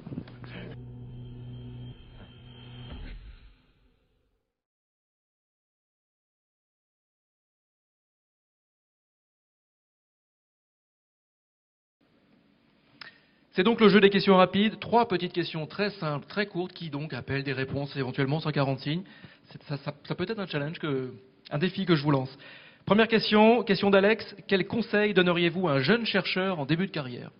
C'est 13.53 13.63
donc 13.63 13.81
le 13.81 13.89
jeu 13.89 13.99
des 13.99 14.09
questions 14.09 14.35
rapides, 14.37 14.79
trois 14.79 15.07
petites 15.07 15.33
questions 15.33 15.65
très 15.65 15.89
simples, 15.91 16.25
très 16.27 16.45
courtes, 16.45 16.73
qui 16.73 16.89
donc 16.89 17.13
appellent 17.13 17.43
des 17.43 17.53
réponses 17.53 17.95
éventuellement 17.95 18.39
140 18.39 18.79
signes. 18.79 19.03
Ça, 19.67 19.77
ça- 19.77 19.93
ça 20.07 20.15
peut 20.15 20.25
être 20.29 20.39
un 20.39 20.45
challenge, 20.45 20.77
que, 20.79 21.11
un 21.49 21.57
défi 21.57 21.85
que 21.85 21.95
je 21.95 22.03
vous 22.03 22.11
lance. 22.11 22.35
Première 22.85 23.07
question, 23.07 23.63
question 23.63 23.89
d'Alex. 23.89 24.35
Quel 24.47 24.67
conseil 24.67 25.13
donneriez-vous 25.13 25.67
à 25.67 25.73
un 25.73 25.79
jeune 25.79 26.05
chercheur 26.05 26.59
en 26.59 26.65
début 26.65 26.85
de 26.87 26.91
carrière? 26.91 27.31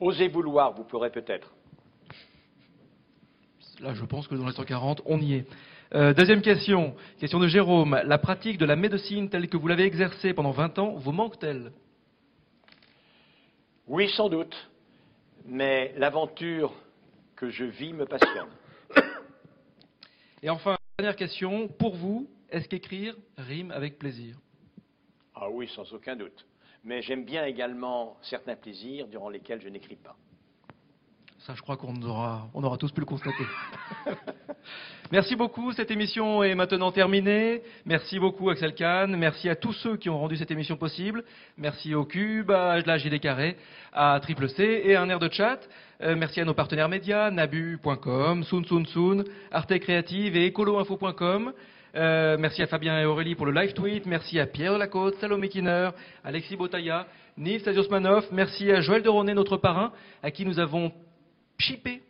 Osez 0.00 0.28
vouloir, 0.28 0.72
vous 0.72 0.84
pourrez 0.84 1.10
peut-être. 1.10 1.52
Là, 3.80 3.94
je 3.94 4.04
pense 4.04 4.28
que 4.28 4.34
dans 4.36 4.46
les 4.46 4.52
140, 4.52 5.02
on 5.06 5.20
y 5.20 5.34
est. 5.34 5.46
Euh, 5.94 6.14
deuxième 6.14 6.40
question, 6.42 6.94
question 7.18 7.38
de 7.40 7.48
Jérôme. 7.48 8.00
La 8.04 8.18
pratique 8.18 8.58
de 8.58 8.64
la 8.64 8.76
médecine 8.76 9.28
telle 9.28 9.48
que 9.48 9.56
vous 9.56 9.66
l'avez 9.68 9.84
exercée 9.84 10.32
pendant 10.32 10.50
20 10.52 10.78
ans 10.78 10.94
vous 10.96 11.12
manque-t-elle? 11.12 11.72
Oui, 13.86 14.08
sans 14.10 14.28
doute. 14.28 14.54
Mais 15.44 15.92
l'aventure 15.96 16.72
que 17.36 17.50
je 17.50 17.64
vis 17.64 17.92
me 17.92 18.06
passionne. 18.06 18.48
Et 20.42 20.48
enfin, 20.48 20.76
dernière 20.98 21.16
question, 21.16 21.68
pour 21.68 21.94
vous, 21.94 22.28
est-ce 22.48 22.68
qu'écrire 22.68 23.14
rime 23.36 23.70
avec 23.72 23.98
plaisir? 23.98 24.38
Ah 25.34 25.50
oui, 25.50 25.68
sans 25.74 25.92
aucun 25.92 26.16
doute. 26.16 26.46
Mais 26.82 27.02
j'aime 27.02 27.24
bien 27.24 27.44
également 27.44 28.16
certains 28.22 28.56
plaisirs 28.56 29.06
durant 29.08 29.28
lesquels 29.28 29.60
je 29.60 29.68
n'écris 29.68 29.96
pas. 29.96 30.16
Ça, 31.46 31.52
je 31.54 31.60
crois 31.60 31.76
qu'on 31.76 32.00
aura, 32.00 32.78
tous 32.78 32.90
pu 32.90 33.00
le 33.00 33.06
constater. 33.06 33.44
Merci 35.12 35.36
beaucoup, 35.36 35.74
cette 35.74 35.90
émission 35.90 36.42
est 36.42 36.54
maintenant 36.54 36.90
terminée. 36.90 37.60
Merci 37.84 38.18
beaucoup 38.18 38.48
Axel 38.48 38.74
Kahn, 38.74 39.14
merci 39.14 39.50
à 39.50 39.54
tous 39.54 39.74
ceux 39.74 39.98
qui 39.98 40.08
ont 40.08 40.18
rendu 40.18 40.38
cette 40.38 40.50
émission 40.50 40.78
possible. 40.78 41.22
Merci 41.58 41.94
au 41.94 42.06
Cube, 42.06 42.50
à 42.50 42.80
la 42.80 42.96
JD 42.96 43.20
Carré, 43.20 43.58
à 43.92 44.18
Triple 44.22 44.48
C 44.48 44.82
et 44.86 44.96
à 44.96 45.02
un 45.02 45.08
air 45.10 45.18
de 45.18 45.30
chat. 45.30 45.60
Euh, 46.00 46.16
merci 46.16 46.40
à 46.40 46.46
nos 46.46 46.54
partenaires 46.54 46.88
médias, 46.88 47.30
nabu.com, 47.30 48.42
Soon 48.44 48.64
Soon 48.64 48.86
Soon, 48.86 49.24
Arte 49.52 49.78
Créative 49.80 50.36
et 50.36 50.46
ecoloinfo.com. 50.46 51.52
Euh, 51.94 52.38
merci 52.38 52.62
à 52.62 52.66
Fabien 52.66 52.98
et 52.98 53.04
Aurélie 53.04 53.34
pour 53.34 53.44
le 53.44 53.52
live 53.52 53.74
tweet. 53.74 54.06
Merci 54.06 54.40
à 54.40 54.46
Pierre 54.46 54.78
Lacôte, 54.78 55.16
Salomé 55.20 55.50
Kinner, 55.50 55.90
Alexis 56.24 56.56
Botaya, 56.56 57.06
Nils 57.36 57.60
Stasiosmanov. 57.60 58.28
Merci 58.32 58.72
à 58.72 58.80
Joël 58.80 59.02
Deronet, 59.02 59.34
notre 59.34 59.58
parrain, 59.58 59.92
à 60.22 60.30
qui 60.30 60.46
nous 60.46 60.58
avons 60.58 60.90
chippé 61.66 62.00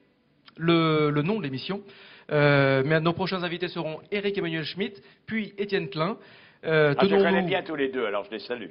le, 0.57 1.11
le 1.11 1.22
nom 1.22 1.38
de 1.38 1.42
l'émission. 1.44 1.80
Euh, 2.32 2.82
mais 2.86 3.00
nos 3.00 3.12
prochains 3.12 3.42
invités 3.42 3.68
seront 3.68 3.98
Eric 4.11 4.38
Emmanuel 4.38 4.64
Schmitt, 4.64 5.02
puis 5.26 5.52
Étienne 5.59 5.88
Klein. 5.90 6.16
Euh, 6.64 6.94
Ah, 6.96 7.05
je 7.07 7.16
connais 7.16 7.42
bien 7.42 7.62
tous 7.62 7.76
les 7.76 7.88
deux, 7.88 8.07
alors 8.07 8.24
je 8.24 8.30
les 8.30 8.38
salue. 8.38 8.70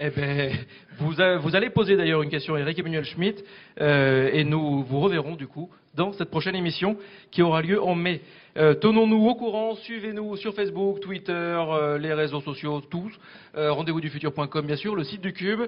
eh 0.00 0.10
ben, 0.10 0.52
vous, 0.98 1.20
a- 1.20 1.36
vous 1.38 1.54
allez 1.54 1.70
poser 1.70 1.96
d'ailleurs 1.96 2.22
une 2.22 2.30
question 2.30 2.54
à 2.56 2.60
Eric 2.60 2.76
Emmanuel 2.80 3.04
Schmitt 3.04 3.44
euh, 3.80 4.30
et 4.32 4.42
nous 4.42 4.82
vous 4.82 4.98
reverrons 5.00 5.36
du 5.36 5.46
coup 5.46 5.70
dans 5.94 6.12
cette 6.12 6.30
prochaine 6.30 6.56
émission 6.56 6.96
qui 7.30 7.40
aura 7.42 7.62
lieu 7.62 7.80
en 7.80 7.94
mai. 7.94 8.20
Euh, 8.56 8.74
Tenons-nous 8.74 9.24
au 9.28 9.34
courant, 9.36 9.76
suivez-nous 9.76 10.36
sur 10.36 10.52
Facebook, 10.54 10.98
Twitter, 11.00 11.32
euh, 11.32 11.98
les 11.98 12.12
réseaux 12.14 12.40
sociaux, 12.40 12.80
tous. 12.80 13.12
Rendez-vous 13.54 14.00
du 14.00 14.08
futur.com 14.10 14.66
bien 14.66 14.76
sûr, 14.76 14.96
le 14.96 15.04
site 15.04 15.20
du 15.20 15.32
Cube. 15.32 15.62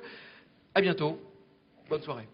À 0.75 0.81
bientôt. 0.81 1.21
Bonne 1.89 2.03
soirée. 2.03 2.27